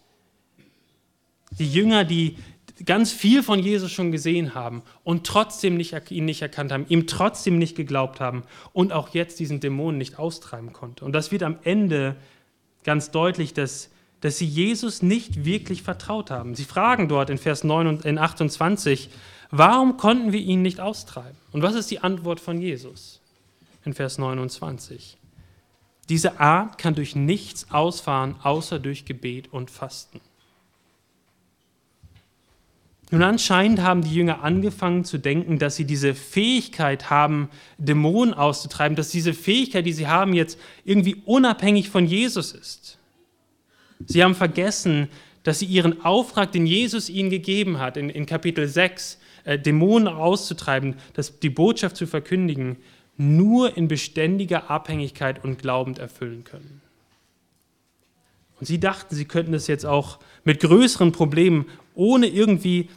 Die 1.58 1.68
Jünger, 1.68 2.04
die, 2.04 2.36
ganz 2.84 3.12
viel 3.12 3.42
von 3.42 3.58
Jesus 3.58 3.90
schon 3.90 4.12
gesehen 4.12 4.54
haben 4.54 4.82
und 5.04 5.26
trotzdem 5.26 5.76
nicht, 5.76 5.94
ihn 6.10 6.24
nicht 6.24 6.42
erkannt 6.42 6.72
haben, 6.72 6.86
ihm 6.88 7.06
trotzdem 7.06 7.58
nicht 7.58 7.76
geglaubt 7.76 8.20
haben 8.20 8.44
und 8.72 8.92
auch 8.92 9.10
jetzt 9.10 9.38
diesen 9.38 9.60
Dämonen 9.60 9.98
nicht 9.98 10.18
austreiben 10.18 10.72
konnte. 10.72 11.04
Und 11.04 11.12
das 11.12 11.30
wird 11.30 11.42
am 11.42 11.58
Ende 11.62 12.16
ganz 12.84 13.10
deutlich, 13.10 13.52
dass, 13.52 13.90
dass 14.20 14.38
sie 14.38 14.46
Jesus 14.46 15.02
nicht 15.02 15.44
wirklich 15.44 15.82
vertraut 15.82 16.30
haben. 16.30 16.54
Sie 16.54 16.64
fragen 16.64 17.08
dort 17.08 17.30
in 17.30 17.38
Vers 17.38 17.64
9 17.64 17.86
und 17.86 18.04
in 18.04 18.18
28, 18.18 19.10
warum 19.50 19.96
konnten 19.96 20.32
wir 20.32 20.40
ihn 20.40 20.62
nicht 20.62 20.80
austreiben? 20.80 21.36
Und 21.52 21.62
was 21.62 21.74
ist 21.74 21.90
die 21.90 22.00
Antwort 22.00 22.40
von 22.40 22.60
Jesus 22.60 23.20
in 23.84 23.92
Vers 23.92 24.18
29? 24.18 25.18
Diese 26.08 26.40
Art 26.40 26.78
kann 26.78 26.94
durch 26.94 27.14
nichts 27.14 27.70
ausfahren, 27.70 28.34
außer 28.42 28.78
durch 28.78 29.04
Gebet 29.04 29.52
und 29.52 29.70
Fasten. 29.70 30.20
Nun 33.10 33.22
anscheinend 33.22 33.80
haben 33.80 34.02
die 34.02 34.14
Jünger 34.14 34.44
angefangen 34.44 35.04
zu 35.04 35.18
denken, 35.18 35.58
dass 35.58 35.74
sie 35.74 35.84
diese 35.84 36.14
Fähigkeit 36.14 37.10
haben, 37.10 37.50
Dämonen 37.76 38.34
auszutreiben, 38.34 38.94
dass 38.94 39.10
diese 39.10 39.34
Fähigkeit, 39.34 39.84
die 39.84 39.92
sie 39.92 40.06
haben, 40.06 40.32
jetzt 40.32 40.58
irgendwie 40.84 41.16
unabhängig 41.24 41.90
von 41.90 42.06
Jesus 42.06 42.52
ist. 42.52 42.98
Sie 44.06 44.22
haben 44.22 44.36
vergessen, 44.36 45.08
dass 45.42 45.58
sie 45.58 45.66
ihren 45.66 46.04
Auftrag, 46.04 46.52
den 46.52 46.66
Jesus 46.66 47.08
ihnen 47.08 47.30
gegeben 47.30 47.78
hat, 47.78 47.96
in, 47.96 48.10
in 48.10 48.26
Kapitel 48.26 48.68
6, 48.68 49.18
äh, 49.44 49.58
Dämonen 49.58 50.06
auszutreiben, 50.06 50.94
das, 51.14 51.40
die 51.40 51.50
Botschaft 51.50 51.96
zu 51.96 52.06
verkündigen, 52.06 52.76
nur 53.16 53.76
in 53.76 53.88
beständiger 53.88 54.70
Abhängigkeit 54.70 55.42
und 55.42 55.58
glaubend 55.58 55.98
erfüllen 55.98 56.44
können. 56.44 56.80
Und 58.60 58.66
sie 58.66 58.78
dachten, 58.78 59.14
sie 59.14 59.24
könnten 59.24 59.52
das 59.52 59.66
jetzt 59.66 59.86
auch 59.86 60.18
mit 60.44 60.60
größeren 60.60 61.12
Problemen, 61.12 61.66
ohne 61.94 62.26
irgendwie 62.28 62.88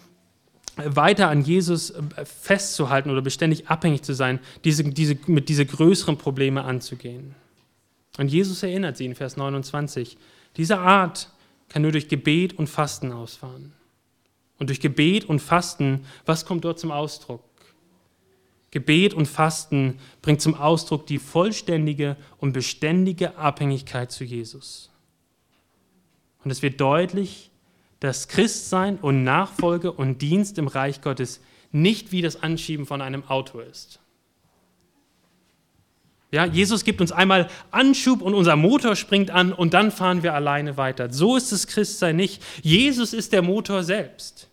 weiter 0.76 1.30
an 1.30 1.42
Jesus 1.42 1.92
äh, 1.92 2.02
festzuhalten 2.26 3.10
oder 3.10 3.22
beständig 3.22 3.68
abhängig 3.68 4.04
zu 4.04 4.14
sein, 4.14 4.40
diese, 4.64 4.84
diese, 4.84 5.18
mit 5.28 5.50
diese 5.50 5.66
größeren 5.66 6.18
Probleme 6.18 6.64
anzugehen. 6.64 7.36
Und 8.18 8.28
Jesus 8.28 8.64
erinnert 8.64 8.98
sie 8.98 9.06
in 9.06 9.16
Vers 9.16 9.38
29, 9.38 10.18
diese 10.58 10.80
Art 10.80 11.30
kann 11.70 11.82
nur 11.82 11.92
durch 11.92 12.08
Gebet 12.08 12.54
und 12.54 12.68
Fasten 12.68 13.12
ausfahren. 13.12 13.74
Und 14.60 14.70
durch 14.70 14.80
Gebet 14.80 15.26
und 15.26 15.40
Fasten, 15.40 16.06
was 16.26 16.46
kommt 16.46 16.64
dort 16.64 16.80
zum 16.80 16.92
Ausdruck? 16.92 17.44
Gebet 18.70 19.14
und 19.14 19.28
Fasten 19.28 20.00
bringt 20.22 20.42
zum 20.42 20.56
Ausdruck 20.56 21.06
die 21.06 21.20
vollständige 21.20 22.18
und 22.40 22.54
beständige 22.54 23.38
Abhängigkeit 23.38 24.12
zu 24.12 24.24
Jesus. 24.24 24.90
Und 26.44 26.52
es 26.52 26.62
wird 26.62 26.82
deutlich, 26.82 27.52
dass 28.04 28.28
Christsein 28.28 28.98
und 28.98 29.24
Nachfolge 29.24 29.90
und 29.90 30.22
Dienst 30.22 30.58
im 30.58 30.68
Reich 30.68 31.00
Gottes 31.00 31.40
nicht 31.72 32.12
wie 32.12 32.22
das 32.22 32.44
Anschieben 32.44 32.86
von 32.86 33.02
einem 33.02 33.24
Auto 33.30 33.62
ist. 33.62 34.02
Ja, 36.30 36.46
Jesus 36.46 36.84
gibt 36.84 37.00
uns 37.00 37.14
einmal 37.14 37.48
Anschub 37.72 38.22
und 38.22 38.34
unser 38.34 38.58
Motor 38.58 38.98
springt 38.98 39.32
an 39.32 39.54
und 39.54 39.74
dann 39.74 39.90
fahren 39.90 40.22
wir 40.22 40.34
alleine 40.34 40.76
weiter. 40.76 41.14
So 41.14 41.38
ist 41.38 41.54
das 41.54 41.66
Christsein 41.66 42.18
nicht. 42.18 42.44
Jesus 42.62 43.14
ist 43.14 43.32
der 43.32 43.42
Motor 43.42 43.84
selbst, 43.84 44.50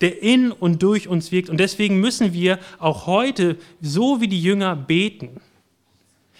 der 0.00 0.22
in 0.22 0.50
und 0.50 0.82
durch 0.82 1.06
uns 1.06 1.30
wirkt. 1.30 1.50
Und 1.50 1.58
deswegen 1.58 2.00
müssen 2.00 2.32
wir 2.32 2.58
auch 2.78 3.06
heute, 3.06 3.58
so 3.82 4.22
wie 4.22 4.28
die 4.28 4.40
Jünger, 4.40 4.76
beten. 4.76 5.42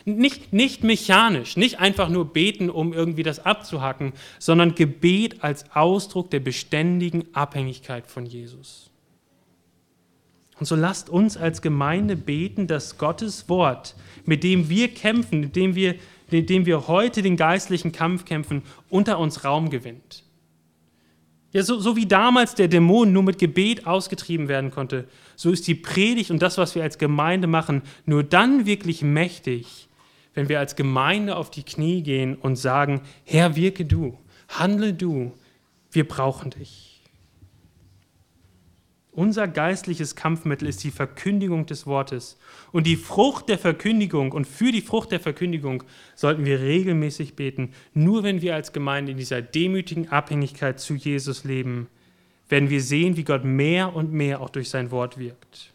Nicht, 0.07 0.53
nicht 0.53 0.85
mechanisch, 0.85 1.57
nicht 1.57 1.81
einfach 1.81 2.11
nur 2.11 2.27
beten, 2.33 2.69
um 2.69 2.93
irgendwie 2.93 3.23
das 3.23 3.45
abzuhacken, 3.45 4.13
sondern 4.39 4.75
Gebet 4.75 5.43
als 5.43 5.75
Ausdruck 5.75 6.31
der 6.31 6.41
beständigen 6.41 7.25
Abhängigkeit 7.33 8.07
von 8.07 8.27
Jesus. 8.27 8.91
Und 10.61 10.67
so 10.67 10.77
lasst 10.77 11.09
uns 11.09 11.37
als 11.37 11.63
Gemeinde 11.63 12.17
beten, 12.17 12.67
dass 12.67 12.99
Gottes 12.99 13.49
Wort, 13.49 13.95
mit 14.25 14.45
dem 14.45 14.69
wir 14.69 14.89
kämpfen, 14.89 15.41
mit 15.41 15.57
dem 15.57 15.75
wir, 15.75 15.97
mit 16.31 16.51
dem 16.51 16.67
wir 16.67 16.87
heute 16.87 17.23
den 17.23 17.37
geistlichen 17.37 17.93
Kampf 17.93 18.25
kämpfen, 18.25 18.63
unter 18.91 19.19
uns 19.19 19.45
Raum 19.45 19.71
gewinnt. 19.71 20.23
Ja, 21.53 21.63
so, 21.63 21.79
so 21.79 21.97
wie 21.97 22.07
damals 22.07 22.55
der 22.57 22.69
Dämon 22.69 23.13
nur 23.13 23.23
mit 23.23 23.39
Gebet 23.39 23.87
ausgetrieben 23.87 24.49
werden 24.49 24.71
konnte, 24.71 25.07
so 25.37 25.51
ist 25.51 25.67
die 25.67 25.77
Predigt 25.77 26.31
und 26.31 26.43
das, 26.43 26.59
was 26.59 26.75
wir 26.75 26.83
als 26.83 26.99
Gemeinde 26.99 27.47
machen, 27.47 27.83
nur 28.07 28.25
dann 28.25 28.67
wirklich 28.67 29.03
mächtig, 29.03 29.89
wenn 30.35 30.49
wir 30.49 30.59
als 30.59 30.77
Gemeinde 30.77 31.37
auf 31.37 31.51
die 31.51 31.63
Knie 31.63 32.03
gehen 32.03 32.37
und 32.37 32.57
sagen, 32.57 33.01
Herr, 33.25 33.57
wirke 33.57 33.85
du, 33.85 34.19
handle 34.49 34.93
du, 34.93 35.33
wir 35.91 36.07
brauchen 36.07 36.51
dich. 36.51 36.95
Unser 39.13 39.47
geistliches 39.47 40.17
Kampfmittel 40.17 40.67
ist 40.67 40.83
die 40.83 40.91
Verkündigung 40.91 41.67
des 41.67 41.87
Wortes. 41.87 42.37
Und 42.73 42.85
die 42.89 42.97
Frucht 42.97 43.49
der 43.49 43.59
Verkündigung 43.59 44.33
und 44.33 44.45
für 44.45 44.73
die 44.73 44.81
Frucht 44.81 45.13
der 45.13 45.21
Verkündigung 45.21 45.85
sollten 46.17 46.45
wir 46.45 46.59
regelmäßig 46.59 47.37
beten. 47.37 47.71
Nur 47.93 48.25
wenn 48.25 48.43
wir 48.43 48.57
als 48.57 48.73
Gemeinde 48.73 49.13
in 49.13 49.19
dieser 49.19 49.41
demütigen 49.41 50.09
Abhängigkeit 50.09 50.81
zu 50.81 50.95
Jesus 50.95 51.45
leben, 51.45 51.87
werden 52.49 52.71
wir 52.71 52.83
sehen, 52.83 53.17
wie 53.17 53.23
Gott 53.23 53.45
mehr 53.45 53.95
und 53.95 54.13
mehr 54.13 54.41
auch 54.41 54.51
durch 54.51 54.69
sein 54.69 54.91
Wort 54.91 55.17
wirkt. 55.17 55.74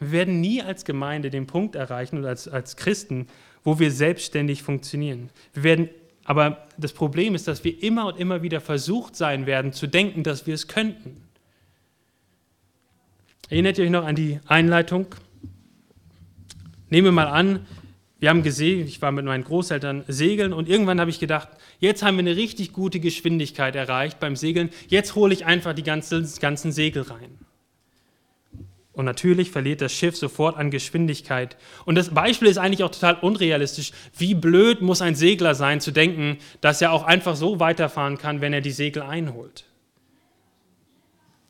Wir 0.00 0.12
werden 0.12 0.40
nie 0.40 0.62
als 0.62 0.84
Gemeinde 0.84 1.30
den 1.30 1.46
Punkt 1.46 1.74
erreichen 1.74 2.18
oder 2.18 2.28
als, 2.28 2.48
als 2.48 2.76
Christen, 2.76 3.26
wo 3.64 3.78
wir 3.78 3.90
selbstständig 3.90 4.62
funktionieren. 4.62 5.30
Wir 5.54 5.64
werden, 5.64 5.88
aber 6.24 6.66
das 6.76 6.92
Problem 6.92 7.34
ist, 7.34 7.48
dass 7.48 7.64
wir 7.64 7.82
immer 7.82 8.06
und 8.06 8.18
immer 8.18 8.42
wieder 8.42 8.60
versucht 8.60 9.16
sein 9.16 9.46
werden, 9.46 9.72
zu 9.72 9.86
denken, 9.86 10.22
dass 10.22 10.46
wir 10.46 10.54
es 10.54 10.68
könnten. 10.68 11.22
Erinnert 13.50 13.78
ihr 13.78 13.84
euch 13.84 13.90
noch 13.90 14.04
an 14.04 14.14
die 14.14 14.40
Einleitung? 14.46 15.06
Nehmen 16.90 17.06
wir 17.06 17.12
mal 17.12 17.28
an, 17.28 17.66
wir 18.20 18.30
haben 18.30 18.42
gesehen, 18.42 18.86
ich 18.86 19.00
war 19.00 19.12
mit 19.12 19.24
meinen 19.24 19.44
Großeltern 19.44 20.04
segeln 20.08 20.52
und 20.52 20.68
irgendwann 20.68 21.00
habe 21.00 21.10
ich 21.10 21.20
gedacht, 21.20 21.48
jetzt 21.78 22.02
haben 22.02 22.16
wir 22.16 22.20
eine 22.20 22.36
richtig 22.36 22.72
gute 22.72 22.98
Geschwindigkeit 22.98 23.76
erreicht 23.76 24.18
beim 24.18 24.34
Segeln, 24.34 24.70
jetzt 24.88 25.14
hole 25.14 25.32
ich 25.32 25.46
einfach 25.46 25.72
die 25.72 25.84
ganzen, 25.84 26.28
ganzen 26.40 26.72
Segel 26.72 27.02
rein. 27.02 27.38
Und 28.98 29.04
natürlich 29.04 29.52
verliert 29.52 29.80
das 29.80 29.92
Schiff 29.92 30.16
sofort 30.16 30.56
an 30.56 30.72
Geschwindigkeit. 30.72 31.56
Und 31.84 31.94
das 31.94 32.10
Beispiel 32.10 32.48
ist 32.48 32.58
eigentlich 32.58 32.82
auch 32.82 32.90
total 32.90 33.14
unrealistisch. 33.20 33.92
Wie 34.16 34.34
blöd 34.34 34.82
muss 34.82 35.02
ein 35.02 35.14
Segler 35.14 35.54
sein, 35.54 35.80
zu 35.80 35.92
denken, 35.92 36.38
dass 36.60 36.82
er 36.82 36.90
auch 36.90 37.04
einfach 37.04 37.36
so 37.36 37.60
weiterfahren 37.60 38.18
kann, 38.18 38.40
wenn 38.40 38.52
er 38.52 38.60
die 38.60 38.72
Segel 38.72 39.04
einholt. 39.04 39.66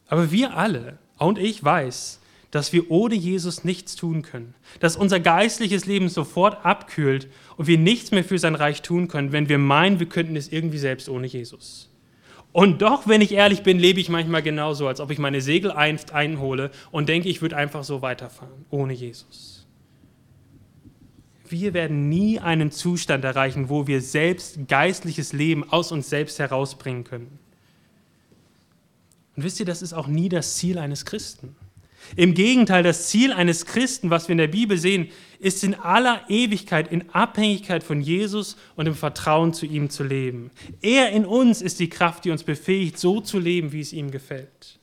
Aber 0.09 0.31
wir 0.31 0.59
alle, 0.59 0.99
und 1.17 1.39
ich 1.39 1.65
weiß, 1.65 2.21
dass 2.51 2.75
wir 2.75 2.91
ohne 2.91 3.15
Jesus 3.15 3.65
nichts 3.65 3.97
tun 3.97 4.21
können, 4.21 4.55
dass 4.81 4.99
unser 4.99 5.19
geistliches 5.19 5.87
Leben 5.87 6.11
sofort 6.11 6.67
abkühlt 6.67 7.29
und 7.57 7.67
wir 7.67 7.79
nichts 7.79 8.11
mehr 8.11 8.25
für 8.25 8.39
sein 8.39 8.57
Reich 8.57 8.83
tun 8.83 9.09
können, 9.09 9.33
wenn 9.33 9.49
wir 9.49 9.57
meinen, 9.57 10.01
wir 10.01 10.09
könnten 10.11 10.37
es 10.37 10.53
irgendwie 10.53 10.77
selbst 10.77 11.09
ohne 11.09 11.27
Jesus. 11.27 11.89
Und 12.53 12.83
doch, 12.83 13.07
wenn 13.07 13.21
ich 13.21 13.33
ehrlich 13.33 13.63
bin, 13.63 13.79
lebe 13.79 14.01
ich 14.01 14.09
manchmal 14.09 14.43
genauso, 14.43 14.89
als 14.89 15.01
ob 15.01 15.11
ich 15.11 15.19
meine 15.19 15.41
Segel 15.41 15.71
einst 15.71 16.13
einhole 16.13 16.71
und 16.91 17.09
denke, 17.09 17.29
ich 17.29 17.43
würde 17.43 17.57
einfach 17.57 17.85
so 17.85 18.03
weiterfahren, 18.03 18.65
ohne 18.71 18.95
Jesus. 18.95 19.67
Wir 21.49 21.73
werden 21.75 22.09
nie 22.09 22.41
einen 22.41 22.71
Zustand 22.71 23.25
erreichen, 23.25 23.69
wo 23.69 23.87
wir 23.87 24.01
selbst 24.01 24.69
geistliches 24.69 25.33
Leben 25.33 25.71
aus 25.71 25.93
uns 25.93 26.11
selbst 26.11 26.39
herausbringen 26.39 27.05
können. 27.05 27.39
Und 29.37 29.45
wisst 29.45 29.61
ihr, 29.61 29.67
das 29.67 29.83
ist 29.83 29.93
auch 29.93 30.09
nie 30.09 30.29
das 30.29 30.57
Ziel 30.57 30.79
eines 30.79 31.05
Christen. 31.05 31.55
Im 32.17 32.35
Gegenteil, 32.35 32.83
das 32.83 33.09
Ziel 33.09 33.33
eines 33.33 33.67
Christen, 33.67 34.11
was 34.11 34.29
wir 34.29 34.33
in 34.33 34.39
der 34.39 34.49
Bibel 34.49 34.79
sehen, 34.79 35.09
ist 35.39 35.63
in 35.65 35.75
aller 35.75 36.23
Ewigkeit 36.29 36.91
in 36.91 37.09
Abhängigkeit 37.11 37.83
von 37.83 38.01
Jesus 38.01 38.57
und 38.77 38.87
im 38.87 38.95
Vertrauen 38.95 39.53
zu 39.53 39.67
ihm 39.67 39.91
zu 39.91 40.05
leben. 40.05 40.51
Er 40.81 41.11
in 41.11 41.25
uns 41.25 41.63
ist 41.63 41.81
die 41.81 41.89
Kraft, 41.89 42.25
die 42.25 42.31
uns 42.31 42.43
befähigt, 42.43 42.99
so 42.99 43.21
zu 43.21 43.39
leben, 43.39 43.73
wie 43.73 43.81
es 43.81 43.93
ihm 43.93 44.11
gefällt. 44.11 44.79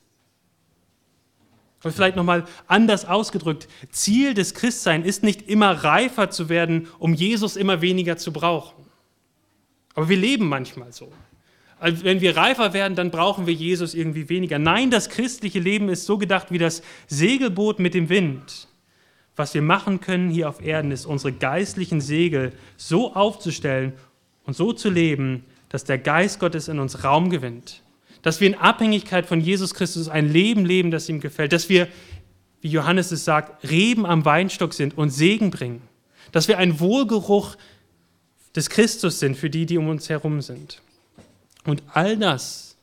Und 1.82 1.92
vielleicht 1.92 2.16
nochmal 2.16 2.44
anders 2.66 3.04
ausgedrückt, 3.04 3.68
Ziel 3.90 4.34
des 4.34 4.54
Christseins 4.54 5.06
ist 5.06 5.22
nicht 5.22 5.48
immer 5.48 5.70
reifer 5.70 6.30
zu 6.30 6.48
werden, 6.48 6.88
um 6.98 7.14
Jesus 7.14 7.56
immer 7.56 7.80
weniger 7.80 8.16
zu 8.16 8.32
brauchen. 8.32 8.86
Aber 9.94 10.08
wir 10.08 10.16
leben 10.16 10.48
manchmal 10.48 10.92
so. 10.92 11.12
Also 11.78 12.04
wenn 12.04 12.20
wir 12.20 12.36
reifer 12.36 12.72
werden, 12.72 12.94
dann 12.94 13.10
brauchen 13.10 13.46
wir 13.46 13.54
Jesus 13.54 13.94
irgendwie 13.94 14.28
weniger. 14.28 14.58
Nein, 14.58 14.90
das 14.90 15.10
christliche 15.10 15.58
Leben 15.58 15.88
ist 15.88 16.06
so 16.06 16.16
gedacht 16.18 16.50
wie 16.50 16.58
das 16.58 16.82
Segelboot 17.06 17.78
mit 17.78 17.94
dem 17.94 18.08
Wind. 18.08 18.68
Was 19.36 19.52
wir 19.52 19.62
machen 19.62 20.00
können 20.00 20.30
hier 20.30 20.48
auf 20.48 20.64
Erden, 20.64 20.90
ist 20.90 21.04
unsere 21.04 21.32
geistlichen 21.32 22.00
Segel 22.00 22.52
so 22.78 23.14
aufzustellen 23.14 23.92
und 24.44 24.56
so 24.56 24.72
zu 24.72 24.88
leben, 24.88 25.44
dass 25.68 25.84
der 25.84 25.98
Geist 25.98 26.40
Gottes 26.40 26.68
in 26.68 26.78
uns 26.78 27.04
Raum 27.04 27.28
gewinnt. 27.28 27.82
Dass 28.22 28.40
wir 28.40 28.48
in 28.48 28.54
Abhängigkeit 28.54 29.26
von 29.26 29.40
Jesus 29.40 29.74
Christus 29.74 30.08
ein 30.08 30.32
Leben 30.32 30.64
leben, 30.64 30.90
das 30.90 31.08
ihm 31.08 31.20
gefällt. 31.20 31.52
Dass 31.52 31.68
wir, 31.68 31.86
wie 32.62 32.68
Johannes 32.68 33.12
es 33.12 33.24
sagt, 33.24 33.68
Reben 33.70 34.06
am 34.06 34.24
Weinstock 34.24 34.72
sind 34.72 34.96
und 34.96 35.10
Segen 35.10 35.50
bringen. 35.50 35.82
Dass 36.32 36.48
wir 36.48 36.58
ein 36.58 36.80
Wohlgeruch 36.80 37.56
des 38.54 38.70
Christus 38.70 39.20
sind 39.20 39.36
für 39.36 39.50
die, 39.50 39.66
die 39.66 39.76
um 39.76 39.88
uns 39.88 40.08
herum 40.08 40.40
sind. 40.40 40.80
Und 41.64 41.82
all 41.92 42.16
das 42.16 42.76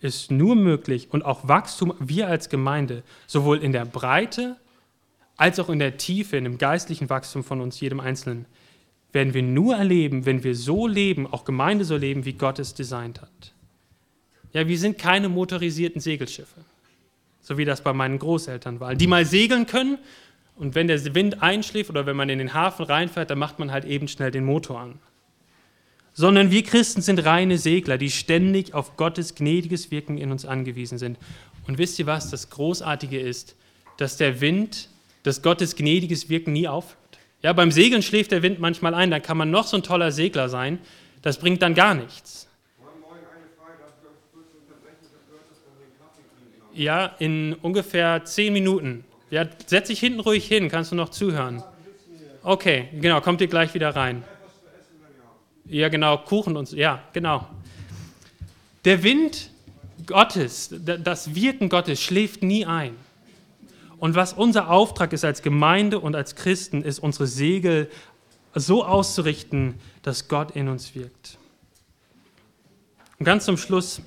ist 0.00 0.30
nur 0.30 0.54
möglich 0.54 1.08
und 1.10 1.24
auch 1.24 1.48
Wachstum, 1.48 1.94
wir 1.98 2.28
als 2.28 2.48
Gemeinde, 2.48 3.02
sowohl 3.26 3.58
in 3.58 3.72
der 3.72 3.84
Breite 3.84 4.56
als 5.36 5.58
auch 5.58 5.68
in 5.68 5.78
der 5.78 5.96
Tiefe, 5.96 6.36
in 6.36 6.44
dem 6.44 6.58
geistlichen 6.58 7.10
Wachstum 7.10 7.44
von 7.44 7.60
uns, 7.60 7.80
jedem 7.80 8.00
Einzelnen, 8.00 8.46
werden 9.12 9.34
wir 9.34 9.42
nur 9.42 9.76
erleben, 9.76 10.26
wenn 10.26 10.44
wir 10.44 10.54
so 10.54 10.86
leben, 10.86 11.26
auch 11.26 11.44
Gemeinde 11.44 11.84
so 11.84 11.96
leben, 11.96 12.24
wie 12.24 12.34
Gott 12.34 12.58
es 12.58 12.74
designt 12.74 13.22
hat. 13.22 13.54
Ja, 14.52 14.66
wir 14.68 14.78
sind 14.78 14.98
keine 14.98 15.28
motorisierten 15.28 16.00
Segelschiffe, 16.00 16.60
so 17.40 17.58
wie 17.58 17.64
das 17.64 17.82
bei 17.82 17.92
meinen 17.92 18.18
Großeltern 18.18 18.80
war, 18.80 18.94
die 18.94 19.06
mal 19.06 19.24
segeln 19.24 19.66
können 19.66 19.98
und 20.56 20.74
wenn 20.74 20.88
der 20.88 21.14
Wind 21.14 21.42
einschläft 21.42 21.90
oder 21.90 22.06
wenn 22.06 22.16
man 22.16 22.28
in 22.28 22.38
den 22.38 22.54
Hafen 22.54 22.84
reinfährt, 22.84 23.30
dann 23.30 23.38
macht 23.38 23.58
man 23.58 23.70
halt 23.70 23.84
eben 23.84 24.08
schnell 24.08 24.30
den 24.30 24.44
Motor 24.44 24.80
an 24.80 24.98
sondern 26.16 26.50
wir 26.50 26.62
Christen 26.62 27.02
sind 27.02 27.26
reine 27.26 27.58
Segler, 27.58 27.98
die 27.98 28.10
ständig 28.10 28.72
auf 28.72 28.96
Gottes 28.96 29.34
gnädiges 29.34 29.90
Wirken 29.90 30.16
in 30.16 30.32
uns 30.32 30.46
angewiesen 30.46 30.96
sind. 30.96 31.18
Und 31.66 31.76
wisst 31.76 31.98
ihr 31.98 32.06
was, 32.06 32.30
das 32.30 32.48
Großartige 32.48 33.20
ist, 33.20 33.54
dass 33.98 34.16
der 34.16 34.40
Wind, 34.40 34.88
dass 35.26 35.42
Gottes 35.42 35.74
gnädiges 35.74 36.28
Wirken 36.28 36.52
nie 36.52 36.68
aufhört. 36.68 36.96
Ja, 37.42 37.52
beim 37.52 37.72
Segeln 37.72 38.02
schläft 38.02 38.30
der 38.30 38.42
Wind 38.42 38.60
manchmal 38.60 38.94
ein, 38.94 39.10
dann 39.10 39.22
kann 39.22 39.36
man 39.36 39.50
noch 39.50 39.66
so 39.66 39.76
ein 39.76 39.82
toller 39.82 40.12
Segler 40.12 40.48
sein, 40.48 40.78
das 41.22 41.38
bringt 41.38 41.62
dann 41.62 41.74
gar 41.74 41.94
nichts. 41.94 42.48
Ja, 46.72 47.06
in 47.18 47.54
ungefähr 47.54 48.24
zehn 48.24 48.52
Minuten. 48.52 49.04
Ja, 49.30 49.46
setz 49.66 49.88
dich 49.88 49.98
hinten 49.98 50.20
ruhig 50.20 50.46
hin, 50.46 50.68
kannst 50.68 50.92
du 50.92 50.96
noch 50.96 51.08
zuhören. 51.08 51.62
Okay, 52.42 52.88
genau, 53.00 53.20
kommt 53.20 53.40
ihr 53.40 53.48
gleich 53.48 53.74
wieder 53.74 53.96
rein. 53.96 54.22
Ja, 55.64 55.88
genau, 55.88 56.18
Kuchen 56.18 56.56
und 56.56 56.68
so. 56.68 56.76
Ja, 56.76 57.02
genau. 57.12 57.48
Der 58.84 59.02
Wind 59.02 59.50
Gottes, 60.06 60.72
das 60.72 61.34
Wirken 61.34 61.68
Gottes 61.68 62.00
schläft 62.00 62.42
nie 62.42 62.64
ein. 62.64 62.94
Und 63.98 64.14
was 64.14 64.32
unser 64.32 64.70
Auftrag 64.70 65.12
ist 65.12 65.24
als 65.24 65.42
Gemeinde 65.42 66.00
und 66.00 66.14
als 66.14 66.34
Christen, 66.36 66.82
ist, 66.82 66.98
unsere 66.98 67.26
Segel 67.26 67.90
so 68.54 68.84
auszurichten, 68.84 69.74
dass 70.02 70.28
Gott 70.28 70.52
in 70.52 70.68
uns 70.68 70.94
wirkt. 70.94 71.38
Und 73.18 73.24
ganz 73.24 73.44
zum 73.44 73.56
Schluss 73.56 74.00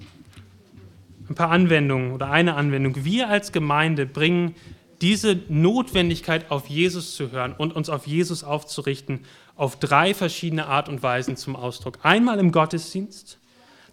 ein 1.30 1.36
paar 1.36 1.52
Anwendungen 1.52 2.12
oder 2.12 2.32
eine 2.32 2.56
Anwendung. 2.56 3.06
Wir 3.06 3.30
als 3.30 3.52
Gemeinde 3.52 4.06
bringen 4.06 4.56
diese 5.02 5.40
Notwendigkeit, 5.48 6.52
auf 6.52 6.68
Jesus 6.68 7.16
zu 7.16 7.32
hören 7.32 7.54
und 7.54 7.74
uns 7.76 7.90
auf 7.90 8.06
Jesus 8.06 8.44
aufzurichten, 8.44 9.22
auf 9.56 9.80
drei 9.80 10.14
verschiedene 10.14 10.66
Art 10.66 10.90
und 10.90 11.02
Weisen 11.04 11.38
zum 11.38 11.56
Ausdruck. 11.56 12.00
Einmal 12.04 12.40
im 12.40 12.52
Gottesdienst, 12.52 13.40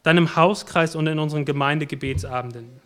dann 0.02 0.16
im 0.16 0.36
Hauskreis 0.36 0.96
und 0.96 1.06
in 1.06 1.18
unseren 1.18 1.44
Gemeindegebetsabenden. 1.44 2.80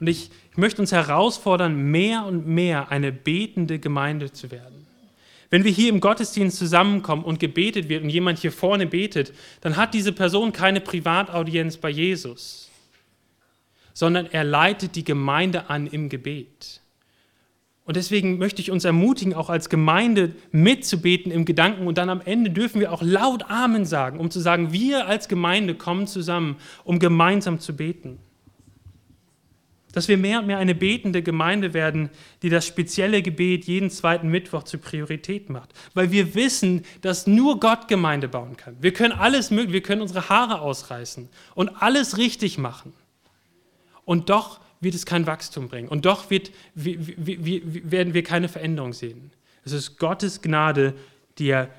Und 0.00 0.06
ich, 0.08 0.30
ich 0.54 0.58
möchte 0.58 0.80
uns 0.80 0.90
herausfordern, 0.90 1.76
mehr 1.76 2.24
und 2.24 2.46
mehr 2.46 2.90
eine 2.90 3.12
betende 3.12 3.78
Gemeinde 3.78 4.32
zu 4.32 4.50
werden. 4.50 4.86
Wenn 5.50 5.64
wir 5.64 5.70
hier 5.70 5.90
im 5.90 6.00
Gottesdienst 6.00 6.56
zusammenkommen 6.56 7.22
und 7.22 7.38
gebetet 7.38 7.88
wird 7.88 8.02
und 8.02 8.10
jemand 8.10 8.38
hier 8.38 8.50
vorne 8.50 8.86
betet, 8.86 9.34
dann 9.60 9.76
hat 9.76 9.94
diese 9.94 10.12
Person 10.12 10.52
keine 10.52 10.80
Privataudienz 10.80 11.76
bei 11.76 11.90
Jesus 11.90 12.70
sondern 13.94 14.26
er 14.26 14.44
leitet 14.44 14.96
die 14.96 15.04
Gemeinde 15.04 15.70
an 15.70 15.86
im 15.86 16.08
Gebet. 16.08 16.80
Und 17.86 17.96
deswegen 17.96 18.38
möchte 18.38 18.60
ich 18.60 18.70
uns 18.70 18.84
ermutigen, 18.84 19.34
auch 19.34 19.50
als 19.50 19.68
Gemeinde 19.68 20.34
mitzubeten 20.50 21.30
im 21.30 21.44
Gedanken. 21.44 21.86
Und 21.86 21.98
dann 21.98 22.10
am 22.10 22.22
Ende 22.22 22.50
dürfen 22.50 22.80
wir 22.80 22.92
auch 22.92 23.02
laut 23.02 23.50
Amen 23.50 23.84
sagen, 23.84 24.18
um 24.18 24.30
zu 24.30 24.40
sagen, 24.40 24.72
wir 24.72 25.06
als 25.06 25.28
Gemeinde 25.28 25.74
kommen 25.74 26.06
zusammen, 26.06 26.56
um 26.82 26.98
gemeinsam 26.98 27.60
zu 27.60 27.76
beten. 27.76 28.18
Dass 29.94 30.08
wir 30.08 30.18
mehr 30.18 30.40
und 30.40 30.46
mehr 30.46 30.58
eine 30.58 30.74
betende 30.74 31.22
Gemeinde 31.22 31.72
werden, 31.72 32.10
die 32.42 32.48
das 32.50 32.66
spezielle 32.66 33.22
Gebet 33.22 33.64
jeden 33.64 33.90
zweiten 33.90 34.28
Mittwoch 34.28 34.64
zur 34.64 34.80
Priorität 34.80 35.48
macht. 35.48 35.72
Weil 35.94 36.10
wir 36.10 36.34
wissen, 36.34 36.84
dass 37.00 37.26
nur 37.26 37.60
Gott 37.60 37.88
Gemeinde 37.88 38.28
bauen 38.28 38.56
kann. 38.56 38.76
Wir 38.80 38.92
können 38.92 39.12
alles 39.12 39.50
möglich, 39.50 39.72
wir 39.72 39.82
können 39.82 40.02
unsere 40.02 40.28
Haare 40.28 40.60
ausreißen 40.60 41.28
und 41.54 41.70
alles 41.80 42.18
richtig 42.18 42.58
machen. 42.58 42.92
Und 44.04 44.28
doch 44.30 44.60
wird 44.80 44.94
es 44.94 45.06
kein 45.06 45.26
Wachstum 45.26 45.68
bringen. 45.68 45.88
Und 45.88 46.04
doch 46.04 46.30
wird, 46.30 46.50
werden 46.74 48.14
wir 48.14 48.22
keine 48.22 48.48
Veränderung 48.48 48.92
sehen. 48.92 49.30
Es 49.64 49.72
ist 49.72 49.98
Gottes 49.98 50.42
Gnade, 50.42 50.94
die, 51.38 51.48
er, 51.48 51.70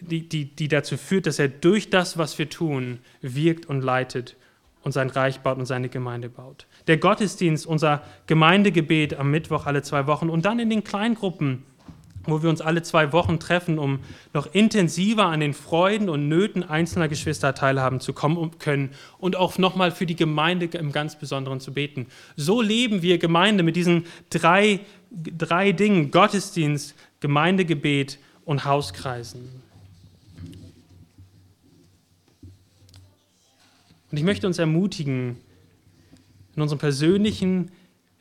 die, 0.00 0.28
die, 0.28 0.46
die 0.46 0.68
dazu 0.68 0.96
führt, 0.96 1.26
dass 1.26 1.38
er 1.38 1.48
durch 1.48 1.90
das, 1.90 2.18
was 2.18 2.38
wir 2.38 2.50
tun, 2.50 2.98
wirkt 3.20 3.66
und 3.66 3.80
leitet 3.80 4.36
und 4.82 4.92
sein 4.92 5.08
Reich 5.08 5.40
baut 5.40 5.58
und 5.58 5.66
seine 5.66 5.88
Gemeinde 5.88 6.28
baut. 6.28 6.66
Der 6.86 6.96
Gottesdienst, 6.96 7.66
unser 7.66 8.02
Gemeindegebet 8.26 9.14
am 9.14 9.30
Mittwoch 9.30 9.66
alle 9.66 9.82
zwei 9.82 10.06
Wochen 10.06 10.28
und 10.28 10.44
dann 10.44 10.58
in 10.58 10.70
den 10.70 10.84
Kleingruppen 10.84 11.64
wo 12.24 12.42
wir 12.42 12.50
uns 12.50 12.60
alle 12.60 12.82
zwei 12.82 13.12
Wochen 13.12 13.38
treffen, 13.38 13.78
um 13.78 14.00
noch 14.32 14.52
intensiver 14.54 15.26
an 15.26 15.40
den 15.40 15.54
Freuden 15.54 16.08
und 16.08 16.28
Nöten 16.28 16.62
einzelner 16.62 17.08
Geschwister 17.08 17.54
teilhaben 17.54 18.00
zu 18.00 18.12
kommen 18.12 18.58
können 18.58 18.90
und 19.18 19.36
auch 19.36 19.58
nochmal 19.58 19.90
für 19.90 20.06
die 20.06 20.16
Gemeinde 20.16 20.66
im 20.78 20.92
ganz 20.92 21.18
Besonderen 21.18 21.60
zu 21.60 21.72
beten. 21.72 22.06
So 22.36 22.62
leben 22.62 23.02
wir 23.02 23.18
Gemeinde 23.18 23.62
mit 23.62 23.76
diesen 23.76 24.06
drei, 24.30 24.80
drei 25.10 25.72
Dingen, 25.72 26.10
Gottesdienst, 26.10 26.94
Gemeindegebet 27.20 28.18
und 28.44 28.64
Hauskreisen. 28.64 29.62
Und 34.10 34.18
ich 34.18 34.24
möchte 34.24 34.46
uns 34.46 34.58
ermutigen, 34.58 35.38
in 36.54 36.62
unserem 36.62 36.78
persönlichen 36.78 37.70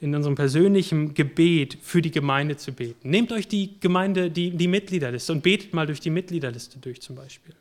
in 0.01 0.15
unserem 0.15 0.36
persönlichen 0.36 1.13
Gebet 1.13 1.77
für 1.79 2.01
die 2.01 2.09
Gemeinde 2.09 2.57
zu 2.57 2.73
beten. 2.73 3.11
Nehmt 3.11 3.32
euch 3.32 3.47
die 3.47 3.79
Gemeinde, 3.79 4.32
die, 4.32 4.49
die 4.49 4.67
Mitgliederliste 4.67 5.32
und 5.32 5.43
betet 5.43 5.75
mal 5.75 5.86
durch 5.86 5.99
die 5.99 6.09
Mitgliederliste 6.09 6.79
durch 6.79 7.01
zum 7.01 7.15
Beispiel. 7.15 7.53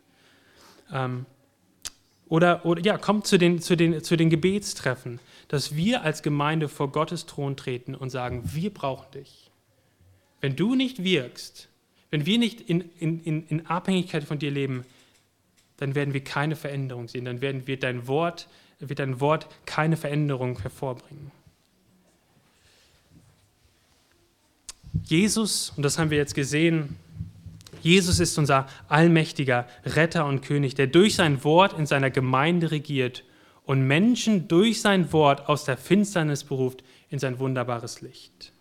Ähm, 0.91 1.27
oder, 2.31 2.65
oder 2.65 2.83
ja, 2.83 2.97
kommt 2.97 3.27
zu 3.27 3.39
den, 3.39 3.61
zu, 3.61 3.77
den, 3.77 4.03
zu 4.03 4.17
den 4.17 4.31
Gebetstreffen, 4.31 5.21
dass 5.49 5.77
wir 5.77 6.03
als 6.03 6.23
Gemeinde 6.23 6.69
vor 6.69 6.91
Gottes 6.91 7.27
Thron 7.27 7.57
treten 7.57 7.95
und 7.95 8.09
sagen, 8.09 8.43
wir 8.55 8.73
brauchen 8.73 9.11
dich. 9.13 9.51
Wenn 10.41 10.57
du 10.57 10.75
nicht 10.75 11.05
wirkst, 11.05 11.69
wenn 12.11 12.25
wir 12.25 12.39
nicht 12.39 12.63
in, 12.63 12.89
in, 12.99 13.47
in 13.49 13.67
Abhängigkeit 13.67 14.25
von 14.25 14.39
dir 14.39 14.51
leben, 14.51 14.85
dann 15.77 15.95
werden 15.95 16.15
wir 16.15 16.25
keine 16.25 16.57
Veränderung 16.57 17.09
sehen, 17.09 17.27
dann 17.27 17.43
werden 17.43 17.67
wir 17.67 17.79
dein 17.79 18.07
Wort, 18.07 18.49
wird 18.81 18.99
dein 18.99 19.21
Wort 19.21 19.47
keine 19.67 19.97
Veränderung 19.97 20.59
hervorbringen. 20.61 21.31
Jesus, 25.05 25.73
und 25.77 25.83
das 25.83 25.99
haben 25.99 26.11
wir 26.11 26.19
jetzt 26.19 26.35
gesehen, 26.35 26.97
Jesus 27.83 28.21
ist 28.21 28.37
unser 28.39 28.67
allmächtiger 28.89 29.67
Retter 29.85 30.27
und 30.27 30.43
König, 30.43 30.75
der 30.75 30.87
durch 30.87 31.15
sein 31.15 31.43
Wort 31.45 31.79
in 31.79 31.87
seiner 31.87 32.11
Gemeinde 32.11 32.71
regiert 32.71 33.25
und 33.65 33.87
Menschen 33.87 34.49
durch 34.49 34.81
sein 34.81 35.13
Wort 35.13 35.49
aus 35.49 35.65
der 35.65 35.77
Finsternis 35.77 36.45
beruft 36.45 36.83
in 37.09 37.19
sein 37.19 37.39
wunderbares 37.39 38.01
Licht. 38.01 38.53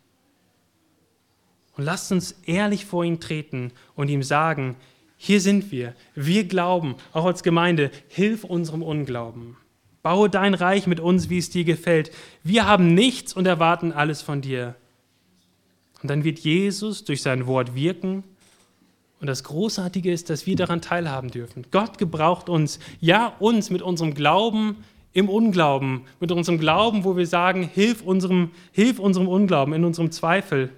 Und 1.75 1.83
lasst 1.85 2.11
uns 2.11 2.31
ehrlich 2.45 2.85
vor 2.85 3.03
ihn 3.03 3.19
treten 3.19 3.71
und 3.95 4.09
ihm 4.09 4.23
sagen, 4.23 4.75
hier 5.17 5.41
sind 5.41 5.71
wir, 5.71 5.95
wir 6.15 6.45
glauben, 6.45 6.95
auch 7.11 7.25
als 7.25 7.43
Gemeinde, 7.43 7.91
hilf 8.07 8.43
unserem 8.43 8.81
Unglauben. 8.81 9.57
Baue 10.01 10.29
dein 10.29 10.53
Reich 10.53 10.87
mit 10.87 10.99
uns, 10.99 11.29
wie 11.29 11.37
es 11.37 11.49
dir 11.49 11.63
gefällt. 11.63 12.11
Wir 12.43 12.65
haben 12.65 12.93
nichts 12.93 13.33
und 13.33 13.45
erwarten 13.45 13.91
alles 13.91 14.21
von 14.21 14.41
dir. 14.41 14.75
Und 16.01 16.09
dann 16.09 16.23
wird 16.23 16.39
Jesus 16.39 17.03
durch 17.03 17.21
sein 17.21 17.47
Wort 17.47 17.75
wirken. 17.75 18.23
Und 19.19 19.27
das 19.27 19.43
Großartige 19.43 20.11
ist, 20.11 20.29
dass 20.29 20.45
wir 20.45 20.55
daran 20.55 20.81
teilhaben 20.81 21.29
dürfen. 21.29 21.65
Gott 21.71 21.97
gebraucht 21.97 22.47
uns, 22.47 22.79
ja 23.01 23.33
uns 23.39 23.69
mit 23.69 23.81
unserem 23.81 24.13
Glauben 24.13 24.77
im 25.11 25.27
Unglauben, 25.27 26.05
mit 26.19 26.31
unserem 26.31 26.59
Glauben, 26.59 27.03
wo 27.03 27.17
wir 27.17 27.27
sagen, 27.27 27.63
hilf 27.63 28.01
unserem, 28.01 28.51
hilf 28.71 28.99
unserem 28.99 29.27
Unglauben, 29.27 29.73
in 29.73 29.83
unserem 29.83 30.11
Zweifel. 30.11 30.71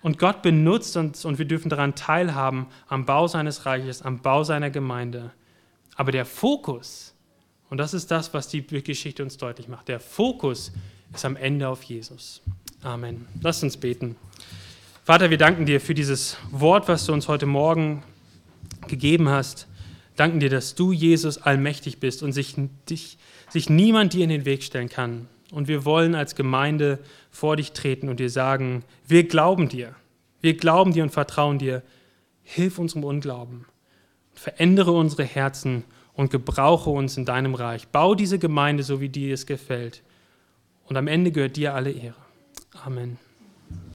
Und 0.00 0.18
Gott 0.18 0.42
benutzt 0.42 0.96
uns 0.96 1.24
und 1.24 1.38
wir 1.38 1.44
dürfen 1.44 1.68
daran 1.68 1.94
teilhaben 1.94 2.66
am 2.88 3.04
Bau 3.04 3.28
seines 3.28 3.66
Reiches, 3.66 4.02
am 4.02 4.20
Bau 4.20 4.44
seiner 4.44 4.70
Gemeinde. 4.70 5.32
Aber 5.94 6.12
der 6.12 6.24
Fokus, 6.24 7.11
und 7.72 7.78
das 7.78 7.94
ist 7.94 8.10
das, 8.10 8.34
was 8.34 8.48
die 8.48 8.60
Geschichte 8.66 9.22
uns 9.22 9.38
deutlich 9.38 9.66
macht, 9.66 9.88
der 9.88 9.98
Fokus 9.98 10.72
ist 11.14 11.24
am 11.24 11.36
Ende 11.36 11.70
auf 11.70 11.82
Jesus. 11.82 12.42
Amen. 12.82 13.26
Lasst 13.40 13.62
uns 13.62 13.78
beten. 13.78 14.14
Vater, 15.04 15.30
wir 15.30 15.38
danken 15.38 15.64
dir 15.64 15.80
für 15.80 15.94
dieses 15.94 16.36
Wort, 16.50 16.86
was 16.86 17.06
du 17.06 17.14
uns 17.14 17.28
heute 17.28 17.46
Morgen 17.46 18.02
gegeben 18.88 19.30
hast. 19.30 19.68
Danken 20.16 20.38
dir, 20.38 20.50
dass 20.50 20.74
du, 20.74 20.92
Jesus, 20.92 21.38
allmächtig 21.38 21.98
bist 21.98 22.22
und 22.22 22.34
sich, 22.34 22.56
dich, 22.90 23.16
sich 23.48 23.70
niemand 23.70 24.12
dir 24.12 24.24
in 24.24 24.28
den 24.28 24.44
Weg 24.44 24.64
stellen 24.64 24.90
kann. 24.90 25.26
Und 25.50 25.66
wir 25.66 25.86
wollen 25.86 26.14
als 26.14 26.34
Gemeinde 26.34 26.98
vor 27.30 27.56
dich 27.56 27.72
treten 27.72 28.10
und 28.10 28.20
dir 28.20 28.28
sagen, 28.28 28.84
wir 29.08 29.26
glauben 29.26 29.70
dir. 29.70 29.94
Wir 30.42 30.58
glauben 30.58 30.92
dir 30.92 31.04
und 31.04 31.10
vertrauen 31.10 31.58
dir. 31.58 31.82
Hilf 32.42 32.78
unserem 32.78 33.04
Unglauben. 33.04 33.64
Verändere 34.34 34.92
unsere 34.92 35.24
Herzen 35.24 35.84
und 36.14 36.30
gebrauche 36.30 36.90
uns 36.90 37.16
in 37.16 37.24
deinem 37.24 37.54
Reich. 37.54 37.88
Bau 37.88 38.14
diese 38.14 38.38
Gemeinde 38.38 38.82
so, 38.82 39.00
wie 39.00 39.08
dir 39.08 39.34
es 39.34 39.46
gefällt. 39.46 40.02
Und 40.86 40.96
am 40.96 41.06
Ende 41.06 41.32
gehört 41.32 41.56
dir 41.56 41.74
alle 41.74 41.90
Ehre. 41.90 42.16
Amen. 42.84 43.18